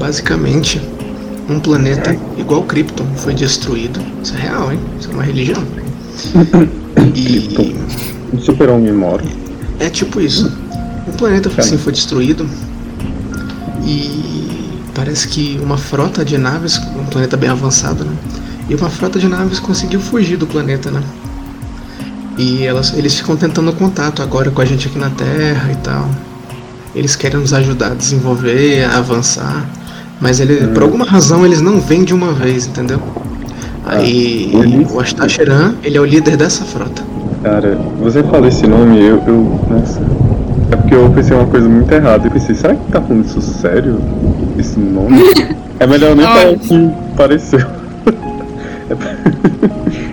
basicamente 0.00 0.80
um 1.48 1.60
planeta 1.60 2.16
igual 2.38 2.62
Krypton 2.64 3.06
foi 3.16 3.34
destruído. 3.34 4.00
Isso 4.22 4.34
é 4.34 4.40
real, 4.40 4.72
hein? 4.72 4.80
Isso 4.98 5.10
é 5.10 5.12
uma 5.12 5.22
religião. 5.22 5.62
E 7.14 7.74
Um 8.32 8.38
super-homem 8.40 8.92
mora. 8.92 9.24
é 9.78 9.88
tipo 9.88 10.20
isso. 10.20 10.52
O 11.06 11.12
planeta 11.12 11.48
foi, 11.48 11.64
assim, 11.64 11.78
foi 11.78 11.92
destruído 11.92 12.48
e 13.84 14.80
parece 14.94 15.28
que 15.28 15.58
uma 15.62 15.78
frota 15.78 16.24
de 16.24 16.36
naves, 16.36 16.78
um 16.78 17.06
planeta 17.06 17.36
bem 17.36 17.48
avançado, 17.48 18.04
né? 18.04 18.12
E 18.68 18.74
uma 18.74 18.90
frota 18.90 19.18
de 19.18 19.28
naves 19.28 19.58
conseguiu 19.58 19.98
fugir 20.00 20.36
do 20.36 20.46
planeta, 20.46 20.90
né? 20.90 21.02
E 22.36 22.64
elas, 22.64 22.92
eles 22.96 23.14
ficam 23.14 23.36
tentando 23.36 23.72
contato 23.72 24.22
agora 24.22 24.50
com 24.50 24.60
a 24.60 24.64
gente 24.64 24.88
aqui 24.88 24.98
na 24.98 25.10
Terra 25.10 25.72
e 25.72 25.76
tal. 25.76 26.08
Eles 26.94 27.16
querem 27.16 27.40
nos 27.40 27.52
ajudar 27.52 27.92
a 27.92 27.94
desenvolver, 27.94 28.84
a 28.84 28.98
avançar. 28.98 29.68
Mas 30.20 30.40
ele, 30.40 30.66
por 30.68 30.82
alguma 30.82 31.04
razão 31.06 31.44
eles 31.46 31.60
não 31.60 31.80
vêm 31.80 32.04
de 32.04 32.12
uma 32.14 32.32
vez, 32.32 32.66
entendeu? 32.66 33.00
Aí 33.86 34.50
eles- 34.54 34.90
o 34.92 35.00
Astacheran, 35.00 35.74
ele 35.82 35.96
é 35.96 36.00
o 36.00 36.04
líder 36.04 36.36
dessa 36.36 36.64
frota. 36.64 37.02
Cara, 37.42 37.78
você 37.98 38.22
fala 38.22 38.48
esse 38.48 38.66
nome, 38.66 38.98
eu, 39.00 39.22
eu. 39.26 39.60
Nossa. 39.70 40.00
É 40.70 40.76
porque 40.76 40.94
eu 40.94 41.10
pensei 41.10 41.34
uma 41.36 41.46
coisa 41.46 41.68
muito 41.68 41.90
errada. 41.90 42.26
Eu 42.26 42.30
pensei, 42.30 42.54
será 42.54 42.74
que 42.74 42.92
tá 42.92 43.00
falando 43.00 43.24
isso 43.24 43.40
sério? 43.40 43.98
Esse 44.58 44.78
nome? 44.78 45.20
É 45.80 45.86
melhor 45.86 46.14
nem 46.14 46.26
falar 46.26 46.50
o 46.50 46.58
que 46.58 46.90
pareceu. 47.16 47.60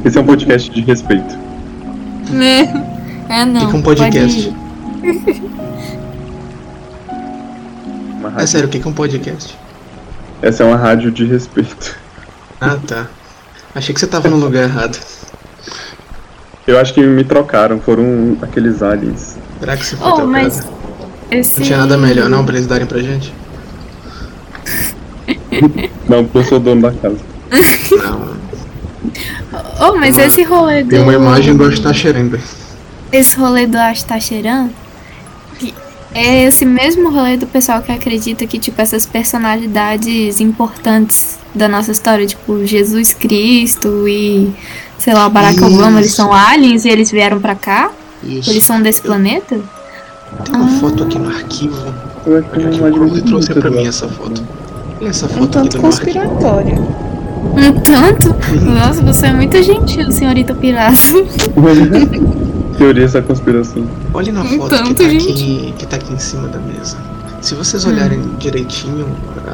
Esse 0.05 0.18
é 0.18 0.22
um 0.22 0.26
podcast 0.26 0.72
de 0.72 0.80
respeito. 0.80 1.38
É, 3.28 3.43
não. 3.43 3.66
Fica 3.66 3.78
um 3.78 3.82
pode 3.82 4.01
podcast. 4.01 4.55
É 8.38 8.45
sério, 8.45 8.70
o 8.70 8.72
que 8.72 8.82
é 8.82 8.88
um 8.89 8.93
podcast? 8.93 9.58
Essa 10.42 10.64
é 10.64 10.66
uma 10.66 10.78
rádio 10.78 11.12
de 11.12 11.26
respeito. 11.26 11.96
Ah, 12.62 12.78
tá. 12.88 13.08
Achei 13.76 13.94
que 13.94 14.00
você 14.00 14.08
tava 14.08 14.30
no 14.30 14.38
lugar 14.38 14.64
errado. 14.64 14.98
Eu 16.66 16.80
acho 16.80 16.94
que 16.94 17.02
me 17.02 17.24
trocaram, 17.24 17.80
foram 17.80 18.38
aqueles 18.42 18.82
aliens. 18.84 19.38
Será 19.60 19.78
que 19.78 19.86
você 19.86 19.96
foi 19.96 20.08
Oh, 20.08 20.16
trocado? 20.16 20.28
mas. 20.32 20.68
Esse... 21.32 21.60
Não 21.60 21.66
tinha 21.66 21.78
nada 21.80 21.98
melhor 21.98 22.30
não 22.30 22.46
pra 22.46 22.56
eles 22.56 22.68
darem 22.68 22.86
pra 22.88 23.00
gente? 23.00 23.34
Não, 26.08 26.24
porque 26.24 26.38
eu 26.38 26.44
sou 26.46 26.60
dono 26.60 26.82
da 26.84 26.92
casa. 26.92 27.18
Não. 27.92 28.38
Oh, 29.80 29.96
mas 29.98 30.16
uma- 30.16 30.26
esse 30.26 30.44
rolê 30.44 30.84
do. 30.84 30.90
Tem 30.90 31.02
uma 31.02 31.14
imagem 31.14 31.56
do 31.56 31.66
Astacheran, 31.66 32.30
velho. 32.30 32.44
Esse 33.12 33.36
rolê 33.38 33.68
do 33.68 33.78
Astacheran. 33.78 34.70
que 35.60 35.74
É 36.14 36.45
esse 36.45 36.66
mesmo 36.66 37.12
rolê 37.12 37.38
do 37.38 37.45
pessoal 37.45 37.82
que 37.82 37.91
acredita 37.91 38.45
que, 38.47 38.58
tipo, 38.58 38.82
essas 38.82 39.05
personalidades 39.05 40.39
importantes 40.39 41.38
da 41.53 41.68
nossa 41.68 41.91
história, 41.91 42.26
tipo, 42.26 42.66
Jesus 42.66 43.14
Cristo 43.14 44.08
e, 44.08 44.51
sei 44.97 45.14
lá, 45.14 45.30
Barack 45.30 45.62
Obama, 45.62 45.99
eles 45.99 46.08
Isso. 46.08 46.18
são 46.18 46.34
aliens 46.34 46.86
e 46.86 46.89
eles 46.89 47.12
vieram 47.12 47.39
pra 47.39 47.55
cá? 47.55 47.91
Isso. 48.24 48.49
Eles 48.49 48.64
são 48.64 48.82
desse 48.82 49.01
planeta? 49.01 49.60
Tem 50.43 50.55
uma 50.55 50.68
foto 50.80 51.03
aqui 51.03 51.20
no 51.20 51.30
arquivo. 51.30 51.93
Eu 52.26 52.39
acho 52.39 52.49
que 52.49 52.99
o 52.99 53.22
trouxe 53.24 53.53
pra 53.53 53.70
mim 53.70 53.78
lado. 53.78 53.88
essa 53.88 54.08
foto. 54.08 54.43
Olha 54.99 55.10
essa 55.10 55.26
Um 55.26 55.30
foto 55.30 55.60
aqui 55.60 55.70
tanto 55.70 55.82
conspiratória. 55.82 56.76
Um 56.76 57.80
tanto? 57.82 58.36
Nossa, 58.66 59.01
você 59.01 59.28
é 59.28 59.34
muito 59.34 59.62
gentil, 59.62 60.12
senhorita 60.12 60.53
Piraço. 60.53 61.14
Teorias 62.78 63.13
da 63.13 63.21
conspiração. 63.21 63.86
Olha 64.13 64.32
na 64.32 64.43
foto 64.45 64.69
que, 64.69 64.69
tanto, 64.69 64.93
tá 65.03 65.09
gente. 65.09 65.32
aqui, 65.32 65.73
que 65.78 65.86
tá 65.88 65.95
aqui 65.95 66.13
em 66.13 66.19
cima 66.19 66.47
da 66.47 66.59
mesa. 66.59 66.97
Se 67.41 67.55
vocês 67.55 67.86
Hum. 67.86 67.89
olharem 67.91 68.21
direitinho 68.38 69.07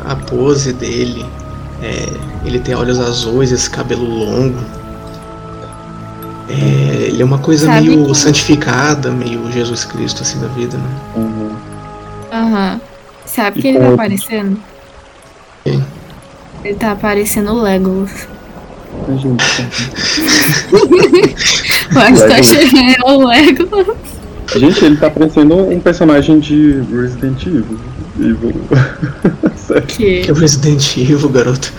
a 0.05 0.15
pose 0.15 0.74
dele, 0.74 1.26
é, 1.82 2.09
ele 2.45 2.59
tem 2.59 2.76
olhos 2.76 2.99
azuis, 2.99 3.51
esse 3.51 3.69
cabelo 3.69 4.03
longo. 4.05 4.57
É, 6.49 7.05
ele 7.07 7.21
é 7.21 7.26
uma 7.26 7.38
coisa 7.39 7.65
Sabe 7.67 7.88
meio 7.89 8.05
que- 8.07 8.15
santificada, 8.15 9.09
meio 9.11 9.49
Jesus 9.51 9.86
Cristo 9.86 10.21
assim 10.24 10.39
da 10.39 10.47
vida, 10.47 10.78
né? 10.78 10.89
Uhum. 11.15 11.51
Aham. 12.32 12.82
Sabe 13.26 13.59
E 13.59 13.61
que 13.61 13.67
ele 13.69 13.80
tá 13.80 13.93
aparecendo? 13.93 14.57
Quem? 15.63 15.84
Ele 16.63 16.76
tá 16.76 16.91
aparecendo 16.91 17.51
o 17.53 17.61
Legolas. 17.61 18.28
Ai, 19.09 19.17
gente, 19.17 19.43
O 21.96 22.00
Astacheran 22.00 22.88
Legolas. 22.88 22.96
é 22.98 23.12
o 23.12 23.28
Legolas. 23.28 23.98
Gente, 24.56 24.86
ele 24.86 24.98
tá 24.98 25.10
parecendo 25.10 25.56
um 25.56 25.80
personagem 25.80 26.40
de 26.40 26.82
Resident 26.92 27.46
Evil. 27.46 27.80
Evil. 28.20 28.54
Sério. 29.56 29.84
Que 29.84 30.22
Que... 30.22 30.30
é 30.30 30.32
o 30.32 30.36
Resident 30.36 30.98
Evil, 30.98 31.30
garoto. 31.30 31.72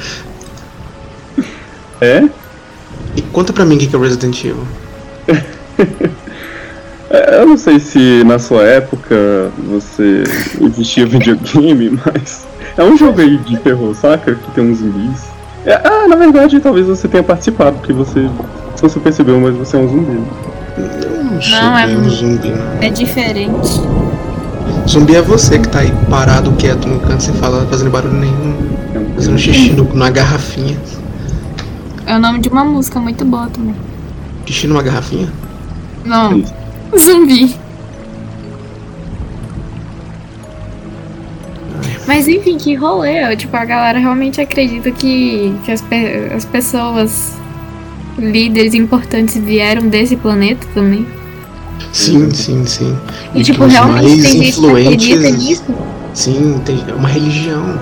É? 2.00 2.24
E 3.16 3.22
conta 3.32 3.52
pra 3.52 3.64
mim 3.64 3.76
o 3.76 3.78
que 3.78 3.94
é 3.94 3.98
o 3.98 4.02
Resident 4.02 4.44
Evil. 4.44 4.66
É, 7.10 7.36
Eu 7.40 7.46
não 7.46 7.56
sei 7.56 7.78
se 7.78 8.24
na 8.24 8.38
sua 8.40 8.64
época 8.64 9.52
você 9.68 10.24
existia 10.60 11.06
videogame, 11.06 11.96
mas 12.04 12.44
é 12.76 12.82
um 12.82 12.96
jogo 12.96 13.20
aí 13.20 13.36
de 13.36 13.56
terror, 13.58 13.94
saca? 13.94 14.34
Que 14.34 14.50
tem 14.52 14.64
uns 14.64 14.78
zumbis. 14.78 15.22
É, 15.64 15.74
ah, 15.74 16.08
na 16.08 16.16
verdade, 16.16 16.58
talvez 16.60 16.86
você 16.86 17.06
tenha 17.06 17.22
participado, 17.22 17.76
porque 17.78 17.92
você, 17.92 18.28
se 18.76 18.82
você 18.82 19.00
percebeu, 19.00 19.40
mas 19.40 19.54
você 19.56 19.76
é 19.76 19.80
um 19.80 19.88
zumbi. 19.88 20.20
Eu 20.76 21.24
não 21.24 21.40
sou 21.42 21.50
Não, 21.60 21.78
é 21.78 21.86
um 21.86 22.08
zumbi, 22.08 22.48
não. 22.48 22.82
É 22.82 22.90
diferente. 22.90 23.80
Zumbi 24.88 25.16
é 25.16 25.22
você 25.22 25.58
que 25.58 25.68
tá 25.68 25.80
aí 25.80 25.92
parado, 26.10 26.52
quieto 26.52 26.86
no 26.88 27.00
canto, 27.00 27.22
sem 27.22 27.34
falar, 27.34 27.64
fazendo 27.66 27.90
barulho 27.90 28.14
nenhum. 28.14 28.54
É 28.94 28.98
um 28.98 29.14
Fazendo 29.14 29.38
xixi 29.38 29.72
no, 29.72 29.84
numa 29.84 30.10
garrafinha. 30.10 30.76
É 32.06 32.16
o 32.16 32.18
nome 32.20 32.38
de 32.40 32.48
uma 32.48 32.64
música 32.64 32.98
muito 33.00 33.24
boa 33.24 33.48
também. 33.48 33.74
Xixi 34.46 34.66
numa 34.66 34.82
garrafinha? 34.82 35.28
Não, 36.04 36.38
Isso. 36.38 36.52
zumbi. 36.98 37.54
Mas 42.06 42.28
enfim, 42.28 42.58
que 42.58 42.74
rolê. 42.74 43.34
Tipo, 43.36 43.56
a 43.56 43.64
galera 43.64 43.98
realmente 43.98 44.40
acredita 44.40 44.90
que, 44.90 45.54
que 45.64 45.72
as, 45.72 45.80
pe- 45.80 46.30
as 46.34 46.44
pessoas, 46.44 47.32
líderes 48.18 48.74
importantes, 48.74 49.36
vieram 49.36 49.88
desse 49.88 50.16
planeta 50.16 50.66
também. 50.74 51.06
Sim, 51.92 52.30
sim, 52.32 52.64
sim. 52.66 52.96
E, 53.34 53.38
que 53.38 53.44
tipo, 53.44 53.64
realmente 53.66 54.06
mais 54.06 54.22
tem 54.22 54.42
gente 54.42 54.60
que 54.60 54.66
acredita 54.66 55.30
nisso. 55.30 55.64
Sim, 56.12 56.60
tem 56.64 56.84
é 56.88 56.94
uma 56.94 57.08
religião. 57.08 57.78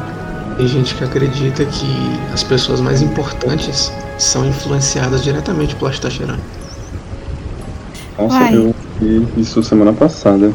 Tem 0.57 0.69
gente 0.69 0.95
que 0.95 1.05
acredita 1.05 1.65
que 1.65 1.87
as 2.33 2.43
pessoas 2.43 2.81
mais 2.81 3.01
importantes 3.01 3.93
são 4.19 4.47
influenciadas 4.47 5.23
diretamente 5.25 5.75
pelo 5.75 5.91
Astacheran. 5.91 6.39
Nossa, 8.19 8.37
Uai. 8.37 8.57
eu 8.57 8.75
vi 9.01 9.27
isso 9.39 9.63
semana 9.63 9.93
passada. 9.93 10.53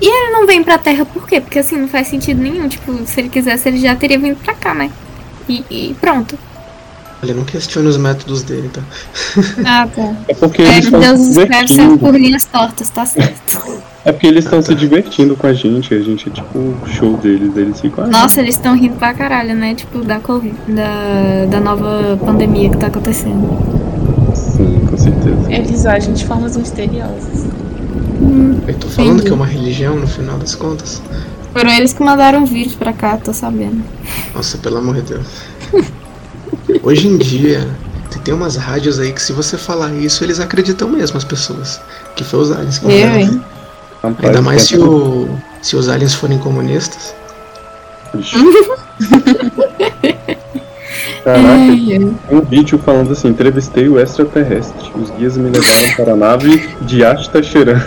E 0.00 0.06
ele 0.06 0.32
não 0.32 0.46
vem 0.46 0.62
pra 0.62 0.78
Terra 0.78 1.04
por 1.04 1.26
quê? 1.26 1.40
Porque 1.40 1.58
assim, 1.58 1.76
não 1.76 1.88
faz 1.88 2.08
sentido 2.08 2.42
nenhum. 2.42 2.68
Tipo, 2.68 2.98
se 3.06 3.20
ele 3.20 3.28
quisesse, 3.28 3.68
ele 3.68 3.78
já 3.78 3.94
teria 3.94 4.18
vindo 4.18 4.36
pra 4.36 4.54
cá, 4.54 4.74
né? 4.74 4.90
E, 5.48 5.64
e 5.70 5.96
pronto. 6.00 6.38
Olha, 7.22 7.32
não 7.34 7.44
questione 7.44 7.88
os 7.88 7.96
métodos 7.96 8.42
dele, 8.42 8.68
tá? 8.72 8.82
Ah, 9.64 9.88
tá. 9.94 10.14
É 10.28 10.34
porque 10.34 10.62
É, 10.62 10.66
eles 10.74 10.84
estão 10.84 11.00
se 11.00 11.06
Deus 11.06 11.20
escreve 11.20 11.48
sempre 11.50 11.66
divertindo. 11.84 11.98
por 11.98 12.14
linhas 12.14 12.44
tortas, 12.44 12.90
tá 12.90 13.06
certo. 13.06 13.82
É 14.04 14.12
porque 14.12 14.26
eles 14.26 14.44
estão 14.44 14.60
se 14.62 14.74
divertindo 14.74 15.34
com 15.34 15.46
a 15.46 15.52
gente. 15.52 15.92
A 15.94 16.00
gente 16.00 16.28
é 16.28 16.32
tipo 16.32 16.58
o 16.58 16.76
show 16.86 17.16
deles. 17.16 17.56
Eles 17.56 17.80
ficam. 17.80 18.04
"Ah, 18.04 18.06
Nossa, 18.08 18.40
eles 18.40 18.54
estão 18.54 18.76
rindo 18.76 18.94
pra 18.96 19.12
caralho, 19.14 19.54
né? 19.56 19.74
Tipo, 19.74 20.04
da 20.04 20.20
Covid, 20.20 20.54
da, 20.68 21.46
da 21.50 21.60
nova 21.60 22.16
pandemia 22.24 22.70
que 22.70 22.76
tá 22.76 22.86
acontecendo. 22.86 23.48
Sim, 24.34 24.78
com 24.88 24.96
certeza. 24.96 25.52
Eles 25.52 25.86
agem 25.86 26.12
de 26.14 26.24
formas 26.24 26.56
misteriosas. 26.56 27.46
Eu 28.68 28.74
tô 28.74 28.88
falando 28.88 29.10
Entendi. 29.14 29.26
que 29.26 29.32
é 29.32 29.34
uma 29.34 29.46
religião 29.46 29.96
no 29.96 30.06
final 30.06 30.38
das 30.38 30.54
contas. 30.54 31.02
Foram 31.52 31.70
eles 31.72 31.92
que 31.92 32.02
mandaram 32.02 32.42
o 32.42 32.46
vírus 32.46 32.74
pra 32.74 32.92
cá, 32.92 33.16
tô 33.16 33.32
sabendo. 33.32 33.82
Nossa, 34.34 34.58
pelo 34.58 34.76
amor 34.78 34.94
de 34.96 35.02
Deus. 35.02 35.26
Hoje 36.82 37.08
em 37.08 37.16
dia, 37.16 37.66
tem- 38.24 38.34
umas 38.34 38.56
rádios 38.56 38.98
aí 38.98 39.12
que 39.12 39.22
se 39.22 39.32
você 39.32 39.56
falar 39.56 39.92
isso, 39.94 40.24
eles 40.24 40.40
acreditam 40.40 40.88
mesmo, 40.88 41.16
as 41.16 41.24
pessoas. 41.24 41.80
Que 42.14 42.24
foi 42.24 42.40
os 42.40 42.50
aliens 42.52 42.78
que 42.78 42.86
Eu, 42.86 42.90
mandaram. 42.90 43.18
hein? 43.20 43.42
Rapaz, 44.02 44.24
Ainda 44.28 44.42
mais 44.42 44.62
é- 44.62 44.64
se, 44.66 44.78
o, 44.78 45.28
se 45.62 45.76
os 45.76 45.88
aliens 45.88 46.14
forem 46.14 46.38
comunistas. 46.38 47.14
Caraca, 51.24 51.72
um 52.30 52.40
vídeo 52.40 52.78
falando 52.78 53.12
assim, 53.12 53.28
entrevistei 53.28 53.88
o 53.88 53.98
extraterrestre. 53.98 54.90
Os 54.94 55.10
guias 55.10 55.36
me 55.36 55.50
levaram 55.50 55.96
para 55.96 56.12
a 56.12 56.16
nave 56.16 56.68
de 56.82 57.04
Ashtasheran. 57.04 57.80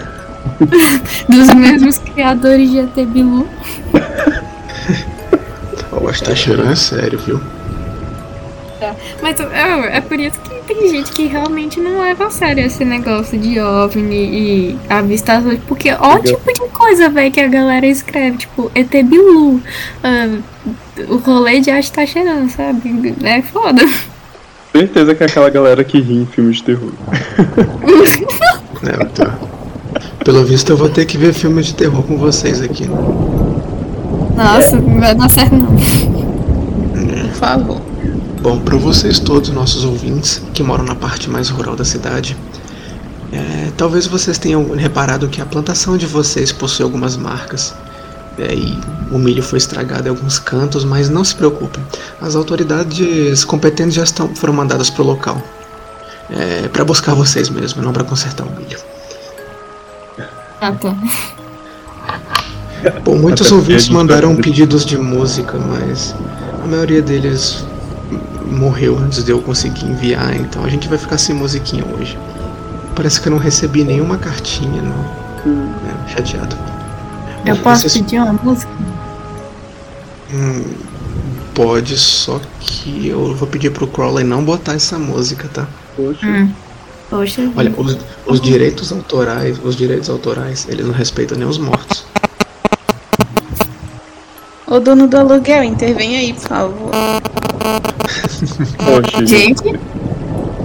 Dos 1.29 1.53
mesmos 1.55 1.97
criadores 1.99 2.69
de 2.69 2.79
ET 2.79 2.95
Bilu. 3.07 3.47
Tá 6.23 6.33
cheirando 6.35 6.71
é 6.71 6.75
sério, 6.75 7.19
viu? 7.19 7.41
Mas 9.21 9.39
é, 9.39 9.97
é 9.97 10.01
por 10.01 10.19
isso 10.19 10.39
que 10.41 10.73
tem 10.73 10.89
gente 10.89 11.11
que 11.11 11.25
realmente 11.27 11.79
não 11.79 12.01
leva 12.01 12.27
a 12.27 12.29
sério 12.29 12.65
esse 12.65 12.85
negócio 12.85 13.37
de 13.37 13.59
OVNI 13.59 14.15
e 14.15 14.79
avistações. 14.89 15.59
Porque 15.67 15.91
olha 15.91 16.19
o 16.19 16.23
tipo 16.23 16.53
de 16.53 16.69
coisa, 16.71 17.09
velho, 17.09 17.31
que 17.31 17.39
a 17.39 17.47
galera 17.47 17.85
escreve. 17.85 18.37
Tipo, 18.37 18.71
ET 18.75 18.91
Bilu. 19.03 19.61
ah, 20.03 20.39
o 21.07 21.17
rolê 21.17 21.59
de 21.59 21.71
arte 21.71 21.91
tá 21.91 22.05
cheirando, 22.05 22.49
sabe? 22.49 23.15
É 23.23 23.41
foda. 23.41 23.81
Certeza 24.71 25.15
que 25.15 25.23
é 25.23 25.25
aquela 25.25 25.49
galera 25.49 25.83
que 25.83 25.99
ri 25.99 26.15
em 26.21 26.25
filmes 26.25 26.57
de 26.57 26.63
terror. 26.63 26.91
É, 28.81 29.03
então. 29.03 29.29
Pelo 30.23 30.45
visto, 30.45 30.69
eu 30.69 30.77
vou 30.77 30.87
ter 30.87 31.03
que 31.05 31.17
ver 31.17 31.33
filmes 31.33 31.65
de 31.65 31.75
terror 31.75 32.01
com 32.03 32.17
vocês 32.17 32.61
aqui. 32.61 32.87
Né? 32.87 32.95
Nossa, 34.37 34.79
não 34.79 34.99
vai 35.01 35.13
dar 35.13 35.29
certo 35.29 35.55
não. 35.55 35.75
Por 35.75 37.33
favor. 37.33 37.78
Bom, 38.41 38.57
para 38.57 38.77
vocês 38.77 39.19
todos, 39.19 39.49
nossos 39.49 39.83
ouvintes, 39.83 40.41
que 40.53 40.63
moram 40.63 40.85
na 40.85 40.95
parte 40.95 41.29
mais 41.29 41.49
rural 41.49 41.75
da 41.75 41.83
cidade, 41.83 42.37
é, 43.33 43.69
talvez 43.75 44.07
vocês 44.07 44.37
tenham 44.37 44.75
reparado 44.75 45.27
que 45.27 45.41
a 45.41 45.45
plantação 45.45 45.97
de 45.97 46.05
vocês 46.05 46.49
possui 46.49 46.83
algumas 46.83 47.17
marcas. 47.17 47.75
É, 48.37 48.55
e 48.55 48.79
o 49.11 49.17
milho 49.17 49.43
foi 49.43 49.57
estragado 49.57 50.07
em 50.07 50.09
alguns 50.11 50.39
cantos, 50.39 50.85
mas 50.85 51.09
não 51.09 51.21
se 51.21 51.35
preocupem. 51.35 51.83
As 52.21 52.33
autoridades 52.33 53.43
competentes 53.43 53.93
já 53.93 54.03
estão, 54.03 54.33
foram 54.33 54.53
mandadas 54.53 54.89
para 54.89 55.03
o 55.03 55.05
local. 55.05 55.41
É, 56.29 56.69
para 56.69 56.85
buscar 56.85 57.13
vocês 57.13 57.49
mesmo, 57.49 57.81
não 57.81 57.91
para 57.91 58.05
consertar 58.05 58.45
o 58.45 58.51
milho. 58.51 58.79
Ah, 60.61 60.71
tá. 60.71 60.95
Bom, 63.03 63.17
muitos 63.17 63.47
Até 63.47 63.55
ouvintes 63.55 63.83
gente 63.83 63.93
mandaram 63.93 64.33
pedidos 64.37 64.85
de 64.85 64.97
música, 64.97 65.57
mas 65.57 66.15
a 66.63 66.67
maioria 66.67 67.01
deles 67.01 67.65
morreu 68.49 68.97
antes 68.97 69.23
de 69.23 69.31
eu 69.31 69.41
conseguir 69.41 69.85
enviar, 69.85 70.35
então 70.35 70.63
a 70.63 70.69
gente 70.69 70.87
vai 70.87 70.97
ficar 70.97 71.17
sem 71.17 71.35
musiquinha 71.35 71.85
hoje. 71.97 72.17
Parece 72.95 73.21
que 73.21 73.27
eu 73.27 73.31
não 73.31 73.39
recebi 73.39 73.83
nenhuma 73.83 74.17
cartinha, 74.17 74.81
não. 74.81 75.19
É, 76.05 76.09
chateado. 76.09 76.55
Eu 77.45 77.55
Bom, 77.55 77.61
posso 77.63 77.83
vocês- 77.83 77.93
pedir 78.03 78.19
uma 78.19 78.33
música? 78.33 78.69
Hum, 80.33 80.63
pode, 81.55 81.97
só 81.97 82.39
que 82.59 83.07
eu 83.07 83.33
vou 83.35 83.47
pedir 83.47 83.71
pro 83.71 83.87
Crowley 83.87 84.23
não 84.25 84.43
botar 84.43 84.73
essa 84.73 84.99
música, 84.99 85.47
tá? 85.53 85.67
Poxa. 85.95 86.25
Hum. 86.27 86.51
Poxa. 87.09 87.49
Olha, 87.55 87.73
os, 87.77 87.97
os 88.27 88.41
direitos 88.41 88.91
autorais, 88.91 89.57
os 89.63 89.75
direitos 89.75 90.09
autorais, 90.09 90.67
eles 90.69 90.85
não 90.85 90.93
respeitam 90.93 91.37
nem 91.37 91.47
os 91.47 91.57
mortos. 91.57 92.05
Ô 94.67 94.79
dono 94.79 95.07
do 95.07 95.17
aluguel, 95.17 95.63
intervém 95.63 96.17
aí, 96.17 96.33
por 96.33 96.47
favor. 96.47 96.91
Poxa, 98.77 99.25
Gente, 99.25 99.63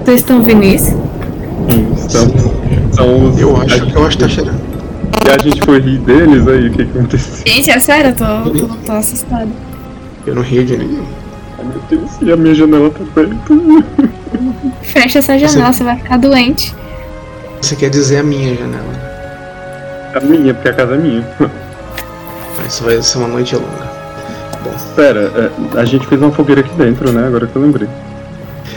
vocês 0.05 0.21
estão 0.21 0.43
vendo 0.43 0.63
isso? 0.65 0.91
São, 2.09 2.29
são 2.93 3.29
os. 3.31 3.39
Eu 3.41 3.57
acho, 3.57 3.77
gente- 3.79 3.95
eu 3.95 4.07
acho 4.07 4.17
que 4.19 4.25
tá 4.25 4.29
cheirando. 4.29 4.61
E 5.27 5.31
a 5.31 5.39
gente 5.39 5.63
foi 5.63 5.81
rir 5.81 5.99
deles 5.99 6.47
aí, 6.47 6.69
o 6.69 6.71
que 6.73 6.85
que 6.85 6.99
aconteceu? 6.99 7.47
Gente, 7.47 7.71
é 7.71 7.79
sério, 7.81 8.11
eu 8.11 8.15
tô, 8.15 8.51
tô, 8.67 8.75
tô 8.75 8.93
assustada. 8.93 9.49
Eu 10.27 10.35
não 10.35 10.43
rio 10.43 10.65
de 10.65 10.77
ninguém. 10.77 11.03
Ai 11.59 11.65
meu 11.65 11.81
Deus, 12.01 12.11
e 12.21 12.33
a 12.33 12.37
minha 12.37 12.55
janela 12.55 12.91
tá 12.91 13.01
aberta. 13.01 13.55
Fecha 14.83 15.19
essa 15.21 15.39
janela, 15.39 15.73
você 15.73 15.85
vai 15.85 15.97
ficar 15.97 16.19
doente. 16.19 16.75
Você 17.61 17.75
quer 17.77 17.89
dizer 17.91 18.19
a 18.19 18.23
minha 18.23 18.55
janela? 18.55 19.15
A 20.15 20.21
minha, 20.21 20.53
porque 20.55 20.69
a 20.69 20.73
casa 20.75 20.95
é 20.95 20.99
minha. 20.99 21.27
Mas 22.59 22.79
vai 22.81 23.01
ser 23.03 23.19
uma 23.19 23.29
noite 23.29 23.55
longa. 23.57 23.94
Pera, 24.95 25.21
é, 25.21 25.79
a 25.79 25.85
gente 25.85 26.07
fez 26.07 26.21
uma 26.21 26.31
fogueira 26.31 26.61
aqui 26.61 26.75
dentro, 26.77 27.13
né? 27.13 27.27
Agora 27.27 27.47
que 27.47 27.57
eu 27.57 27.63
lembrei. 27.63 27.89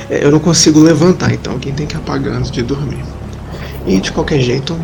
É, 0.09 0.25
eu 0.25 0.31
não 0.31 0.39
consigo 0.39 0.79
levantar, 0.79 1.33
então 1.33 1.53
alguém 1.53 1.73
tem 1.73 1.85
que 1.85 1.95
apagar 1.95 2.33
antes 2.33 2.51
de 2.51 2.61
dormir. 2.63 3.03
E 3.85 3.99
de 3.99 4.11
qualquer 4.11 4.39
jeito, 4.39 4.77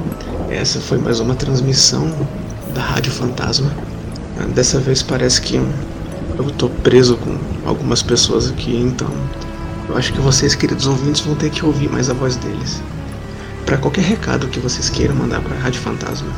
essa 0.49 0.79
foi 0.79 0.97
mais 0.97 1.19
uma 1.19 1.35
transmissão 1.35 2.11
da 2.73 2.81
Rádio 2.81 3.11
Fantasma. 3.11 3.71
Dessa 4.53 4.79
vez 4.79 5.01
parece 5.01 5.41
que 5.41 5.55
eu, 5.55 5.67
eu 6.37 6.45
tô 6.51 6.69
preso 6.69 7.17
com 7.17 7.37
algumas 7.65 8.01
pessoas 8.01 8.49
aqui, 8.49 8.75
então 8.75 9.07
eu 9.89 9.97
acho 9.97 10.13
que 10.13 10.19
vocês, 10.19 10.55
queridos 10.55 10.87
ouvintes, 10.87 11.21
vão 11.21 11.35
ter 11.35 11.49
que 11.49 11.65
ouvir 11.65 11.89
mais 11.89 12.09
a 12.09 12.13
voz 12.13 12.35
deles. 12.35 12.81
Para 13.65 13.77
qualquer 13.77 14.03
recado 14.03 14.47
que 14.47 14.59
vocês 14.59 14.89
queiram 14.89 15.15
mandar 15.15 15.41
para 15.41 15.55
a 15.55 15.59
Rádio 15.59 15.81
Fantasma, 15.81 16.29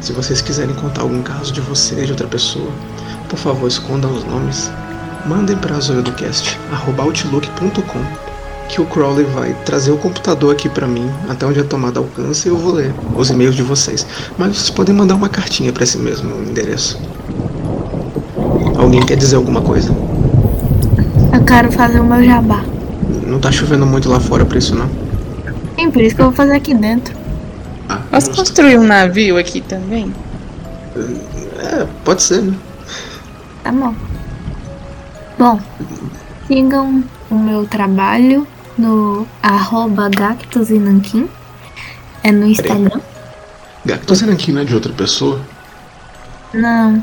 se 0.00 0.12
vocês 0.12 0.40
quiserem 0.40 0.74
contar 0.74 1.02
algum 1.02 1.22
caso 1.22 1.52
de 1.52 1.60
você, 1.60 2.04
de 2.04 2.12
outra 2.12 2.26
pessoa, 2.26 2.70
por 3.26 3.38
favor, 3.38 3.68
escondam 3.68 4.12
os 4.12 4.24
nomes. 4.24 4.70
Mandem 5.26 5.56
para 5.56 5.78
zoiodocast.outlook.com 5.80 8.26
que 8.68 8.80
o 8.80 8.84
Crowley 8.84 9.24
vai 9.26 9.54
trazer 9.64 9.92
o 9.92 9.96
computador 9.96 10.52
aqui 10.52 10.68
para 10.68 10.86
mim, 10.86 11.08
até 11.28 11.46
onde 11.46 11.60
a 11.60 11.64
tomada 11.64 12.00
alcança, 12.00 12.48
e 12.48 12.50
eu 12.50 12.56
vou 12.56 12.74
ler 12.74 12.92
os 13.14 13.30
e-mails 13.30 13.54
de 13.54 13.62
vocês. 13.62 14.06
Mas 14.36 14.56
vocês 14.56 14.70
podem 14.70 14.94
mandar 14.94 15.14
uma 15.14 15.28
cartinha 15.28 15.72
para 15.72 15.84
esse 15.84 15.98
mesmo 15.98 16.42
endereço. 16.42 17.00
Alguém 18.76 19.04
quer 19.04 19.16
dizer 19.16 19.36
alguma 19.36 19.62
coisa? 19.62 19.94
Eu 21.32 21.44
quero 21.44 21.70
fazer 21.72 22.00
o 22.00 22.04
meu 22.04 22.24
jabá. 22.24 22.64
Não 23.26 23.38
tá 23.38 23.52
chovendo 23.52 23.86
muito 23.86 24.08
lá 24.08 24.20
fora 24.20 24.44
pra 24.44 24.58
isso, 24.58 24.74
não? 24.74 24.88
Sim, 25.78 25.90
por 25.90 26.02
isso 26.02 26.14
que 26.14 26.22
eu 26.22 26.26
vou 26.26 26.34
fazer 26.34 26.54
aqui 26.54 26.74
dentro. 26.74 27.14
Ah, 27.88 28.00
Posso 28.10 28.30
construir 28.30 28.78
um 28.78 28.84
navio 28.84 29.38
aqui 29.38 29.60
também? 29.60 30.12
É, 31.58 31.86
pode 32.04 32.22
ser, 32.22 32.42
né? 32.42 32.54
Tá 33.66 33.72
bom. 33.72 33.92
Bom, 35.36 35.60
sigam 36.46 37.02
o 37.28 37.34
meu 37.34 37.66
trabalho 37.66 38.46
no 38.78 39.26
arroba 39.42 40.08
Gactus 40.08 40.70
e 40.70 40.78
Nanquim. 40.78 41.28
É 42.22 42.30
no 42.30 42.46
Instagram. 42.46 43.00
Gactus 43.84 44.22
aqui 44.22 44.52
não 44.52 44.60
é 44.60 44.64
de 44.64 44.72
outra 44.72 44.92
pessoa? 44.92 45.40
Não. 46.54 47.02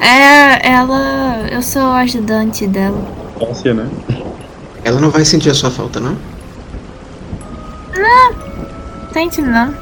É, 0.00 0.66
ela. 0.66 1.46
Eu 1.50 1.60
sou 1.60 1.82
a 1.82 1.98
ajudante 1.98 2.66
dela. 2.66 2.96
Nossa, 3.38 3.74
né? 3.74 3.86
Ela 4.82 4.98
não 4.98 5.10
vai 5.10 5.26
sentir 5.26 5.50
a 5.50 5.54
sua 5.54 5.70
falta, 5.70 6.00
não? 6.00 6.16
Sente 9.12 9.42
não. 9.42 9.74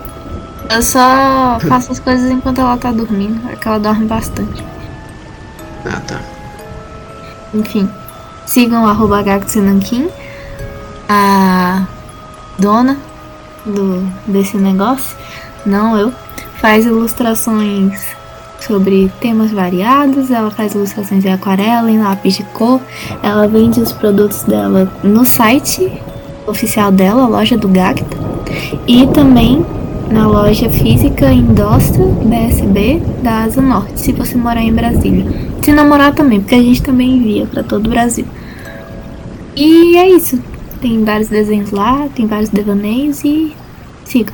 Eu 0.69 0.83
só 0.83 1.61
faço 1.69 1.93
as 1.93 2.01
coisas 2.01 2.29
enquanto 2.33 2.61
ela 2.61 2.77
tá 2.77 2.91
dormindo. 2.91 3.49
É 3.49 3.55
que 3.55 3.69
ela 3.69 3.79
dorme 3.79 4.07
bastante. 4.07 4.61
Ah, 5.91 6.01
tá. 6.01 6.21
Enfim. 7.53 7.89
Sigam 8.47 8.85
o 8.85 8.87
Nanquim. 9.61 10.09
A 11.09 11.87
dona 12.59 12.97
do, 13.67 14.07
desse 14.27 14.57
negócio, 14.57 15.17
não 15.67 15.97
eu, 15.97 16.13
faz 16.61 16.87
ilustrações 16.87 18.01
sobre 18.61 19.11
temas 19.21 19.51
variados. 19.51 20.31
Ela 20.31 20.51
faz 20.51 20.75
ilustrações 20.75 21.25
em 21.25 21.33
aquarela, 21.33 21.91
em 21.91 22.01
lápis 22.01 22.35
de 22.35 22.45
cor. 22.45 22.81
Ela 23.23 23.49
vende 23.49 23.81
os 23.81 23.93
produtos 23.93 24.45
dela 24.45 24.93
no 25.03 25.25
site 25.25 25.91
oficial 26.47 26.91
dela, 26.91 27.25
a 27.25 27.29
loja 27.29 27.57
do 27.57 27.69
Gacta, 27.69 28.17
e 28.87 29.07
também 29.09 29.65
na 30.11 30.27
loja 30.27 30.69
física 30.69 31.33
Indostra 31.33 32.05
BSB 32.05 33.01
da 33.23 33.45
Asa 33.45 33.61
Norte, 33.61 34.01
se 34.01 34.13
você 34.13 34.37
morar 34.37 34.63
em 34.63 34.73
Brasília. 34.73 35.50
Se 35.63 35.73
não 35.73 35.89
morar 35.89 36.15
também, 36.15 36.41
porque 36.41 36.55
a 36.55 36.63
gente 36.63 36.83
também 36.83 37.17
envia 37.17 37.47
para 37.47 37.63
todo 37.63 37.87
o 37.87 37.91
Brasil. 37.91 38.27
E 39.55 39.97
é 39.97 40.09
isso. 40.09 40.43
Tem 40.81 41.05
vários 41.05 41.29
desenhos 41.29 41.71
lá, 41.71 42.09
tem 42.15 42.27
vários 42.27 42.49
devaneios 42.49 43.23
e 43.25 43.55
siga. 44.05 44.33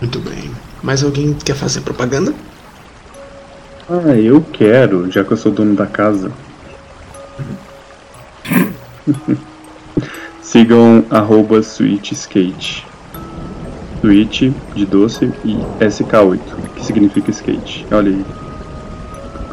Muito 0.00 0.18
bem. 0.20 0.50
Mais 0.82 1.02
alguém 1.02 1.32
quer 1.32 1.56
fazer 1.56 1.80
propaganda? 1.80 2.34
Ah, 3.88 4.14
eu 4.14 4.44
quero, 4.52 5.10
já 5.10 5.24
que 5.24 5.32
eu 5.32 5.36
sou 5.36 5.50
dono 5.50 5.74
da 5.74 5.86
casa. 5.86 6.30
Sigam 10.42 11.04
arroba 11.10 11.62
SweetSkate. 11.62 12.86
Sweet 14.02 14.54
de 14.74 14.86
doce 14.86 15.32
e 15.44 15.56
SK8, 15.80 16.40
que 16.76 16.84
significa 16.84 17.30
skate. 17.30 17.86
Olha 17.90 18.10
aí. 18.10 18.45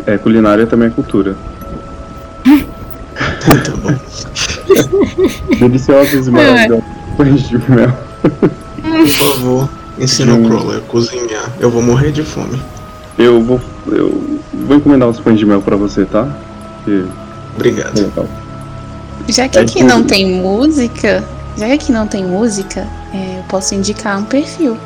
É, 0.06 0.18
culinária 0.18 0.68
também 0.68 0.88
é 0.88 0.92
cultura. 0.92 1.36
Tá 2.44 3.76
bom. 3.82 3.96
Deliciosos 5.60 6.28
e 6.28 6.32
maravilhosos 6.32 6.84
pães 7.18 7.48
de 7.48 7.58
mel. 7.72 7.94
Por 8.22 9.08
favor, 9.08 9.70
ensina 10.00 10.34
o 10.34 10.46
Crawler 10.46 10.78
a 10.80 10.82
cozinhar. 10.82 11.52
Eu 11.60 11.70
vou 11.70 11.82
morrer 11.82 12.12
de 12.12 12.24
fome. 12.24 12.62
Eu 13.18 13.42
vou, 13.44 13.62
eu 13.88 14.40
vou 14.66 14.78
encomendar 14.78 15.10
os 15.10 15.20
pães 15.20 15.38
de 15.38 15.46
mel 15.46 15.62
pra 15.62 15.76
você, 15.76 16.06
tá? 16.06 16.28
Que 16.84 17.06
Obrigado. 17.56 18.00
é 18.00 18.02
legal. 18.04 18.28
Já 19.28 19.48
que 19.48 19.58
É 19.58 19.62
aqui 19.62 19.84
não 19.84 20.04
tem 20.04 20.42
música, 20.42 21.24
já 21.56 21.68
que 21.68 21.74
aqui 21.74 21.92
não 21.92 22.08
tem 22.08 22.26
música, 22.26 22.88
é, 23.14 23.40
eu 23.40 23.44
posso 23.44 23.76
indicar 23.76 24.20
um 24.20 24.24
perfil. 24.24 24.78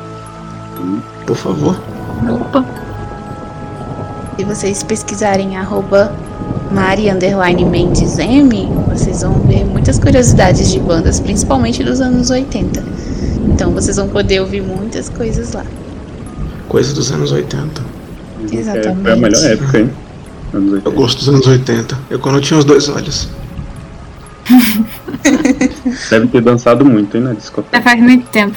Por 1.26 1.36
favor. 1.36 1.80
Opa. 2.28 2.64
Se 4.38 4.44
vocês 4.44 4.82
pesquisarem 4.84 5.56
arroba 5.56 6.12
Mari 6.70 7.10
underline 7.10 7.64
Mendes 7.64 8.18
M, 8.18 8.66
vocês 8.88 9.22
vão 9.22 9.32
ver 9.40 9.64
muitas 9.64 9.98
curiosidades 9.98 10.70
de 10.70 10.78
bandas, 10.78 11.18
principalmente 11.18 11.82
dos 11.82 12.00
anos 12.00 12.30
80. 12.30 12.84
Então 13.48 13.72
vocês 13.72 13.96
vão 13.96 14.08
poder 14.08 14.40
ouvir 14.40 14.62
muitas 14.62 15.08
coisas 15.08 15.52
lá. 15.54 15.64
Coisa 16.68 16.94
dos 16.94 17.10
anos 17.10 17.32
80. 17.32 17.82
Dizem 18.42 18.48
que 18.48 18.56
é- 18.56 18.60
Exatamente. 18.60 19.02
Foi 19.02 19.12
a 19.12 19.16
melhor 19.16 19.44
época, 19.44 19.78
hein? 19.80 19.90
Anos 20.54 20.68
Eu 20.68 20.74
80. 20.76 20.90
gosto 20.90 21.18
dos 21.18 21.28
anos 21.30 21.46
80. 21.46 21.98
Eu 22.08 22.18
quando 22.20 22.34
eu 22.36 22.40
tinha 22.40 22.58
os 22.58 22.64
dois 22.64 22.88
olhos. 22.88 23.28
Deve 26.10 26.28
ter 26.28 26.40
dançado 26.42 26.84
muito, 26.84 27.16
hein, 27.16 27.22
na 27.24 27.30
Já 27.30 27.36
discoteca. 27.40 27.82
faz 27.82 28.00
muito 28.00 28.28
tempo. 28.30 28.56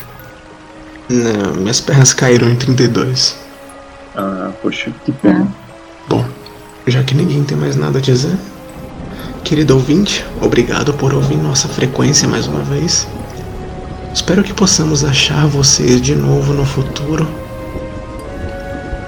Não, 1.09 1.53
minhas 1.55 1.81
pernas 1.81 2.13
caíram 2.13 2.49
em 2.49 2.55
32. 2.55 3.35
Ah, 4.15 4.51
poxa, 4.61 4.91
que 5.05 5.11
pena. 5.11 5.47
Bom, 6.11 6.25
já 6.85 7.01
que 7.03 7.15
ninguém 7.15 7.41
tem 7.41 7.57
mais 7.57 7.77
nada 7.77 7.99
a 7.99 8.01
dizer, 8.01 8.37
querido 9.45 9.75
ouvinte, 9.75 10.25
obrigado 10.41 10.93
por 10.95 11.13
ouvir 11.13 11.37
nossa 11.37 11.69
frequência 11.69 12.27
mais 12.27 12.47
uma 12.47 12.59
vez. 12.63 13.07
Espero 14.13 14.43
que 14.43 14.53
possamos 14.53 15.05
achar 15.05 15.47
vocês 15.47 16.01
de 16.01 16.13
novo 16.13 16.51
no 16.51 16.65
futuro. 16.65 17.25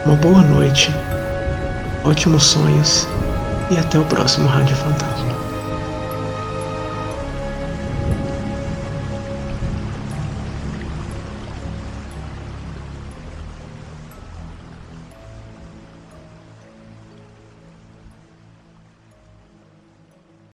Uma 0.06 0.16
boa 0.16 0.44
noite, 0.44 0.96
ótimos 2.06 2.46
sonhos 2.46 3.06
e 3.70 3.78
até 3.78 4.00
o 4.00 4.06
próximo 4.06 4.48
Rádio 4.48 4.78
Fantasma. 4.78 5.13